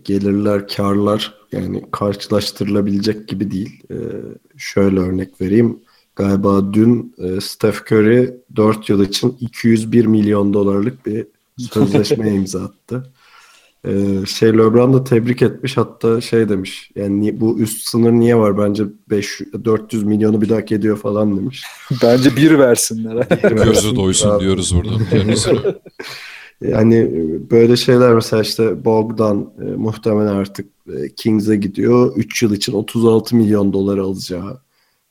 gelirler, 0.03 0.67
karlar 0.67 1.33
yani 1.51 1.83
karşılaştırılabilecek 1.91 3.27
gibi 3.27 3.51
değil. 3.51 3.83
E, 3.91 3.97
şöyle 4.57 4.99
örnek 4.99 5.41
vereyim. 5.41 5.79
Galiba 6.15 6.73
dün 6.73 7.15
e, 7.17 7.41
Steph 7.41 7.91
Curry 7.91 8.33
4 8.55 8.89
yıl 8.89 9.03
için 9.03 9.37
201 9.39 10.05
milyon 10.05 10.53
dolarlık 10.53 11.05
bir 11.05 11.27
sözleşme 11.57 12.29
imza 12.35 12.63
attı. 12.63 13.11
Ee, 13.87 14.25
şey 14.25 14.53
LeBron 14.53 14.93
da 14.93 15.03
tebrik 15.03 15.41
etmiş 15.41 15.77
hatta 15.77 16.21
şey 16.21 16.49
demiş 16.49 16.91
yani 16.95 17.39
bu 17.39 17.59
üst 17.59 17.87
sınır 17.87 18.11
niye 18.11 18.35
var 18.37 18.57
bence 18.57 18.83
5 19.09 19.41
400 19.65 20.03
milyonu 20.03 20.41
bir 20.41 20.49
hak 20.49 20.71
ediyor 20.71 20.97
falan 20.97 21.37
demiş. 21.37 21.63
bence 22.03 22.35
bir 22.35 22.59
versinler. 22.59 23.27
Gözü 23.65 23.95
doysun 23.95 24.39
diyoruz 24.39 24.75
burada. 24.75 24.93
Yani 26.61 26.95
e, 26.95 27.49
böyle 27.51 27.77
şeyler 27.77 28.13
mesela 28.13 28.41
işte 28.41 28.85
Bogdan 28.85 29.53
e, 29.61 29.63
muhtemelen 29.63 30.35
artık 30.35 30.67
e, 30.93 31.15
Kings'e 31.15 31.55
gidiyor. 31.55 32.13
3 32.15 32.43
yıl 32.43 32.53
için 32.53 32.73
36 32.73 33.35
milyon 33.35 33.73
dolar 33.73 33.97
alacağı 33.97 34.61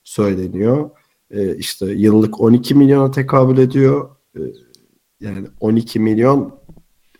söyleniyor. 0.04 0.90
E, 1.30 1.56
işte 1.56 1.86
yıllık 1.86 2.40
12 2.40 2.74
milyona 2.74 3.10
tekabül 3.10 3.58
ediyor. 3.58 4.10
E, 4.36 4.40
yani 5.20 5.46
12 5.60 6.00
milyon 6.00 6.54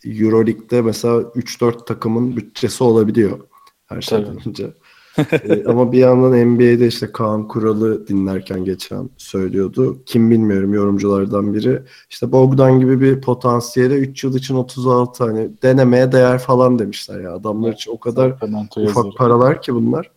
Euroleague'de 0.05 0.83
mesela 0.83 1.20
3-4 1.20 1.87
takımın 1.87 2.37
bütçesi 2.37 2.85
olabiliyor 2.85 3.39
her 3.87 4.01
şeyden 4.01 4.49
önce 4.49 4.72
ee, 5.19 5.65
ama 5.67 5.93
bir 5.93 5.99
yandan 5.99 6.49
NBA'de 6.49 6.87
işte 6.87 7.12
Kaan 7.12 7.49
Kural'ı 7.49 8.07
dinlerken 8.09 8.65
geçen 8.65 9.11
söylüyordu. 9.17 10.03
Kim 10.07 10.31
bilmiyorum 10.31 10.75
yorumculardan 10.75 11.55
biri. 11.55 11.83
İşte 12.11 12.33
Bogdan 12.33 12.81
gibi 12.81 13.01
bir 13.01 13.21
potansiyele 13.21 13.95
3 13.95 14.25
yıl 14.25 14.37
için 14.37 14.55
36 14.55 15.25
hani 15.25 15.51
denemeye 15.62 16.12
değer 16.12 16.39
falan 16.39 16.79
demişler 16.79 17.21
ya. 17.21 17.35
Adamlar 17.35 17.73
için 17.73 17.91
o 17.91 18.01
kadar 18.01 18.37
ufak 18.77 19.17
paralar 19.17 19.62
ki 19.62 19.75
bunlar. 19.75 20.11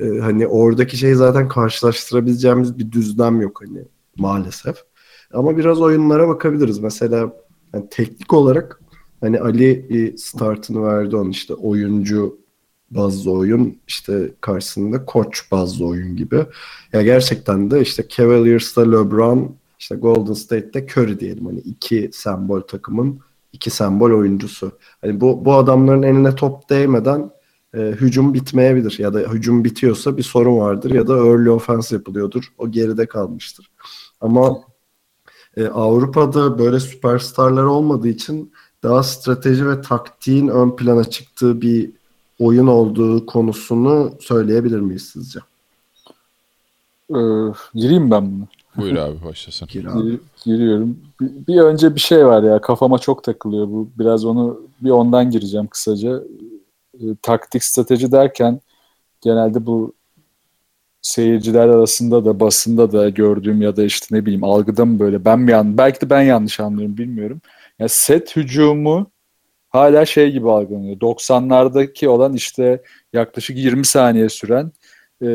Ee, 0.00 0.18
hani 0.20 0.46
oradaki 0.46 0.96
şey 0.96 1.14
zaten 1.14 1.48
karşılaştırabileceğimiz 1.48 2.78
bir 2.78 2.92
düzlem 2.92 3.40
yok 3.40 3.60
hani 3.66 3.84
maalesef. 4.16 4.76
Ama 5.32 5.56
biraz 5.56 5.80
oyunlara 5.80 6.28
bakabiliriz. 6.28 6.78
Mesela 6.78 7.32
yani 7.74 7.88
teknik 7.90 8.32
olarak 8.32 8.80
hani 9.20 9.40
Ali 9.40 10.14
startını 10.18 10.82
verdi 10.82 11.16
onun 11.16 11.30
işte 11.30 11.54
oyuncu 11.54 12.41
bazlı 12.94 13.30
oyun 13.30 13.78
işte 13.88 14.32
karşısında 14.40 15.04
koç 15.04 15.52
bazlı 15.52 15.86
oyun 15.86 16.16
gibi. 16.16 16.46
Ya 16.92 17.02
gerçekten 17.02 17.70
de 17.70 17.80
işte 17.80 18.04
Cavaliers'ta 18.08 18.90
LeBron 18.90 19.56
işte 19.78 19.94
Golden 19.94 20.32
State'te 20.32 20.86
Curry 20.86 21.20
diyelim 21.20 21.46
hani 21.46 21.58
iki 21.58 22.10
sembol 22.12 22.60
takımın 22.60 23.20
iki 23.52 23.70
sembol 23.70 24.10
oyuncusu. 24.10 24.72
Hani 25.00 25.20
bu 25.20 25.44
bu 25.44 25.54
adamların 25.54 26.02
eline 26.02 26.34
top 26.34 26.70
değmeden 26.70 27.30
e, 27.74 27.78
hücum 27.78 28.34
bitmeyebilir 28.34 28.98
ya 28.98 29.14
da 29.14 29.18
hücum 29.18 29.64
bitiyorsa 29.64 30.16
bir 30.16 30.22
sorun 30.22 30.58
vardır 30.58 30.90
ya 30.90 31.08
da 31.08 31.16
early 31.16 31.50
offense 31.50 31.94
yapılıyordur. 31.94 32.52
O 32.58 32.70
geride 32.70 33.06
kalmıştır. 33.06 33.70
Ama 34.20 34.56
e, 35.56 35.66
Avrupa'da 35.66 36.58
böyle 36.58 36.80
süperstarlar 36.80 37.64
olmadığı 37.64 38.08
için 38.08 38.52
daha 38.82 39.02
strateji 39.02 39.68
ve 39.68 39.80
taktiğin 39.80 40.48
ön 40.48 40.76
plana 40.76 41.04
çıktığı 41.04 41.60
bir 41.60 41.90
oyun 42.40 42.66
olduğu 42.66 43.26
konusunu 43.26 44.12
söyleyebilir 44.20 44.80
miyiz 44.80 45.10
sizce? 45.12 45.40
Ee, 47.10 47.20
gireyim 47.74 48.10
ben 48.10 48.32
bunu. 48.32 48.46
Buyur 48.76 48.96
abi 48.96 49.24
başlasın. 49.24 49.68
Gir 49.70 49.84
abi. 49.84 50.20
Giriyorum. 50.44 50.98
Bir, 51.20 51.46
bir 51.46 51.60
önce 51.60 51.94
bir 51.94 52.00
şey 52.00 52.26
var 52.26 52.42
ya 52.42 52.60
kafama 52.60 52.98
çok 52.98 53.24
takılıyor 53.24 53.68
bu. 53.68 53.88
Biraz 53.98 54.24
onu 54.24 54.60
bir 54.80 54.90
ondan 54.90 55.30
gireceğim 55.30 55.66
kısaca. 55.66 56.22
e, 56.94 57.04
taktik 57.22 57.64
strateji 57.64 58.12
derken 58.12 58.60
genelde 59.20 59.66
bu 59.66 59.92
seyirciler 61.02 61.68
arasında 61.68 62.24
da 62.24 62.40
basında 62.40 62.92
da 62.92 63.08
gördüğüm 63.08 63.62
ya 63.62 63.76
da 63.76 63.82
işte 63.82 64.16
ne 64.16 64.26
bileyim 64.26 64.44
algıda 64.44 64.84
mı 64.84 64.98
böyle 64.98 65.24
ben 65.24 65.38
mi 65.40 65.50
yan 65.50 65.78
belki 65.78 66.00
de 66.00 66.10
ben 66.10 66.22
yanlış 66.22 66.60
anlıyorum 66.60 66.98
bilmiyorum. 66.98 67.40
Yani 67.78 67.88
set 67.88 68.36
hücumu 68.36 69.06
hala 69.72 70.06
şey 70.06 70.32
gibi 70.32 70.50
algılanıyor. 70.50 70.96
90'lardaki 70.96 72.08
olan 72.08 72.34
işte 72.34 72.82
yaklaşık 73.12 73.56
20 73.56 73.86
saniye 73.86 74.28
süren 74.28 74.72
e, 75.22 75.26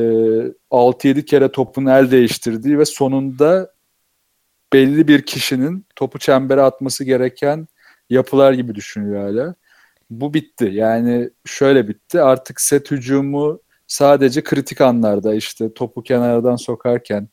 6-7 0.71 1.25
kere 1.25 1.51
topun 1.51 1.85
el 1.85 2.11
değiştirdiği 2.11 2.79
ve 2.79 2.85
sonunda 2.85 3.71
belli 4.73 5.07
bir 5.07 5.21
kişinin 5.21 5.85
topu 5.95 6.19
çembere 6.19 6.61
atması 6.61 7.03
gereken 7.03 7.67
yapılar 8.09 8.53
gibi 8.53 8.75
düşünüyor 8.75 9.23
hala. 9.23 9.55
Bu 10.09 10.33
bitti. 10.33 10.69
Yani 10.73 11.29
şöyle 11.45 11.87
bitti. 11.87 12.21
Artık 12.21 12.61
set 12.61 12.91
hücumu 12.91 13.59
sadece 13.87 14.43
kritik 14.43 14.81
anlarda 14.81 15.35
işte 15.35 15.73
topu 15.73 16.03
kenardan 16.03 16.55
sokarken 16.55 17.29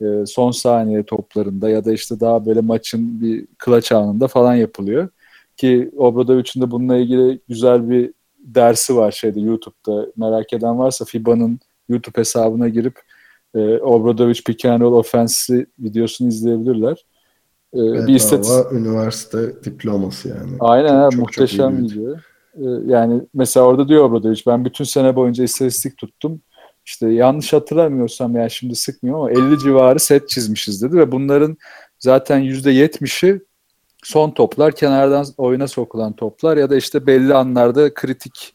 e, 0.00 0.26
son 0.26 0.50
saniye 0.50 1.02
toplarında 1.06 1.70
ya 1.70 1.84
da 1.84 1.92
işte 1.92 2.20
daha 2.20 2.46
böyle 2.46 2.60
maçın 2.60 3.20
bir 3.20 3.46
klaç 3.58 3.92
anında 3.92 4.28
falan 4.28 4.54
yapılıyor. 4.54 5.08
Ki 5.56 5.90
Obradovic'in 5.96 6.60
de 6.62 6.70
bununla 6.70 6.96
ilgili 6.96 7.40
güzel 7.48 7.90
bir 7.90 8.12
dersi 8.38 8.96
var 8.96 9.12
şeyde 9.12 9.40
YouTube'da 9.40 10.06
merak 10.16 10.52
eden 10.52 10.78
varsa 10.78 11.04
FIBA'nın 11.04 11.60
YouTube 11.88 12.20
hesabına 12.20 12.68
girip 12.68 13.00
e, 13.54 13.78
Obradovic 13.78 14.40
Pick 14.46 14.64
and 14.64 14.80
Roll 14.80 14.92
Offense'i 14.92 15.66
videosunu 15.78 16.28
izleyebilirler. 16.28 17.06
E, 17.74 18.06
bir 18.06 18.14
istatistik... 18.14 18.72
üniversite 18.72 19.64
diploması 19.64 20.28
yani. 20.28 20.56
Aynen 20.60 21.02
çok, 21.02 21.12
çok, 21.12 21.20
muhteşem 21.20 21.88
çok 21.88 21.96
video. 21.96 22.14
E, 22.54 22.92
yani 22.92 23.22
mesela 23.34 23.66
orada 23.66 23.88
diyor 23.88 24.04
Obradovic 24.04 24.42
ben 24.46 24.64
bütün 24.64 24.84
sene 24.84 25.16
boyunca 25.16 25.44
istatistik 25.44 25.96
tuttum. 25.96 26.40
İşte 26.86 27.08
yanlış 27.08 27.52
hatırlamıyorsam 27.52 28.36
yani 28.36 28.50
şimdi 28.50 28.76
sıkmıyor 28.76 29.16
ama 29.18 29.30
50 29.30 29.58
civarı 29.58 30.00
set 30.00 30.28
çizmişiz 30.28 30.82
dedi 30.82 30.96
ve 30.96 31.12
bunların 31.12 31.56
zaten 31.98 32.40
%70'i 32.42 33.40
son 34.02 34.30
toplar, 34.30 34.74
kenardan 34.74 35.26
oyuna 35.36 35.68
sokulan 35.68 36.12
toplar 36.12 36.56
ya 36.56 36.70
da 36.70 36.76
işte 36.76 37.06
belli 37.06 37.34
anlarda 37.34 37.94
kritik 37.94 38.54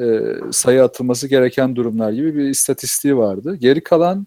e, 0.00 0.20
sayı 0.50 0.82
atılması 0.84 1.28
gereken 1.28 1.76
durumlar 1.76 2.12
gibi 2.12 2.34
bir 2.34 2.48
istatistiği 2.48 3.16
vardı. 3.16 3.56
Geri 3.56 3.82
kalan 3.82 4.26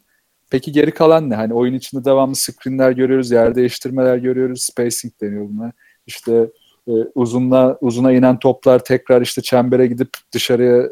peki 0.50 0.72
geri 0.72 0.92
kalan 0.92 1.30
ne? 1.30 1.36
Hani 1.36 1.54
oyun 1.54 1.74
içinde 1.74 2.06
devamlı 2.06 2.36
screenler 2.36 2.92
görüyoruz, 2.92 3.32
yer 3.32 3.56
değiştirmeler 3.56 4.18
görüyoruz, 4.18 4.62
spacing 4.62 5.14
deniyor 5.22 5.50
buna. 5.50 5.72
İşte 6.08 6.50
e, 6.88 6.92
uzunla 7.16 7.78
uzuna 7.82 8.12
inen 8.12 8.40
toplar 8.40 8.84
tekrar 8.84 9.22
işte 9.22 9.42
çembere 9.42 9.88
gidip 9.88 10.10
dışarıya 10.34 10.90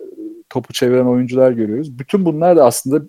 topu 0.49 0.73
çeviren 0.73 1.05
oyuncular 1.05 1.51
görüyoruz. 1.51 1.99
Bütün 1.99 2.25
bunlar 2.25 2.55
da 2.55 2.65
aslında 2.65 3.05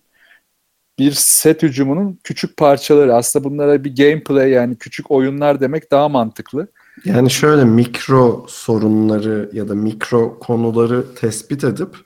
bir 0.98 1.12
set 1.12 1.62
hücumunun 1.62 2.18
küçük 2.24 2.56
parçaları. 2.56 3.14
Aslında 3.14 3.44
bunlara 3.44 3.84
bir 3.84 3.96
gameplay 3.96 4.50
yani 4.50 4.76
küçük 4.76 5.10
oyunlar 5.10 5.60
demek 5.60 5.90
daha 5.90 6.08
mantıklı. 6.08 6.68
Yani 7.04 7.30
şöyle 7.30 7.64
mikro 7.64 8.46
sorunları 8.48 9.50
ya 9.52 9.68
da 9.68 9.74
mikro 9.74 10.38
konuları 10.38 11.14
tespit 11.14 11.64
edip 11.64 11.96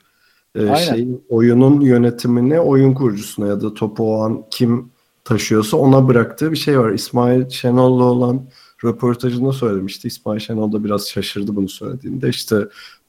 e, 0.55 0.75
şey 0.75 1.07
oyunun 1.29 1.81
yönetimini 1.81 2.59
oyun 2.59 2.93
kurucusuna 2.93 3.47
ya 3.47 3.61
da 3.61 3.73
topu 3.73 4.15
o 4.15 4.21
an 4.21 4.43
kim 4.51 4.91
taşıyorsa 5.23 5.77
ona 5.77 6.07
bıraktığı 6.07 6.51
bir 6.51 6.57
şey 6.57 6.79
var. 6.79 6.91
İsmail 6.91 7.49
Şenol'la 7.49 8.03
olan 8.03 8.45
röportajında 8.85 9.51
söylemişti. 9.51 10.07
İsmail 10.07 10.39
Şenol 10.39 10.71
da 10.71 10.83
biraz 10.83 11.09
şaşırdı 11.09 11.55
bunu 11.55 11.69
söylediğinde. 11.69 12.29
İşte 12.29 12.55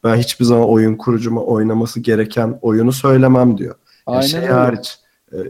ben 0.05 0.16
hiçbir 0.16 0.45
zaman 0.45 0.68
oyun 0.68 0.97
kurucuma 0.97 1.41
oynaması 1.41 2.01
gereken 2.01 2.59
oyunu 2.62 2.93
söylemem 2.93 3.59
diyor. 3.59 3.74
Yani 4.09 4.16
Aynen 4.16 4.26
şey 4.26 4.41
öyle. 4.41 4.53
hariç 4.53 4.99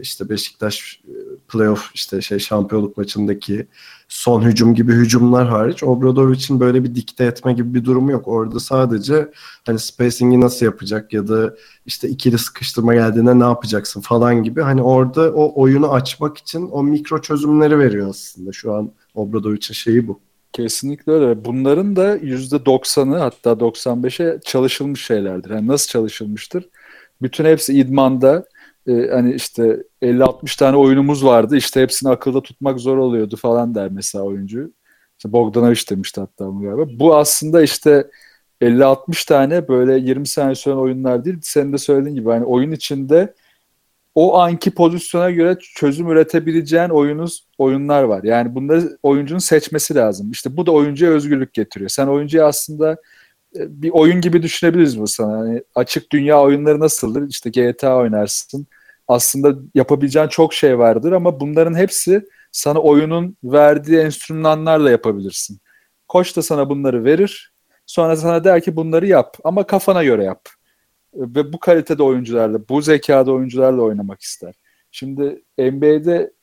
işte 0.01 0.29
Beşiktaş 0.29 1.01
e, 1.07 1.13
playoff 1.47 1.91
işte 1.93 2.21
şey 2.21 2.39
şampiyonluk 2.39 2.97
maçındaki 2.97 3.67
son 4.07 4.41
hücum 4.41 4.75
gibi 4.75 4.93
hücumlar 4.93 5.47
hariç 5.47 5.83
Obradovic'in 5.83 6.59
böyle 6.59 6.83
bir 6.83 6.95
dikte 6.95 7.25
etme 7.25 7.53
gibi 7.53 7.73
bir 7.73 7.85
durumu 7.85 8.11
yok. 8.11 8.27
Orada 8.27 8.59
sadece 8.59 9.31
hani 9.65 9.79
spacing'i 9.79 10.41
nasıl 10.41 10.65
yapacak 10.65 11.13
ya 11.13 11.27
da 11.27 11.55
işte 11.85 12.09
ikili 12.09 12.37
sıkıştırma 12.37 12.93
geldiğinde 12.93 13.39
ne 13.39 13.43
yapacaksın 13.43 14.01
falan 14.01 14.43
gibi 14.43 14.61
hani 14.61 14.81
orada 14.81 15.33
o 15.33 15.61
oyunu 15.61 15.91
açmak 15.91 16.37
için 16.37 16.69
o 16.71 16.83
mikro 16.83 17.21
çözümleri 17.21 17.79
veriyor 17.79 18.09
aslında. 18.09 18.51
Şu 18.51 18.73
an 18.73 18.91
Obradovic'in 19.15 19.73
şeyi 19.73 20.07
bu. 20.07 20.19
Kesinlikle 20.53 21.11
öyle. 21.11 21.45
Bunların 21.45 21.95
da 21.95 22.17
%90'ı 22.17 23.17
hatta 23.17 23.51
95'e 23.51 24.39
çalışılmış 24.45 25.05
şeylerdir. 25.05 25.49
Yani 25.49 25.67
nasıl 25.67 25.87
çalışılmıştır? 25.87 26.69
Bütün 27.21 27.45
hepsi 27.45 27.73
idmanda 27.73 28.45
e, 28.87 29.07
hani 29.11 29.33
işte 29.33 29.83
50-60 30.01 30.59
tane 30.59 30.77
oyunumuz 30.77 31.25
vardı. 31.25 31.57
İşte 31.57 31.81
hepsini 31.81 32.09
akılda 32.11 32.41
tutmak 32.41 32.79
zor 32.79 32.97
oluyordu 32.97 33.35
falan 33.35 33.75
der 33.75 33.91
mesela 33.91 34.23
oyuncu. 34.23 34.71
İşte 35.17 35.31
Bogdanovic 35.33 35.81
demişti 35.89 36.21
hatta 36.21 36.47
bunu 36.47 36.61
galiba. 36.61 36.99
Bu 36.99 37.15
aslında 37.15 37.61
işte 37.61 38.07
50-60 38.61 39.27
tane 39.27 39.67
böyle 39.67 39.99
20 39.99 40.27
saniye 40.27 40.55
süren 40.55 40.75
oyunlar 40.75 41.25
değil. 41.25 41.37
Senin 41.41 41.73
de 41.73 41.77
söylediğin 41.77 42.15
gibi 42.15 42.29
hani 42.29 42.45
oyun 42.45 42.71
içinde 42.71 43.33
o 44.15 44.39
anki 44.39 44.71
pozisyona 44.71 45.31
göre 45.31 45.57
çözüm 45.75 46.09
üretebileceğin 46.09 46.89
oyunuz 46.89 47.47
oyunlar 47.57 48.03
var. 48.03 48.23
Yani 48.23 48.55
bunları 48.55 48.97
oyuncunun 49.03 49.39
seçmesi 49.39 49.95
lazım. 49.95 50.31
İşte 50.31 50.57
bu 50.57 50.65
da 50.65 50.71
oyuncuya 50.71 51.11
özgürlük 51.11 51.53
getiriyor. 51.53 51.89
Sen 51.89 52.07
oyuncuya 52.07 52.47
aslında 52.47 52.97
bir 53.55 53.89
oyun 53.89 54.21
gibi 54.21 54.43
düşünebiliriz 54.43 54.99
bu 54.99 55.07
sana. 55.07 55.47
Yani 55.47 55.63
açık 55.75 56.11
dünya 56.11 56.41
oyunları 56.41 56.79
nasıldır? 56.79 57.29
İşte 57.29 57.49
GTA 57.49 57.97
oynarsın. 57.97 58.67
Aslında 59.07 59.55
yapabileceğin 59.75 60.27
çok 60.27 60.53
şey 60.53 60.79
vardır 60.79 61.11
ama 61.11 61.39
bunların 61.39 61.73
hepsi 61.73 62.25
sana 62.51 62.79
oyunun 62.79 63.37
verdiği 63.43 63.99
enstrümanlarla 63.99 64.91
yapabilirsin. 64.91 65.59
Koç 66.07 66.37
da 66.37 66.41
sana 66.41 66.69
bunları 66.69 67.03
verir. 67.03 67.53
Sonra 67.85 68.15
sana 68.15 68.43
der 68.43 68.61
ki 68.61 68.75
bunları 68.75 69.07
yap 69.07 69.37
ama 69.43 69.67
kafana 69.67 70.03
göre 70.03 70.23
yap. 70.23 70.49
Ve 71.13 71.53
bu 71.53 71.59
kalitede 71.59 72.03
oyuncularla, 72.03 72.69
bu 72.69 72.81
zekada 72.81 73.31
oyuncularla 73.31 73.81
oynamak 73.81 74.21
ister. 74.21 74.53
Şimdi 74.91 75.43
NBA'de 75.57 76.33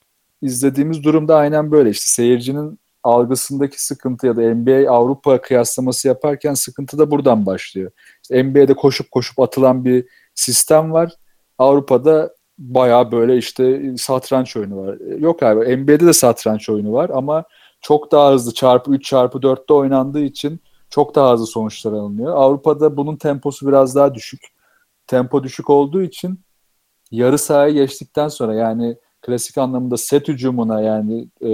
izlediğimiz 0.43 1.05
durumda 1.05 1.37
aynen 1.37 1.73
böyle. 1.73 1.91
İşte 1.91 2.07
seyircinin 2.07 2.79
algısındaki 3.03 3.85
sıkıntı 3.85 4.27
ya 4.27 4.37
da 4.37 4.55
NBA 4.55 4.91
Avrupa 4.91 5.41
kıyaslaması 5.41 6.09
yaparken 6.09 6.55
sıkıntı 6.55 6.99
da 6.99 7.11
buradan 7.11 7.47
başlıyor. 7.47 7.91
İşte 8.23 8.43
NBA'de 8.43 8.75
koşup 8.75 9.11
koşup 9.11 9.41
atılan 9.41 9.85
bir 9.85 10.07
sistem 10.35 10.93
var. 10.93 11.13
Avrupa'da 11.59 12.35
baya 12.59 13.13
böyle 13.13 13.37
işte 13.37 13.95
satranç 13.97 14.57
oyunu 14.57 14.87
var. 14.87 14.99
Yok 15.19 15.43
abi 15.43 15.77
NBA'de 15.77 16.07
de 16.07 16.13
satranç 16.13 16.69
oyunu 16.69 16.93
var 16.93 17.11
ama 17.15 17.45
çok 17.81 18.13
daha 18.13 18.33
hızlı 18.33 18.55
çarpı 18.55 18.91
3 18.91 19.05
çarpı 19.05 19.39
4'te 19.39 19.75
oynandığı 19.75 20.21
için 20.21 20.61
çok 20.91 21.15
daha 21.15 21.33
hızlı 21.33 21.47
sonuçlar 21.47 21.93
alınıyor. 21.93 22.37
Avrupa'da 22.37 22.97
bunun 22.97 23.17
temposu 23.17 23.69
biraz 23.69 23.97
daha 23.97 24.15
düşük. 24.15 24.41
Tempo 25.07 25.43
düşük 25.43 25.71
olduğu 25.71 26.03
için 26.03 26.41
yarı 27.11 27.39
sahaya 27.39 27.71
geçtikten 27.71 28.29
sonra 28.29 28.55
yani 28.55 28.97
klasik 29.23 29.59
anlamda 29.59 29.97
set 29.97 30.29
hücumuna 30.29 30.81
yani 30.81 31.29
e, 31.45 31.51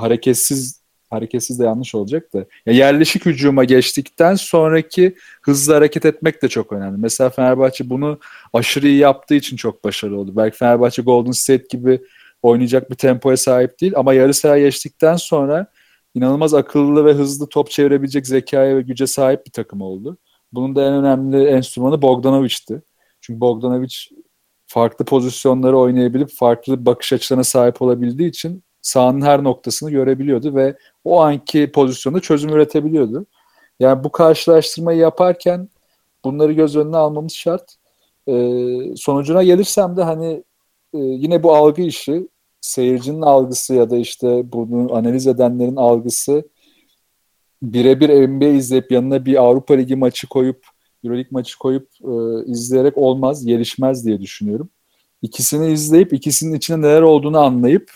hareketsiz 0.00 0.80
hareketsiz 1.10 1.58
de 1.58 1.64
yanlış 1.64 1.94
olacak 1.94 2.34
da 2.34 2.44
ya 2.66 2.72
yerleşik 2.72 3.26
hücuma 3.26 3.64
geçtikten 3.64 4.34
sonraki 4.34 5.14
hızlı 5.42 5.74
hareket 5.74 6.04
etmek 6.04 6.42
de 6.42 6.48
çok 6.48 6.72
önemli. 6.72 6.98
Mesela 6.98 7.30
Fenerbahçe 7.30 7.90
bunu 7.90 8.18
aşırı 8.52 8.88
iyi 8.88 8.98
yaptığı 8.98 9.34
için 9.34 9.56
çok 9.56 9.84
başarılı 9.84 10.18
oldu. 10.18 10.32
Belki 10.36 10.56
Fenerbahçe 10.56 11.02
Golden 11.02 11.30
State 11.30 11.64
gibi 11.70 12.00
oynayacak 12.42 12.90
bir 12.90 12.96
tempoya 12.96 13.36
sahip 13.36 13.80
değil 13.80 13.92
ama 13.96 14.14
yarı 14.14 14.34
saha 14.34 14.58
geçtikten 14.58 15.16
sonra 15.16 15.66
inanılmaz 16.14 16.54
akıllı 16.54 17.04
ve 17.04 17.12
hızlı 17.12 17.48
top 17.48 17.70
çevirebilecek 17.70 18.26
zekaya 18.26 18.76
ve 18.76 18.82
güce 18.82 19.06
sahip 19.06 19.46
bir 19.46 19.52
takım 19.52 19.80
oldu. 19.80 20.18
Bunun 20.52 20.76
da 20.76 20.86
en 20.86 20.92
önemli 20.92 21.44
enstrümanı 21.44 22.02
Bogdanovic'ti. 22.02 22.82
Çünkü 23.20 23.40
Bogdanovic 23.40 23.94
farklı 24.66 25.04
pozisyonları 25.04 25.78
oynayabilip 25.78 26.30
farklı 26.30 26.86
bakış 26.86 27.12
açılarına 27.12 27.44
sahip 27.44 27.82
olabildiği 27.82 28.28
için 28.28 28.62
sahanın 28.82 29.20
her 29.20 29.44
noktasını 29.44 29.90
görebiliyordu 29.90 30.54
ve 30.54 30.76
o 31.04 31.20
anki 31.20 31.72
pozisyonda 31.72 32.20
çözüm 32.20 32.50
üretebiliyordu. 32.50 33.26
Yani 33.80 34.04
bu 34.04 34.12
karşılaştırmayı 34.12 34.98
yaparken 34.98 35.68
bunları 36.24 36.52
göz 36.52 36.76
önüne 36.76 36.96
almamız 36.96 37.32
şart. 37.32 37.74
Ee, 38.28 38.96
sonucuna 38.96 39.42
gelirsem 39.42 39.96
de 39.96 40.02
hani 40.02 40.44
e, 40.94 40.98
yine 40.98 41.42
bu 41.42 41.54
algı 41.54 41.82
işi 41.82 42.28
seyircinin 42.60 43.22
algısı 43.22 43.74
ya 43.74 43.90
da 43.90 43.96
işte 43.96 44.52
bunu 44.52 44.96
analiz 44.96 45.26
edenlerin 45.26 45.76
algısı 45.76 46.44
birebir 47.62 48.28
NBA 48.28 48.44
izleyip 48.44 48.92
yanına 48.92 49.26
bir 49.26 49.42
Avrupa 49.42 49.74
Ligi 49.74 49.96
maçı 49.96 50.26
koyup 50.26 50.66
Euroleague 51.04 51.28
maçı 51.30 51.58
koyup 51.58 51.88
e, 52.04 52.10
izleyerek 52.50 52.98
olmaz, 52.98 53.46
gelişmez 53.46 54.06
diye 54.06 54.20
düşünüyorum. 54.20 54.68
İkisini 55.22 55.72
izleyip 55.72 56.12
ikisinin 56.12 56.54
içinde 56.54 56.88
neler 56.88 57.02
olduğunu 57.02 57.38
anlayıp 57.38 57.90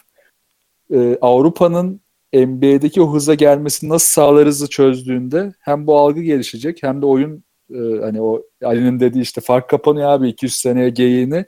e, 0.92 1.18
Avrupa'nın 1.20 2.00
NBA'deki 2.34 3.02
o 3.02 3.14
hıza 3.14 3.34
gelmesini 3.34 3.90
nasıl 3.90 4.06
sağlarızı 4.06 4.68
çözdüğünde 4.70 5.54
hem 5.60 5.86
bu 5.86 5.98
algı 5.98 6.22
gelişecek 6.22 6.82
hem 6.82 7.02
de 7.02 7.06
oyun 7.06 7.44
e, 7.70 7.78
hani 8.00 8.22
o 8.22 8.42
Ali'nin 8.64 9.00
dediği 9.00 9.20
işte 9.20 9.40
fark 9.40 9.68
kapanıyor 9.68 10.08
abi 10.08 10.28
200 10.28 10.54
seneye 10.54 10.90
geyiğini 10.90 11.44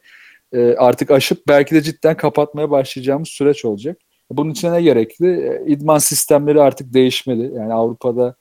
e, 0.53 0.75
artık 0.75 1.11
aşıp 1.11 1.49
belki 1.49 1.75
de 1.75 1.83
cidden 1.83 2.17
kapatmaya 2.17 2.71
başlayacağımız 2.71 3.29
süreç 3.29 3.65
olacak. 3.65 3.99
Bunun 4.31 4.51
için 4.51 4.73
ne 4.73 4.83
gerekli? 4.83 5.27
E, 5.27 5.65
idman 5.67 5.99
sistemleri 5.99 6.61
artık 6.61 6.95
değişmeli. 6.95 7.55
Yani 7.55 7.73
Avrupa'da 7.75 8.35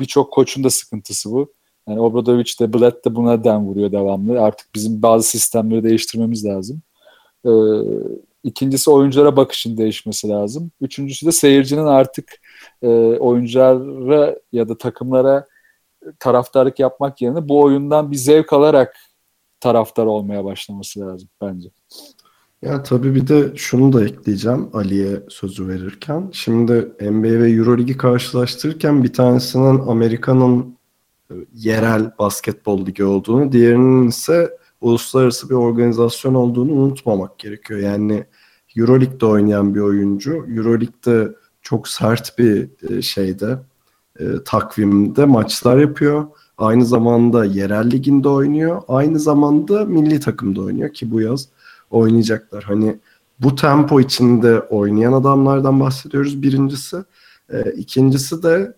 birçok 0.00 0.32
koçun 0.32 0.64
da 0.64 0.70
sıkıntısı 0.70 1.30
bu. 1.30 1.52
Yani 1.88 2.00
Obradovic 2.00 2.52
de 2.60 2.72
Blatt 2.72 3.04
de 3.04 3.14
buna 3.14 3.44
den 3.44 3.66
vuruyor 3.66 3.92
devamlı. 3.92 4.42
Artık 4.42 4.74
bizim 4.74 5.02
bazı 5.02 5.28
sistemleri 5.28 5.84
değiştirmemiz 5.84 6.44
lazım. 6.44 6.82
Ee, 7.46 7.50
ikincisi 8.44 8.90
oyunculara 8.90 9.36
bakışın 9.36 9.76
değişmesi 9.76 10.28
lazım. 10.28 10.70
Üçüncüsü 10.80 11.26
de 11.26 11.32
seyircinin 11.32 11.86
artık 11.86 12.40
e, 12.82 12.88
oyunculara 13.18 14.36
ya 14.52 14.68
da 14.68 14.78
takımlara 14.78 15.46
taraftarlık 16.18 16.78
yapmak 16.78 17.22
yerine 17.22 17.48
bu 17.48 17.60
oyundan 17.60 18.10
bir 18.10 18.16
zevk 18.16 18.52
alarak 18.52 18.96
taraftar 19.60 20.06
olmaya 20.06 20.44
başlaması 20.44 21.00
lazım 21.00 21.28
bence. 21.40 21.68
Ya 22.62 22.82
tabii 22.82 23.14
bir 23.14 23.28
de 23.28 23.56
şunu 23.56 23.92
da 23.92 24.04
ekleyeceğim 24.04 24.70
Ali'ye 24.72 25.22
sözü 25.28 25.68
verirken. 25.68 26.30
Şimdi 26.32 26.72
NBA 27.00 27.40
ve 27.42 27.50
Euroligi 27.50 27.96
karşılaştırırken 27.96 29.04
bir 29.04 29.12
tanesinin 29.12 29.78
Amerika'nın 29.78 30.76
e, 31.30 31.34
yerel 31.54 32.18
basketbol 32.18 32.86
ligi 32.86 33.04
olduğunu, 33.04 33.52
diğerinin 33.52 34.08
ise 34.08 34.50
uluslararası 34.80 35.50
bir 35.50 35.54
organizasyon 35.54 36.34
olduğunu 36.34 36.72
unutmamak 36.72 37.38
gerekiyor. 37.38 37.80
Yani 37.80 38.24
Euroleague'de 38.76 39.26
oynayan 39.26 39.74
bir 39.74 39.80
oyuncu, 39.80 40.32
Euroleague'de 40.32 41.34
çok 41.62 41.88
sert 41.88 42.38
bir 42.38 42.68
e, 42.90 43.02
şeyde 43.02 43.58
e, 44.20 44.24
takvimde 44.44 45.24
maçlar 45.24 45.78
yapıyor. 45.78 46.26
Aynı 46.58 46.86
zamanda 46.86 47.44
yerel 47.44 47.90
liginde 47.90 48.28
oynuyor. 48.28 48.82
Aynı 48.88 49.18
zamanda 49.18 49.84
milli 49.84 50.20
takımda 50.20 50.60
oynuyor 50.60 50.92
ki 50.92 51.10
bu 51.10 51.20
yaz 51.20 51.48
oynayacaklar. 51.90 52.64
Hani 52.64 52.98
bu 53.40 53.54
tempo 53.54 54.00
içinde 54.00 54.60
oynayan 54.60 55.12
adamlardan 55.12 55.80
bahsediyoruz 55.80 56.42
birincisi. 56.42 56.96
E, 57.52 57.72
ikincisi 57.72 58.42
de 58.42 58.74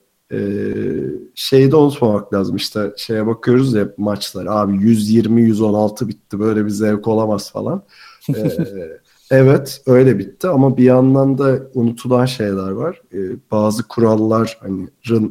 şeyi 1.35 1.71
de 1.71 1.77
unutmamak 1.77 2.35
lazım. 2.35 2.57
İşte 2.57 2.93
şeye 2.97 3.27
bakıyoruz 3.27 3.75
ya 3.75 3.89
maçlar. 3.97 4.47
Abi 4.47 4.73
120-116 4.73 6.09
bitti. 6.09 6.39
Böyle 6.39 6.65
bir 6.65 6.71
zevk 6.71 7.09
olamaz 7.09 7.53
falan. 7.53 7.83
E, 8.29 8.51
evet 9.31 9.83
öyle 9.87 10.19
bitti 10.19 10.49
ama 10.49 10.77
bir 10.77 10.85
yandan 10.85 11.39
da 11.39 11.61
unutulan 11.75 12.27
şeyler 12.27 12.71
var. 12.71 13.03
E, 13.13 13.19
bazı 13.51 13.89
kurallar 13.89 14.59
hani 14.61 14.89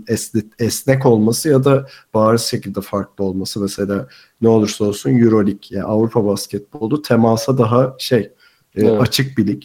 esnek, 0.08 0.46
esnek 0.60 1.06
olması 1.06 1.50
ya 1.50 1.64
da 1.64 1.88
bariz 2.14 2.42
şekilde 2.42 2.82
farklı 2.82 3.24
olması. 3.24 3.60
Mesela 3.60 4.08
ne 4.42 4.50
olursa 4.50 4.86
olsun 4.86 5.10
Euroleague 5.10 5.62
yani 5.70 5.86
Avrupa 5.86 6.26
basketbolu 6.26 7.02
temasa 7.02 7.58
daha 7.58 7.96
şey 8.00 8.20
e, 8.20 8.32
evet. 8.76 9.02
açık 9.02 9.38
bir 9.38 9.48
lig. 9.48 9.64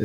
E, 0.00 0.04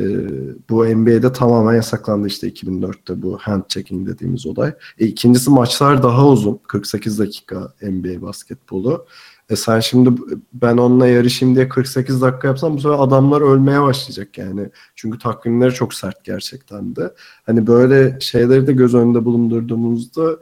bu 0.70 0.84
NBA'de 0.86 1.32
tamamen 1.32 1.74
yasaklandı 1.74 2.26
işte 2.26 2.48
2004'te 2.48 3.22
bu 3.22 3.38
hand 3.38 3.62
checking 3.68 4.08
dediğimiz 4.08 4.46
olay. 4.46 4.74
E, 4.98 5.06
ikincisi 5.06 5.50
maçlar 5.50 6.02
daha 6.02 6.28
uzun. 6.28 6.60
48 6.68 7.18
dakika 7.18 7.72
NBA 7.82 8.22
basketbolu. 8.22 9.06
E 9.50 9.56
sen 9.56 9.80
şimdi 9.80 10.10
ben 10.52 10.76
onunla 10.76 11.06
yarışayım 11.06 11.54
diye 11.54 11.68
48 11.68 12.20
dakika 12.22 12.48
yapsam 12.48 12.76
bu 12.76 12.80
sefer 12.80 12.98
adamlar 12.98 13.40
ölmeye 13.40 13.82
başlayacak 13.82 14.38
yani. 14.38 14.70
Çünkü 14.94 15.18
takvimleri 15.18 15.74
çok 15.74 15.94
sert 15.94 16.24
gerçekten 16.24 16.96
de. 16.96 17.14
Hani 17.46 17.66
böyle 17.66 18.20
şeyleri 18.20 18.66
de 18.66 18.72
göz 18.72 18.94
önünde 18.94 19.24
bulundurduğumuzda 19.24 20.36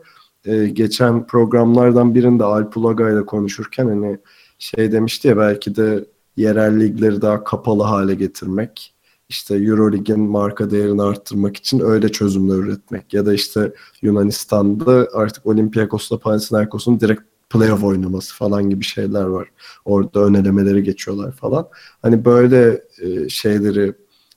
e, 0.45 0.67
geçen 0.67 1.27
programlardan 1.27 2.15
birinde 2.15 2.45
Alp 2.45 2.77
Ulaga 2.77 3.11
ile 3.11 3.27
konuşurken 3.27 3.87
hani 3.87 4.19
şey 4.59 4.93
demişti 4.93 5.29
ya 5.29 5.37
belki 5.37 5.77
de 5.77 6.05
yerel 6.37 6.81
ligleri 6.81 7.23
daha 7.23 7.45
kapalı 7.45 7.83
hale 7.83 8.15
getirmek 8.15 8.90
işte 9.31 9.57
Eurolig'in 9.57 10.21
marka 10.21 10.71
değerini 10.71 11.03
arttırmak 11.03 11.57
için 11.57 11.81
öyle 11.81 12.09
çözümler 12.09 12.55
üretmek 12.55 13.15
ya 13.15 13.27
da 13.27 13.35
işte 13.35 13.73
Yunanistan'da 14.03 15.09
artık 15.13 15.47
Olympiakos'la 15.47 16.19
Panathinaikos'un 16.19 17.01
direkt 17.01 17.23
playoff 17.51 17.85
oynaması 17.85 18.35
falan 18.35 18.71
gibi 18.71 18.85
şeyler 18.85 19.23
var. 19.23 19.49
Orada 19.85 20.25
önelemeleri 20.25 20.83
geçiyorlar 20.83 21.33
falan. 21.33 21.69
Hani 22.03 22.25
böyle 22.25 22.83
e, 23.03 23.29
şeyleri 23.29 23.93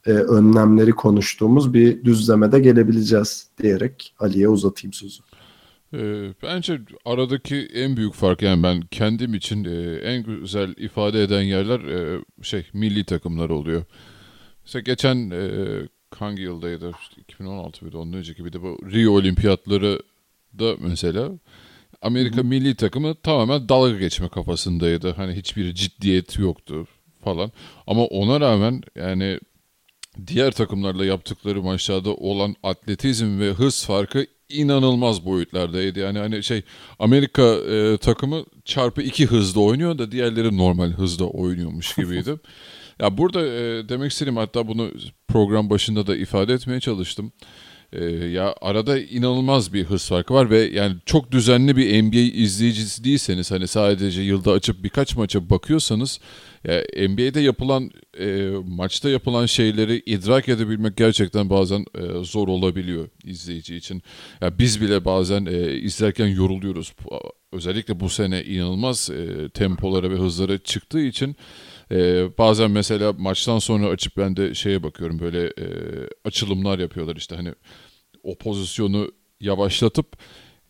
e, 0.05 0.11
önlemleri 0.11 0.91
konuştuğumuz 0.91 1.73
bir 1.73 2.03
düzlemede 2.03 2.59
gelebileceğiz 2.59 3.47
diyerek 3.61 4.13
Ali'ye 4.19 4.47
uzatayım 4.47 4.93
sözü. 4.93 5.23
E, 5.93 6.33
bence 6.43 6.81
aradaki 7.05 7.55
en 7.73 7.97
büyük 7.97 8.13
fark 8.13 8.41
yani 8.41 8.63
ben 8.63 8.81
kendim 8.81 9.33
için 9.33 9.63
e, 9.63 9.95
en 9.95 10.23
güzel 10.23 10.75
ifade 10.77 11.23
eden 11.23 11.41
yerler 11.41 11.81
şey 12.41 12.65
milli 12.73 13.03
takımlar 13.03 13.49
oluyor. 13.49 13.83
Mesela 14.65 14.81
geçen 14.81 15.31
e, 15.31 15.47
hangi 16.15 16.41
yıldaydı? 16.41 16.91
2016 17.17 17.85
mıydı? 17.85 17.97
Ondan 17.97 18.19
önceki 18.19 18.45
bir 18.45 18.53
de 18.53 18.61
bu 18.61 18.77
Rio 18.91 19.11
Olimpiyatları 19.11 19.99
da 20.59 20.75
mesela 20.79 21.31
Amerika 22.01 22.37
Hı-hı. 22.37 22.45
milli 22.45 22.75
takımı 22.75 23.15
tamamen 23.15 23.69
dalga 23.69 23.97
geçme 23.97 24.29
kafasındaydı. 24.29 25.13
Hani 25.13 25.33
hiçbir 25.33 25.75
ciddiyet 25.75 26.39
yoktu 26.39 26.87
falan. 27.23 27.51
Ama 27.87 28.05
ona 28.05 28.41
rağmen 28.41 28.81
yani 28.95 29.39
diğer 30.27 30.51
takımlarla 30.51 31.05
yaptıkları 31.05 31.61
maçlarda 31.61 32.13
olan 32.13 32.55
atletizm 32.63 33.39
ve 33.39 33.51
hız 33.51 33.85
farkı 33.85 34.25
inanılmaz 34.49 35.25
boyutlardaydı. 35.25 35.99
Yani 35.99 36.19
hani 36.19 36.43
şey 36.43 36.61
Amerika 36.99 37.55
e, 37.55 37.97
takımı 37.97 38.45
çarpı 38.65 39.01
iki 39.01 39.25
hızda 39.25 39.59
oynuyor 39.59 39.97
da 39.97 40.11
diğerleri 40.11 40.57
normal 40.57 40.91
hızda 40.91 41.25
oynuyormuş 41.25 41.95
gibiydi. 41.95 42.35
Ya 43.03 43.17
burada 43.17 43.47
e, 43.47 43.89
demek 43.89 44.11
istediğim 44.11 44.37
hatta 44.37 44.67
bunu 44.67 44.91
program 45.27 45.69
başında 45.69 46.07
da 46.07 46.15
ifade 46.15 46.53
etmeye 46.53 46.79
çalıştım. 46.79 47.31
E, 47.93 48.05
ya 48.05 48.55
arada 48.61 48.99
inanılmaz 48.99 49.73
bir 49.73 49.83
hız 49.83 50.07
farkı 50.07 50.33
var 50.33 50.49
ve 50.49 50.59
yani 50.59 50.95
çok 51.05 51.31
düzenli 51.31 51.77
bir 51.77 52.03
NBA 52.03 52.17
izleyicisi 52.43 53.03
değilseniz 53.03 53.51
hani 53.51 53.67
sadece 53.67 54.21
yılda 54.21 54.51
açıp 54.51 54.83
birkaç 54.83 55.15
maça 55.15 55.49
bakıyorsanız 55.49 56.19
ya 56.67 56.83
NBA'de 57.09 57.39
yapılan 57.39 57.91
e, 58.19 58.49
maçta 58.67 59.09
yapılan 59.09 59.45
şeyleri 59.45 60.03
idrak 60.05 60.49
edebilmek 60.49 60.97
gerçekten 60.97 61.49
bazen 61.49 61.85
e, 61.95 62.23
zor 62.23 62.47
olabiliyor 62.47 63.09
izleyici 63.23 63.75
için. 63.75 64.01
Ya 64.41 64.59
biz 64.59 64.81
bile 64.81 65.05
bazen 65.05 65.45
e, 65.45 65.71
izlerken 65.73 66.27
yoruluyoruz. 66.27 66.93
Özellikle 67.51 67.99
bu 67.99 68.09
sene 68.09 68.43
inanılmaz 68.43 69.09
e, 69.09 69.49
tempolara 69.49 70.11
ve 70.11 70.15
hızlara 70.15 70.57
çıktığı 70.57 71.01
için 71.01 71.35
ee, 71.93 72.37
bazen 72.37 72.71
mesela 72.71 73.13
maçtan 73.13 73.59
sonra 73.59 73.87
açıp 73.87 74.17
ben 74.17 74.35
de 74.35 74.53
şeye 74.53 74.83
bakıyorum 74.83 75.19
böyle 75.19 75.45
e, 75.45 75.65
açılımlar 76.25 76.79
yapıyorlar 76.79 77.15
işte 77.15 77.35
hani 77.35 77.53
o 78.23 78.37
pozisyonu 78.37 79.11
yavaşlatıp 79.39 80.17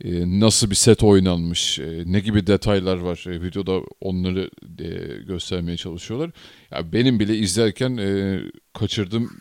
e, 0.04 0.40
nasıl 0.40 0.70
bir 0.70 0.76
set 0.76 1.04
oynanmış, 1.04 1.80
e, 1.80 2.04
ne 2.06 2.20
gibi 2.20 2.48
detaylar 2.48 2.98
var 2.98 3.26
e, 3.28 3.42
videoda 3.42 3.82
onları 4.02 4.50
e, 4.80 5.24
göstermeye 5.24 5.78
çalışıyorlar. 5.78 6.32
Ya 6.72 6.94
benim 6.94 7.20
bile 7.20 7.38
izlerken 7.38 7.98
e, 7.98 8.40
kaçırdığım 8.74 9.32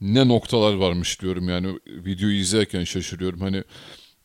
ne 0.00 0.28
noktalar 0.28 0.74
varmış 0.74 1.22
diyorum 1.22 1.48
yani 1.48 1.78
videoyu 1.86 2.36
izlerken 2.36 2.84
şaşırıyorum. 2.84 3.40
Hani 3.40 3.64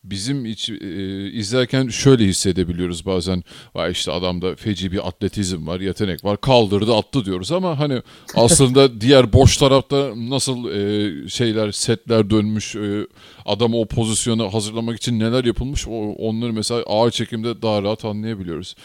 bizim 0.03 0.45
iç, 0.45 0.69
e, 0.69 1.31
izlerken 1.31 1.87
şöyle 1.87 2.25
hissedebiliyoruz 2.25 3.05
bazen. 3.05 3.43
Vay 3.75 3.91
işte 3.91 4.11
adamda 4.11 4.55
feci 4.55 4.91
bir 4.91 5.07
atletizm 5.07 5.67
var, 5.67 5.79
yetenek 5.79 6.25
var. 6.25 6.41
Kaldırdı, 6.41 6.95
attı 6.95 7.25
diyoruz 7.25 7.51
ama 7.51 7.79
hani 7.79 8.01
aslında 8.35 9.01
diğer 9.01 9.33
boş 9.33 9.57
tarafta 9.57 10.11
nasıl 10.15 10.71
e, 10.71 11.29
şeyler, 11.29 11.71
setler 11.71 12.29
dönmüş, 12.29 12.75
e, 12.75 13.07
adamı 13.45 13.77
o 13.79 13.85
pozisyona 13.85 14.53
hazırlamak 14.53 14.97
için 14.97 15.19
neler 15.19 15.45
yapılmış 15.45 15.87
o, 15.87 15.91
onları 16.13 16.53
mesela 16.53 16.83
ağır 16.87 17.11
çekimde 17.11 17.61
daha 17.61 17.83
rahat 17.83 18.05
anlayabiliyoruz. 18.05 18.75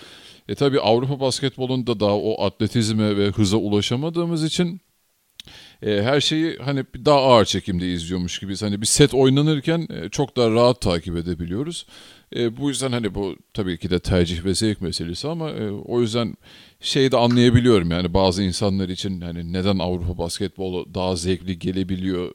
E 0.48 0.54
tabi 0.54 0.80
Avrupa 0.80 1.20
basketbolunda 1.20 2.00
daha 2.00 2.16
o 2.16 2.44
atletizme 2.44 3.16
ve 3.16 3.30
hıza 3.30 3.56
ulaşamadığımız 3.56 4.44
için 4.44 4.80
e, 5.82 6.02
her 6.02 6.20
şeyi 6.20 6.56
hani 6.56 6.84
daha 7.04 7.18
ağır 7.18 7.44
çekimde 7.44 7.92
izliyormuş 7.92 8.38
gibiyiz. 8.38 8.62
Hani 8.62 8.80
bir 8.80 8.86
set 8.86 9.14
oynanırken 9.14 9.86
e, 9.90 10.08
çok 10.08 10.36
daha 10.36 10.50
rahat 10.50 10.80
takip 10.80 11.16
edebiliyoruz. 11.16 11.86
E, 12.36 12.56
bu 12.56 12.68
yüzden 12.68 12.92
hani 12.92 13.14
bu 13.14 13.36
tabii 13.54 13.78
ki 13.78 13.90
de 13.90 13.98
tercih 13.98 14.44
ve 14.44 14.54
zevk 14.54 14.80
meselesi 14.80 15.28
ama 15.28 15.50
e, 15.50 15.70
o 15.70 16.00
yüzden 16.00 16.34
şeyi 16.80 17.12
de 17.12 17.16
anlayabiliyorum 17.16 17.90
yani 17.90 18.14
bazı 18.14 18.42
insanlar 18.42 18.88
için 18.88 19.20
hani 19.20 19.52
neden 19.52 19.78
Avrupa 19.78 20.18
basketbolu 20.18 20.94
daha 20.94 21.16
zevkli 21.16 21.58
gelebiliyor 21.58 22.32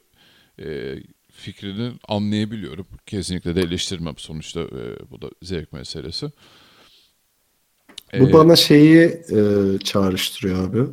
e, 0.59 0.95
fikrini 1.31 1.91
anlayabiliyorum. 2.07 2.87
Kesinlikle 3.05 3.55
de 3.55 3.61
eleştirmem 3.61 4.17
sonuçta 4.17 4.59
e, 4.61 5.11
bu 5.11 5.21
da 5.21 5.29
zevk 5.41 5.73
meselesi. 5.73 6.25
Bu 8.19 8.29
ee, 8.29 8.33
bana 8.33 8.55
şeyi 8.55 8.99
e, 9.07 9.77
çağrıştırıyor 9.83 10.69
abi. 10.69 10.91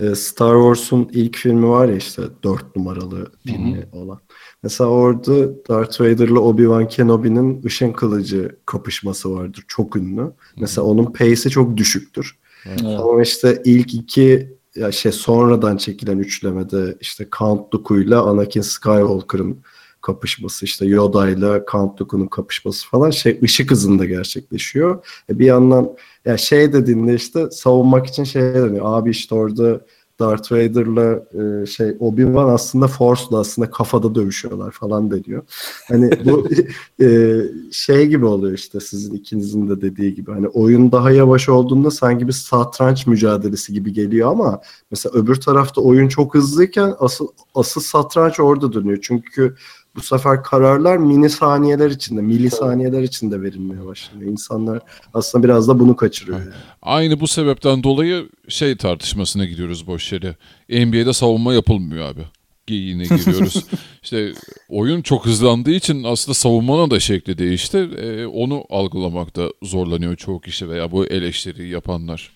E, 0.00 0.14
Star 0.14 0.54
Wars'un 0.54 1.08
ilk 1.12 1.36
filmi 1.36 1.68
var 1.68 1.88
ya 1.88 1.96
işte 1.96 2.22
dört 2.42 2.76
numaralı 2.76 3.32
filmi 3.46 3.88
olan. 3.92 4.18
Mesela 4.62 4.90
orada 4.90 5.66
Darth 5.68 6.00
Vader'la 6.00 6.38
Obi-Wan 6.38 6.88
Kenobi'nin 6.88 7.62
ışın 7.64 7.92
kılıcı 7.92 8.56
kapışması 8.66 9.34
vardır. 9.34 9.64
Çok 9.68 9.96
ünlü. 9.96 10.32
Mesela 10.56 10.86
onun 10.86 11.04
pace'i 11.04 11.50
çok 11.50 11.76
düşüktür. 11.76 12.38
Evet. 12.66 12.80
Ama 12.84 13.22
işte 13.22 13.62
ilk 13.64 13.94
iki 13.94 14.56
ya 14.76 14.92
şey 14.92 15.12
sonradan 15.12 15.76
çekilen 15.76 16.18
üçlemede 16.18 16.96
işte 17.00 17.28
Count 17.38 17.72
Dooku'yla 17.72 18.22
Anakin 18.22 18.60
Skywalker'ın 18.60 19.58
kapışması 20.02 20.64
işte 20.64 20.86
Yoda'yla 20.86 21.64
Count 21.72 21.98
Dooku'nun 21.98 22.26
kapışması 22.26 22.88
falan 22.88 23.10
şey 23.10 23.40
ışık 23.42 23.70
hızında 23.70 24.04
gerçekleşiyor. 24.04 25.06
E 25.30 25.38
bir 25.38 25.46
yandan 25.46 25.96
ya 26.24 26.36
şey 26.36 26.72
dediğinde 26.72 27.14
işte 27.14 27.50
savunmak 27.50 28.06
için 28.06 28.24
şey 28.24 28.42
deniyor. 28.42 28.84
Abi 28.84 29.10
işte 29.10 29.34
orada 29.34 29.80
Darth 30.20 30.52
Vader'la 30.52 31.24
e, 31.32 31.66
şey 31.66 31.88
Obi-Wan 31.88 32.52
aslında 32.52 32.88
Force'la 32.88 33.38
aslında 33.38 33.70
kafada 33.70 34.14
dövüşüyorlar 34.14 34.70
falan 34.70 35.10
deniyor. 35.10 35.42
Hani 35.88 36.10
bu 36.24 36.48
e, 37.04 37.40
şey 37.72 38.06
gibi 38.06 38.24
oluyor 38.24 38.52
işte 38.52 38.80
sizin 38.80 39.14
ikinizin 39.14 39.68
de 39.68 39.80
dediği 39.80 40.14
gibi. 40.14 40.30
Hani 40.32 40.48
oyun 40.48 40.92
daha 40.92 41.10
yavaş 41.10 41.48
olduğunda 41.48 41.90
sanki 41.90 42.28
bir 42.28 42.32
satranç 42.32 43.06
mücadelesi 43.06 43.72
gibi 43.72 43.92
geliyor 43.92 44.30
ama 44.30 44.60
mesela 44.90 45.18
öbür 45.18 45.34
tarafta 45.34 45.80
oyun 45.80 46.08
çok 46.08 46.34
hızlıyken 46.34 46.94
asıl 46.98 47.28
asıl 47.54 47.80
satranç 47.80 48.40
orada 48.40 48.72
dönüyor. 48.72 48.98
Çünkü 49.02 49.54
bu 49.96 50.00
sefer 50.00 50.42
kararlar 50.42 50.96
mini 50.96 51.30
saniyeler 51.30 51.90
içinde, 51.90 52.20
milisaniyeler 52.20 53.02
içinde 53.02 53.42
verilmeye 53.42 53.86
başlıyor. 53.86 54.32
İnsanlar 54.32 54.80
aslında 55.14 55.44
biraz 55.44 55.68
da 55.68 55.78
bunu 55.78 55.96
kaçırıyor. 55.96 56.38
Yani. 56.38 56.50
Aynı 56.82 57.20
bu 57.20 57.26
sebepten 57.26 57.82
dolayı 57.82 58.28
şey 58.48 58.76
tartışmasına 58.76 59.44
gidiyoruz 59.44 59.86
boş 59.86 60.12
yere. 60.12 60.36
NBA'de 60.68 61.12
savunma 61.12 61.54
yapılmıyor 61.54 62.06
abi. 62.06 62.22
Yine 62.68 63.02
giriyoruz. 63.02 63.66
işte 64.02 64.32
oyun 64.68 65.02
çok 65.02 65.26
hızlandığı 65.26 65.70
için 65.70 66.04
aslında 66.04 66.34
savunmanın 66.34 66.90
da 66.90 67.00
şekli 67.00 67.38
değişti. 67.38 67.78
Ee, 67.78 68.26
onu 68.26 68.64
algılamakta 68.70 69.48
zorlanıyor 69.62 70.16
çoğu 70.16 70.40
kişi 70.40 70.68
veya 70.68 70.92
bu 70.92 71.06
eleştiriyi 71.06 71.70
yapanlar. 71.70 72.32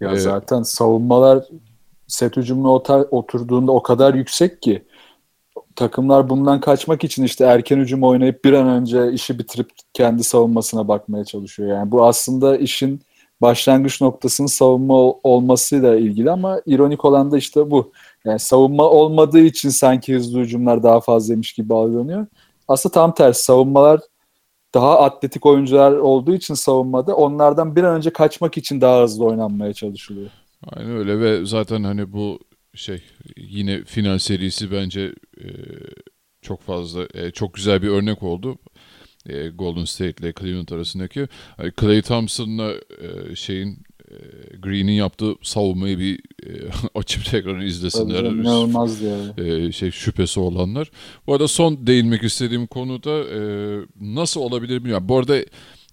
Ya 0.00 0.12
Ee, 0.12 0.16
zaten 0.16 0.62
savunmalar 0.62 1.44
set 2.06 2.36
hücumuna 2.36 2.70
oturduğunda 3.10 3.72
o 3.72 3.82
kadar 3.82 4.14
yüksek 4.14 4.62
ki 4.62 4.82
takımlar 5.80 6.28
bundan 6.28 6.60
kaçmak 6.60 7.04
için 7.04 7.24
işte 7.24 7.44
erken 7.44 7.78
hücum 7.78 8.02
oynayıp 8.02 8.44
bir 8.44 8.52
an 8.52 8.68
önce 8.68 9.12
işi 9.12 9.38
bitirip 9.38 9.70
kendi 9.94 10.24
savunmasına 10.24 10.88
bakmaya 10.88 11.24
çalışıyor. 11.24 11.68
Yani 11.68 11.90
bu 11.90 12.06
aslında 12.06 12.56
işin 12.56 13.00
başlangıç 13.40 14.00
noktasının 14.00 14.46
savunma 14.46 14.94
ol- 14.94 15.18
olmasıyla 15.22 15.96
ilgili 15.96 16.30
ama 16.30 16.60
ironik 16.66 17.04
olan 17.04 17.30
da 17.30 17.38
işte 17.38 17.70
bu. 17.70 17.92
Yani 18.24 18.38
savunma 18.38 18.84
olmadığı 18.84 19.40
için 19.40 19.68
sanki 19.68 20.14
hızlı 20.14 20.40
hücumlar 20.40 20.82
daha 20.82 21.00
fazlaymış 21.00 21.52
gibi 21.52 21.74
algılanıyor. 21.74 22.26
Aslında 22.68 22.92
tam 22.92 23.14
tersi 23.14 23.44
savunmalar 23.44 24.00
daha 24.74 25.00
atletik 25.00 25.46
oyuncular 25.46 25.92
olduğu 25.92 26.34
için 26.34 26.54
savunmada 26.54 27.16
onlardan 27.16 27.76
bir 27.76 27.82
an 27.82 27.96
önce 27.96 28.10
kaçmak 28.10 28.56
için 28.56 28.80
daha 28.80 29.02
hızlı 29.02 29.24
oynanmaya 29.24 29.72
çalışılıyor. 29.72 30.30
Aynen 30.72 30.96
öyle 30.96 31.20
ve 31.20 31.46
zaten 31.46 31.84
hani 31.84 32.12
bu 32.12 32.38
şey 32.74 33.02
yine 33.36 33.84
final 33.84 34.18
serisi 34.18 34.72
bence 34.72 35.14
e, 35.40 35.46
çok 36.42 36.62
fazla 36.62 37.08
e, 37.14 37.30
çok 37.30 37.54
güzel 37.54 37.82
bir 37.82 37.88
örnek 37.88 38.22
oldu. 38.22 38.58
E, 39.26 39.48
Golden 39.48 39.84
State 39.84 40.26
ile 40.26 40.32
Cleveland 40.40 40.68
arasındaki. 40.68 41.28
Hani 41.56 41.70
Klay 41.70 42.02
Thompson'la 42.02 42.72
e, 42.72 43.36
şeyin 43.36 43.82
e, 44.10 44.16
Green'in 44.56 44.92
yaptığı 44.92 45.34
savunmayı 45.42 45.98
bir 45.98 46.20
e, 46.46 46.50
açıp 46.94 47.24
tekrar 47.24 47.60
izlesinler. 47.60 48.24
İnanılmaz 48.24 49.02
yani. 49.02 49.66
e, 49.66 49.72
şey 49.72 49.90
şüphesi 49.90 50.40
olanlar. 50.40 50.90
Bu 51.26 51.32
arada 51.32 51.48
son 51.48 51.86
değinmek 51.86 52.22
istediğim 52.22 52.66
konuda 52.66 53.10
e, 53.10 53.40
nasıl 54.00 54.40
olabilir 54.40 54.78
bilmiyorum. 54.78 55.08
Bu 55.08 55.18
arada 55.18 55.36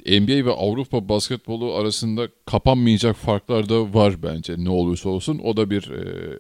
NBA 0.06 0.46
ve 0.46 0.52
Avrupa 0.52 1.10
basketbolu 1.10 1.74
arasında 1.74 2.28
kapanmayacak 2.46 3.16
farklar 3.16 3.70
da 3.70 3.94
var 3.94 4.24
bence 4.24 4.56
ne 4.58 4.70
olursa 4.70 5.10
olsun. 5.10 5.40
O 5.44 5.58
da 5.58 5.70
bir 5.70 5.92
e, 5.92 6.40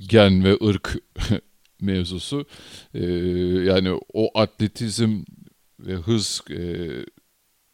gen 0.00 0.44
ve 0.44 0.56
ırk 0.66 0.96
mevzusu. 1.80 2.46
E, 2.94 3.04
yani 3.64 4.00
o 4.12 4.38
atletizm 4.38 5.22
ve 5.80 5.92
hız 5.94 6.40
e, 6.50 6.88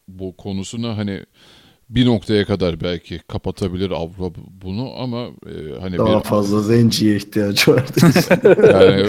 bu 0.09 0.37
konusuna 0.37 0.97
hani 0.97 1.21
bir 1.91 2.07
noktaya 2.07 2.45
kadar 2.45 2.81
belki 2.81 3.19
kapatabilir 3.19 3.91
Avrupa 3.91 4.41
bunu 4.63 4.93
ama 4.99 5.27
e, 5.27 5.81
hani 5.81 5.99
Daha 5.99 6.19
bir 6.19 6.25
fazla 6.25 6.63
zenciye 6.63 7.17
ihtiyacı 7.17 7.73
var. 7.73 7.85
yani 8.83 9.07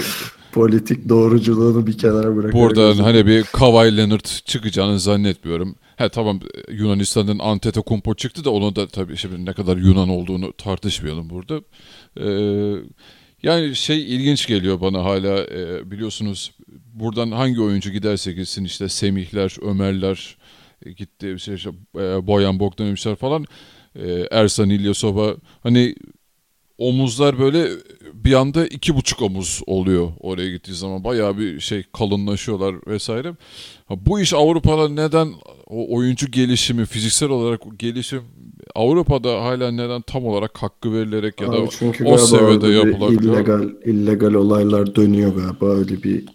Politik 0.51 1.09
doğruculuğunu 1.09 1.88
bir 1.88 1.97
kenara 1.97 2.36
bırakarak. 2.36 2.53
Buradan 2.53 2.93
hani 2.93 3.26
bir 3.26 3.43
Kawhi 3.43 3.97
Leonard 3.97 4.26
çıkacağını 4.45 4.99
zannetmiyorum. 4.99 5.76
He 5.98 6.10
tamam 6.10 6.39
Yunanistan'ın 6.70 7.39
Antetokounmpo 7.39 8.16
çıktı 8.16 8.43
da 8.43 8.50
onu 8.50 8.76
da 8.76 8.88
tabii 8.88 9.18
şimdi 9.18 9.46
ne 9.46 9.54
kadar 9.54 9.78
Yunan 9.78 10.10
olduğunu 10.10 10.54
tartışmayalım 10.54 11.30
burada. 11.30 11.62
Ee, 12.20 12.84
yani 13.43 13.76
şey 13.76 14.16
ilginç 14.16 14.48
geliyor 14.48 14.82
bana 14.82 15.04
hala 15.04 15.43
e, 15.43 15.91
biliyorsunuz 15.91 16.52
buradan 16.93 17.32
hangi 17.32 17.62
oyuncu 17.62 17.91
giderse 17.91 18.32
gitsin 18.32 18.64
işte 18.64 18.89
Semihler, 18.89 19.56
Ömerler 19.62 20.38
e, 20.86 20.91
gitti 20.91 21.36
şey, 21.39 21.56
işte, 21.56 21.70
e, 21.96 22.28
Boyan 22.28 22.60
Bogdanovic'ler 22.60 23.16
falan 23.16 23.46
e, 23.96 24.28
Ersan 24.32 24.70
İlyasova 24.70 25.36
hani 25.64 25.96
omuzlar 26.78 27.39
böyle 27.39 27.70
bir 28.26 28.34
anda 28.34 28.68
iki 28.68 28.96
buçuk 28.96 29.22
omuz 29.22 29.62
oluyor 29.68 30.12
oraya 30.20 30.52
gittiği 30.52 30.74
zaman. 30.74 31.04
Bayağı 31.04 31.38
bir 31.38 31.60
şey 31.60 31.84
kalınlaşıyorlar 31.94 32.76
vesaire. 32.88 33.36
Ha, 33.88 33.96
bu 34.06 34.20
iş 34.20 34.34
Avrupa'da 34.34 34.90
neden 34.90 35.28
o 35.68 35.96
oyuncu 35.96 36.32
gelişimi, 36.32 36.86
fiziksel 36.86 37.30
olarak 37.30 37.62
gelişim 37.80 38.22
Avrupa'da 38.76 39.42
hala 39.44 39.72
neden 39.72 40.02
tam 40.02 40.26
olarak 40.26 40.58
hakkı 40.58 40.94
verilerek 40.94 41.42
ya 41.42 41.48
da 41.48 41.56
Abi 41.58 41.68
çünkü 41.80 42.06
o 42.06 42.18
seviyede 42.18 42.68
yapılabiliyor. 42.68 43.34
illegal, 43.34 43.70
illegal 43.86 44.34
olaylar 44.34 44.96
dönüyor 44.96 45.36
galiba 45.36 45.66
öyle 45.76 46.04
bir 46.04 46.26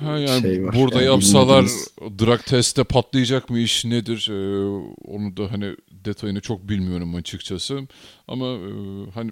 Ha 0.00 0.18
yani 0.18 0.42
şey 0.42 0.64
var. 0.64 0.74
burada 0.80 0.96
Yani 1.02 1.06
yapsalar 1.06 1.62
bilmediğimiz- 1.64 2.18
drug 2.26 2.40
testte 2.46 2.84
patlayacak 2.84 3.50
mı 3.50 3.58
iş 3.58 3.84
nedir? 3.84 4.28
Ee, 4.30 4.66
onu 5.08 5.36
da 5.36 5.52
hani 5.52 5.76
detayını 6.04 6.40
çok 6.40 6.68
bilmiyorum 6.68 7.14
açıkçası. 7.14 7.80
Ama 8.28 8.46
e, 8.46 8.68
hani 9.14 9.30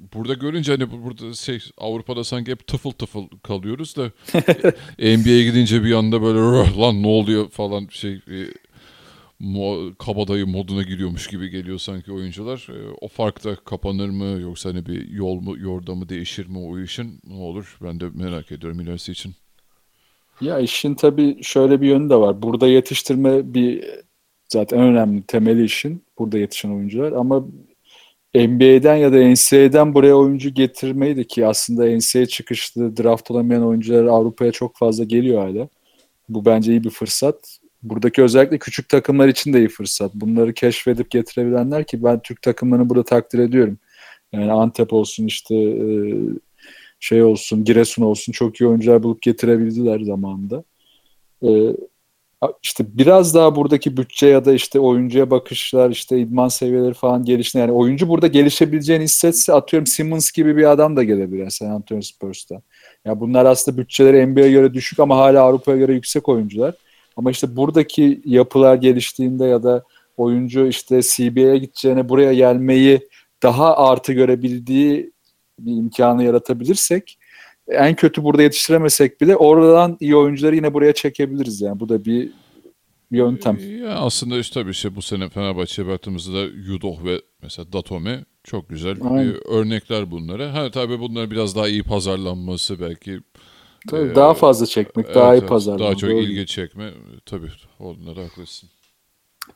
burada 0.00 0.34
görünce 0.34 0.72
hani 0.72 0.90
bu- 0.90 1.02
burada 1.04 1.34
şey 1.34 1.58
Avrupa'da 1.78 2.24
sanki 2.24 2.50
hep 2.50 2.66
tıfıl 2.66 2.90
tıfıl 2.90 3.28
kalıyoruz 3.42 3.96
da 3.96 4.02
NBA'ye 4.98 5.44
gidince 5.44 5.84
bir 5.84 5.92
anda 5.92 6.22
böyle 6.22 6.38
"Rah, 6.40 6.78
lan 6.78 7.02
ne 7.02 7.06
oluyor 7.06 7.48
falan 7.50 7.86
şey 7.90 8.12
e, 8.12 8.38
mo- 9.40 9.94
kabadayı 9.94 10.46
moduna 10.46 10.82
giriyormuş 10.82 11.26
gibi 11.26 11.48
geliyor 11.50 11.78
sanki 11.78 12.12
oyuncular. 12.12 12.66
E, 12.70 12.94
o 13.00 13.08
fark 13.08 13.44
da 13.44 13.56
kapanır 13.56 14.08
mı 14.08 14.40
yoksa 14.40 14.68
hani 14.70 14.86
bir 14.86 15.08
yol 15.08 15.40
mu 15.40 15.58
yordamı 15.58 16.08
değişir 16.08 16.46
mi 16.46 16.58
o 16.58 16.78
işin 16.80 17.20
ne 17.26 17.34
olur 17.34 17.78
ben 17.82 18.00
de 18.00 18.04
merak 18.14 18.52
ediyorum 18.52 18.80
ilerisi 18.80 19.12
için. 19.12 19.34
Ya 20.40 20.58
işin 20.58 20.94
tabii 20.94 21.38
şöyle 21.42 21.80
bir 21.80 21.88
yönü 21.88 22.10
de 22.10 22.16
var. 22.16 22.42
Burada 22.42 22.66
yetiştirme 22.68 23.54
bir 23.54 23.84
zaten 24.48 24.78
en 24.78 24.84
önemli 24.84 25.22
temeli 25.22 25.64
işin 25.64 26.02
burada 26.18 26.38
yetişen 26.38 26.70
oyuncular 26.70 27.12
ama 27.12 27.44
NBA'den 28.34 28.96
ya 28.96 29.12
da 29.12 29.16
NCAA'den 29.16 29.94
buraya 29.94 30.14
oyuncu 30.14 30.50
getirmeyi 30.50 31.16
de 31.16 31.24
ki 31.24 31.46
aslında 31.46 31.96
NCAA 31.96 32.26
çıkışlı 32.26 32.96
draft 32.96 33.30
olamayan 33.30 33.66
oyuncular 33.66 34.04
Avrupa'ya 34.04 34.52
çok 34.52 34.76
fazla 34.76 35.04
geliyor 35.04 35.42
hala. 35.42 35.68
Bu 36.28 36.44
bence 36.44 36.72
iyi 36.72 36.84
bir 36.84 36.90
fırsat. 36.90 37.58
Buradaki 37.82 38.22
özellikle 38.22 38.58
küçük 38.58 38.88
takımlar 38.88 39.28
için 39.28 39.52
de 39.52 39.58
iyi 39.58 39.68
fırsat. 39.68 40.14
Bunları 40.14 40.54
keşfedip 40.54 41.10
getirebilenler 41.10 41.84
ki 41.84 42.04
ben 42.04 42.20
Türk 42.20 42.42
takımlarını 42.42 42.88
burada 42.88 43.04
takdir 43.04 43.38
ediyorum. 43.38 43.78
Yani 44.32 44.52
Antep 44.52 44.92
olsun 44.92 45.26
işte 45.26 45.54
e, 45.56 46.14
şey 47.00 47.22
olsun, 47.22 47.64
Giresun 47.64 48.02
olsun 48.02 48.32
çok 48.32 48.60
iyi 48.60 48.66
oyuncular 48.66 49.02
bulup 49.02 49.22
getirebildiler 49.22 50.00
zamanında. 50.00 50.64
İşte 52.62 52.84
biraz 52.88 53.34
daha 53.34 53.56
buradaki 53.56 53.96
bütçe 53.96 54.26
ya 54.26 54.44
da 54.44 54.52
işte 54.52 54.80
oyuncuya 54.80 55.30
bakışlar, 55.30 55.90
işte 55.90 56.18
idman 56.18 56.48
seviyeleri 56.48 56.94
falan 56.94 57.24
gelişti. 57.24 57.58
Yani 57.58 57.72
oyuncu 57.72 58.08
burada 58.08 58.26
gelişebileceğini 58.26 59.04
hissetse 59.04 59.52
atıyorum 59.52 59.86
Simmons 59.86 60.32
gibi 60.32 60.56
bir 60.56 60.70
adam 60.70 60.96
da 60.96 61.02
gelebilir 61.02 61.50
San 61.50 61.70
Antonio 61.70 62.02
Spurs'ta. 62.02 62.62
Ya 63.04 63.20
bunlar 63.20 63.44
aslında 63.44 63.78
bütçeleri 63.78 64.26
NBA'ye 64.26 64.50
göre 64.50 64.74
düşük 64.74 65.00
ama 65.00 65.16
hala 65.16 65.42
Avrupa'ya 65.42 65.76
göre 65.78 65.94
yüksek 65.94 66.28
oyuncular. 66.28 66.74
Ama 67.16 67.30
işte 67.30 67.56
buradaki 67.56 68.22
yapılar 68.24 68.74
geliştiğinde 68.74 69.44
ya 69.44 69.62
da 69.62 69.84
oyuncu 70.16 70.66
işte 70.66 71.00
CBA'ye 71.02 71.58
gideceğine 71.58 72.08
buraya 72.08 72.34
gelmeyi 72.34 73.08
daha 73.42 73.76
artı 73.76 74.12
görebildiği 74.12 75.12
bir 75.58 75.72
imkanı 75.72 76.24
yaratabilirsek 76.24 77.18
en 77.68 77.94
kötü 77.94 78.24
burada 78.24 78.42
yetiştiremesek 78.42 79.20
bile 79.20 79.36
oradan 79.36 79.96
iyi 80.00 80.16
oyuncuları 80.16 80.56
yine 80.56 80.74
buraya 80.74 80.92
çekebiliriz 80.92 81.60
yani. 81.60 81.80
Bu 81.80 81.88
da 81.88 82.04
bir 82.04 82.30
yöntem. 83.10 83.58
Ya 83.82 83.94
aslında 83.94 84.38
işte 84.38 84.60
tabii 84.60 84.70
işte 84.70 84.96
bu 84.96 85.02
sene 85.02 85.28
Fenerbahçe'ye 85.28 85.88
baktığımızda 85.88 86.32
da 86.34 86.42
Yudoh 86.42 87.04
ve 87.04 87.20
mesela 87.42 87.72
Datome 87.72 88.24
Çok 88.44 88.68
güzel 88.68 88.96
Aynen. 89.02 89.28
e, 89.28 89.32
örnekler 89.48 90.10
bunlara. 90.10 90.54
Ha 90.54 90.70
tabii 90.70 91.00
bunlar 91.00 91.30
biraz 91.30 91.56
daha 91.56 91.68
iyi 91.68 91.82
pazarlanması 91.82 92.80
belki. 92.80 93.20
Tabii 93.88 94.10
e, 94.10 94.14
daha 94.14 94.34
fazla 94.34 94.66
çekmek, 94.66 95.06
evet, 95.06 95.14
daha 95.14 95.34
iyi 95.34 95.38
evet, 95.38 95.48
pazarlamak. 95.48 95.86
Daha 95.86 95.94
çok 95.94 96.10
Doğru. 96.10 96.18
ilgi 96.18 96.46
çekme. 96.46 96.90
Tabii 97.26 97.48
onlara 97.78 98.24
haklısın. 98.24 98.68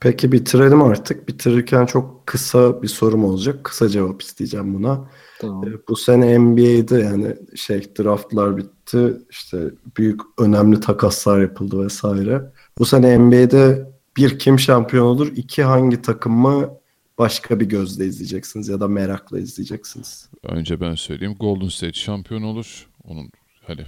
Peki 0.01 0.33
bitirelim 0.33 0.83
artık. 0.83 1.29
Bitirirken 1.29 1.87
çok 1.87 2.27
kısa 2.27 2.83
bir 2.83 2.89
sorum 2.89 3.25
olacak. 3.25 3.65
Kısa 3.65 3.89
cevap 3.89 4.23
isteyeceğim 4.23 4.75
buna. 4.75 5.11
Tamam. 5.40 5.69
E, 5.69 5.73
Bu 5.89 5.97
sene 5.97 6.39
NBA'de 6.39 6.98
yani 7.01 7.36
şey 7.56 7.82
draftlar 7.98 8.56
bitti. 8.56 9.16
İşte 9.31 9.70
büyük 9.97 10.20
önemli 10.39 10.81
takaslar 10.81 11.40
yapıldı 11.40 11.85
vesaire. 11.85 12.52
Bu 12.78 12.85
sene 12.85 13.19
NBA'de 13.19 13.90
bir 14.16 14.39
kim 14.39 14.59
şampiyon 14.59 15.06
olur? 15.06 15.32
iki 15.36 15.62
hangi 15.62 16.02
takımı 16.02 16.70
başka 17.19 17.60
bir 17.60 17.66
gözle 17.66 18.06
izleyeceksiniz 18.06 18.69
ya 18.69 18.81
da 18.81 18.89
merakla 18.89 19.39
izleyeceksiniz? 19.39 20.28
Önce 20.43 20.81
ben 20.81 20.94
söyleyeyim. 20.94 21.36
Golden 21.40 21.69
State 21.69 21.93
şampiyon 21.93 22.43
olur. 22.43 22.89
Onun 23.05 23.31
hani 23.66 23.81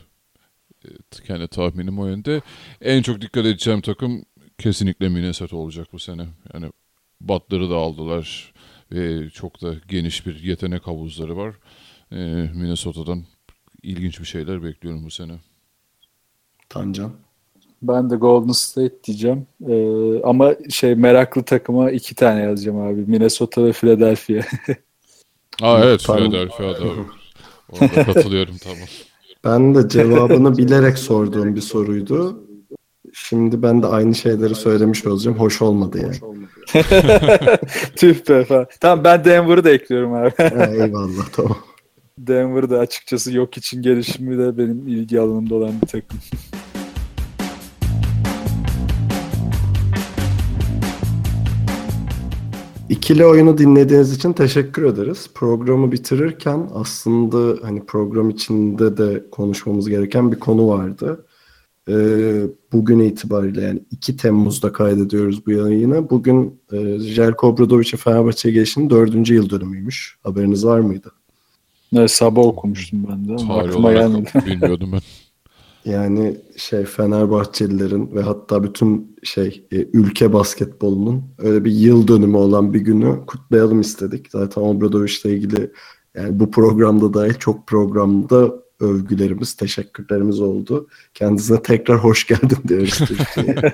e, 0.85 0.89
kendi 1.27 1.49
tahminim 1.49 1.99
o 1.99 2.07
yönde. 2.07 2.43
En 2.81 3.03
çok 3.03 3.21
dikkat 3.21 3.47
edeceğim 3.47 3.81
takım 3.81 4.25
kesinlikle 4.59 5.09
Minnesota 5.09 5.57
olacak 5.57 5.89
bu 5.93 5.99
sene. 5.99 6.27
Yani 6.55 6.73
Butler'ı 7.21 7.71
da 7.71 7.77
aldılar. 7.77 8.53
Ve 8.93 9.31
çok 9.31 9.63
da 9.63 9.75
geniş 9.89 10.27
bir 10.27 10.43
yetenek 10.43 10.87
havuzları 10.87 11.37
var. 11.37 11.55
E, 12.13 12.17
Minnesota'dan 12.55 13.25
ilginç 13.83 14.21
bir 14.21 14.25
şeyler 14.25 14.63
bekliyorum 14.63 15.05
bu 15.05 15.11
sene. 15.11 15.33
Tancan. 16.69 17.13
Ben 17.83 18.11
de 18.11 18.17
Golden 18.17 18.53
State 18.53 19.05
diyeceğim. 19.05 19.47
Ee, 19.69 20.23
ama 20.25 20.55
şey 20.71 20.95
meraklı 20.95 21.43
takıma 21.43 21.91
iki 21.91 22.15
tane 22.15 22.41
yazacağım 22.43 22.81
abi. 22.81 23.05
Minnesota 23.07 23.65
ve 23.65 23.73
Philadelphia. 23.73 24.43
Aa 25.63 25.85
evet 25.85 26.01
Philadelphia'da 26.03 26.85
orada 27.73 28.05
katılıyorum 28.13 28.57
tamam. 28.59 28.89
Ben 29.45 29.75
de 29.75 29.89
cevabını 29.89 30.59
bilerek 30.59 30.99
sorduğum 30.99 31.57
bir 31.57 31.61
soruydu. 31.61 32.45
Şimdi 33.13 33.63
ben 33.63 33.83
de 33.83 33.87
aynı 33.87 34.15
şeyleri 34.15 34.55
söylemiş 34.55 35.07
olacağım. 35.07 35.39
Hoş 35.39 35.63
olmadı 35.63 35.99
yani. 36.03 36.17
Tüh 37.97 38.29
be 38.29 38.45
falan. 38.45 38.67
Tamam 38.81 39.05
ben 39.05 39.25
Denver'ı 39.25 39.65
da 39.65 39.71
ekliyorum 39.71 40.15
abi. 40.15 40.33
Ha, 40.37 40.67
eyvallah 40.67 41.29
tamam. 41.33 41.59
Denver'da 42.19 42.79
açıkçası 42.79 43.33
yok 43.33 43.57
için 43.57 43.83
gelişimi 43.83 44.39
de 44.39 44.59
benim 44.59 44.89
ilgi 44.89 45.21
alanımda 45.21 45.55
olan 45.55 45.73
bir 45.83 45.87
takım. 45.87 46.19
İkili 52.89 53.27
oyunu 53.27 53.59
dinlediğiniz 53.59 54.13
için 54.13 54.33
teşekkür 54.33 54.85
ederiz. 54.85 55.31
Programı 55.35 55.93
bitirirken 55.93 56.71
aslında 56.75 57.67
hani 57.67 57.87
program 57.87 58.31
içinde 58.31 58.97
de 58.97 59.25
konuşmamız 59.31 59.89
gereken 59.89 60.33
bir 60.33 60.39
konu 60.39 60.69
vardı. 60.69 61.25
Ee, 61.89 62.43
bugün 62.73 62.99
itibariyle 62.99 63.63
yani 63.63 63.83
2 63.91 64.17
Temmuz'da 64.17 64.73
kaydediyoruz 64.73 65.47
bu 65.47 65.51
yayını. 65.51 66.11
Bugün 66.11 66.61
e, 66.73 66.99
Jelko 66.99 67.47
Obradovic'in 67.47 67.97
Fenerbahçe'ye 67.97 68.55
gelişinin 68.55 68.91
4. 68.91 69.31
yıl 69.31 69.51
dönümüymüş. 69.51 70.19
Haberiniz 70.23 70.67
var 70.67 70.81
mıydı? 70.81 71.13
Evet, 71.97 72.11
sabah 72.11 72.43
okumuştum 72.43 73.07
ben 73.09 73.29
de 73.29 73.43
ama 73.43 73.55
Tarih 73.55 73.69
aklıma 73.69 73.93
gelmedi. 73.93 74.31
bilmiyordum 74.47 74.91
ben. 74.93 75.01
Yani 75.85 76.37
şey 76.57 76.85
Fenerbahçelilerin 76.85 78.15
ve 78.15 78.23
hatta 78.23 78.63
bütün 78.63 79.17
şey 79.23 79.67
e, 79.73 79.77
ülke 79.77 80.33
basketbolunun 80.33 81.23
öyle 81.39 81.65
bir 81.65 81.73
yıl 81.73 82.09
dönümü 82.09 82.37
olan 82.37 82.75
bir 82.75 82.81
günü 82.81 83.27
kutlayalım 83.27 83.81
istedik. 83.81 84.31
Zaten 84.31 84.63
Obradovic'le 84.63 85.25
ilgili 85.25 85.71
yani 86.15 86.41
bu 86.41 86.51
programda 86.51 87.15
dahil 87.15 87.35
çok 87.35 87.67
programda 87.67 88.53
övgülerimiz, 88.81 89.55
teşekkürlerimiz 89.55 90.41
oldu. 90.41 90.87
Kendisine 91.15 91.63
tekrar 91.63 91.99
hoş 91.99 92.27
geldin 92.27 92.59
diyoruz 92.69 92.99
Türkiye'ye. 92.99 93.73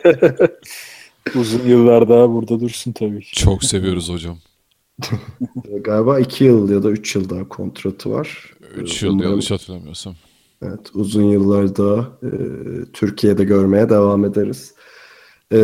Uzun 1.41 1.69
yıllar 1.69 2.09
daha 2.09 2.31
burada 2.33 2.61
dursun 2.61 2.93
tabii 2.93 3.21
ki. 3.21 3.33
Çok 3.37 3.65
seviyoruz 3.65 4.09
hocam. 4.11 4.39
Galiba 5.85 6.21
iki 6.21 6.45
yıl 6.45 6.71
ya 6.71 6.83
da 6.83 6.91
üç 6.91 7.15
yıl 7.17 7.31
daha 7.31 7.49
kontratı 7.49 8.11
var. 8.11 8.55
3 8.77 9.03
yıl 9.03 9.11
Umarım- 9.13 9.31
yanlış 9.31 9.51
hatırlamıyorsam. 9.51 10.15
Evet, 10.63 10.81
uzun 10.95 11.23
yıllar 11.23 11.77
daha 11.77 12.01
e, 12.23 12.31
Türkiye'de 12.93 13.45
görmeye 13.45 13.91
devam 13.91 14.25
ederiz. 14.25 14.75
E, 15.53 15.59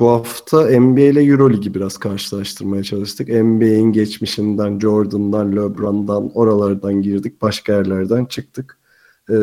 bu 0.00 0.08
hafta 0.08 0.80
NBA 0.80 1.00
ile 1.00 1.22
Euroligi 1.22 1.74
biraz 1.74 1.98
karşılaştırmaya 1.98 2.82
çalıştık. 2.82 3.28
NBA'in 3.28 3.92
geçmişinden, 3.92 4.78
Jordan'dan, 4.78 5.52
LeBron'dan, 5.52 6.30
oralardan 6.34 7.02
girdik, 7.02 7.42
başka 7.42 7.72
yerlerden 7.72 8.24
çıktık. 8.24 8.78
E, 9.28 9.34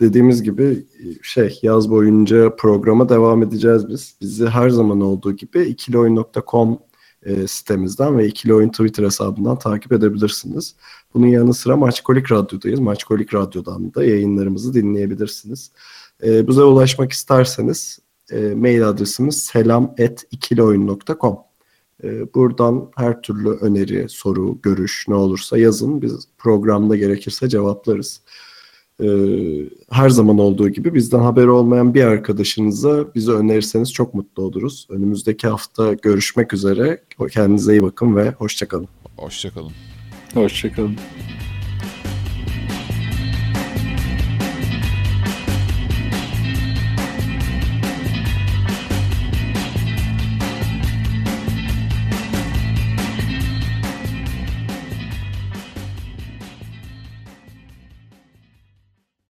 dediğimiz 0.00 0.42
gibi 0.42 0.86
şey 1.22 1.58
yaz 1.62 1.90
boyunca 1.90 2.56
programa 2.56 3.08
devam 3.08 3.42
edeceğiz 3.42 3.88
biz. 3.88 4.16
Bizi 4.20 4.46
her 4.46 4.70
zaman 4.70 5.00
olduğu 5.00 5.32
gibi 5.32 5.62
ikilioyun.com 5.62 6.78
e, 7.22 7.46
sitemizden 7.46 8.18
ve 8.18 8.26
ikili 8.26 8.54
oyun 8.54 8.68
Twitter 8.68 9.04
hesabından 9.04 9.58
takip 9.58 9.92
edebilirsiniz. 9.92 10.76
Bunun 11.14 11.26
yanı 11.26 11.54
sıra 11.54 11.76
Maçkolik 11.76 12.32
Radyo'dayız. 12.32 12.80
Maçkolik 12.80 13.34
Radyo'dan 13.34 13.94
da 13.94 14.04
yayınlarımızı 14.04 14.74
dinleyebilirsiniz. 14.74 15.70
E, 16.22 16.48
bize 16.48 16.62
ulaşmak 16.62 17.12
isterseniz 17.12 17.98
e, 18.32 18.54
mail 18.54 18.88
adresimiz 18.88 19.42
selam.ikilioyun.com 19.42 21.38
e, 22.04 22.34
Buradan 22.34 22.90
her 22.96 23.22
türlü 23.22 23.50
öneri, 23.50 24.08
soru, 24.08 24.58
görüş 24.62 25.04
ne 25.08 25.14
olursa 25.14 25.58
yazın. 25.58 26.02
Biz 26.02 26.28
programda 26.38 26.96
gerekirse 26.96 27.48
cevaplarız. 27.48 28.20
E, 29.02 29.06
her 29.90 30.10
zaman 30.10 30.38
olduğu 30.38 30.68
gibi 30.68 30.94
bizden 30.94 31.20
haberi 31.20 31.50
olmayan 31.50 31.94
bir 31.94 32.04
arkadaşınıza 32.04 33.14
bizi 33.14 33.32
önerirseniz 33.32 33.92
çok 33.92 34.14
mutlu 34.14 34.42
oluruz. 34.42 34.86
Önümüzdeki 34.90 35.48
hafta 35.48 35.92
görüşmek 35.92 36.52
üzere. 36.52 37.02
Kendinize 37.30 37.72
iyi 37.72 37.82
bakın 37.82 38.16
ve 38.16 38.30
hoşçakalın. 38.30 38.88
Hoşçakalın. 39.16 39.72
Hoşçakalın. 40.34 40.96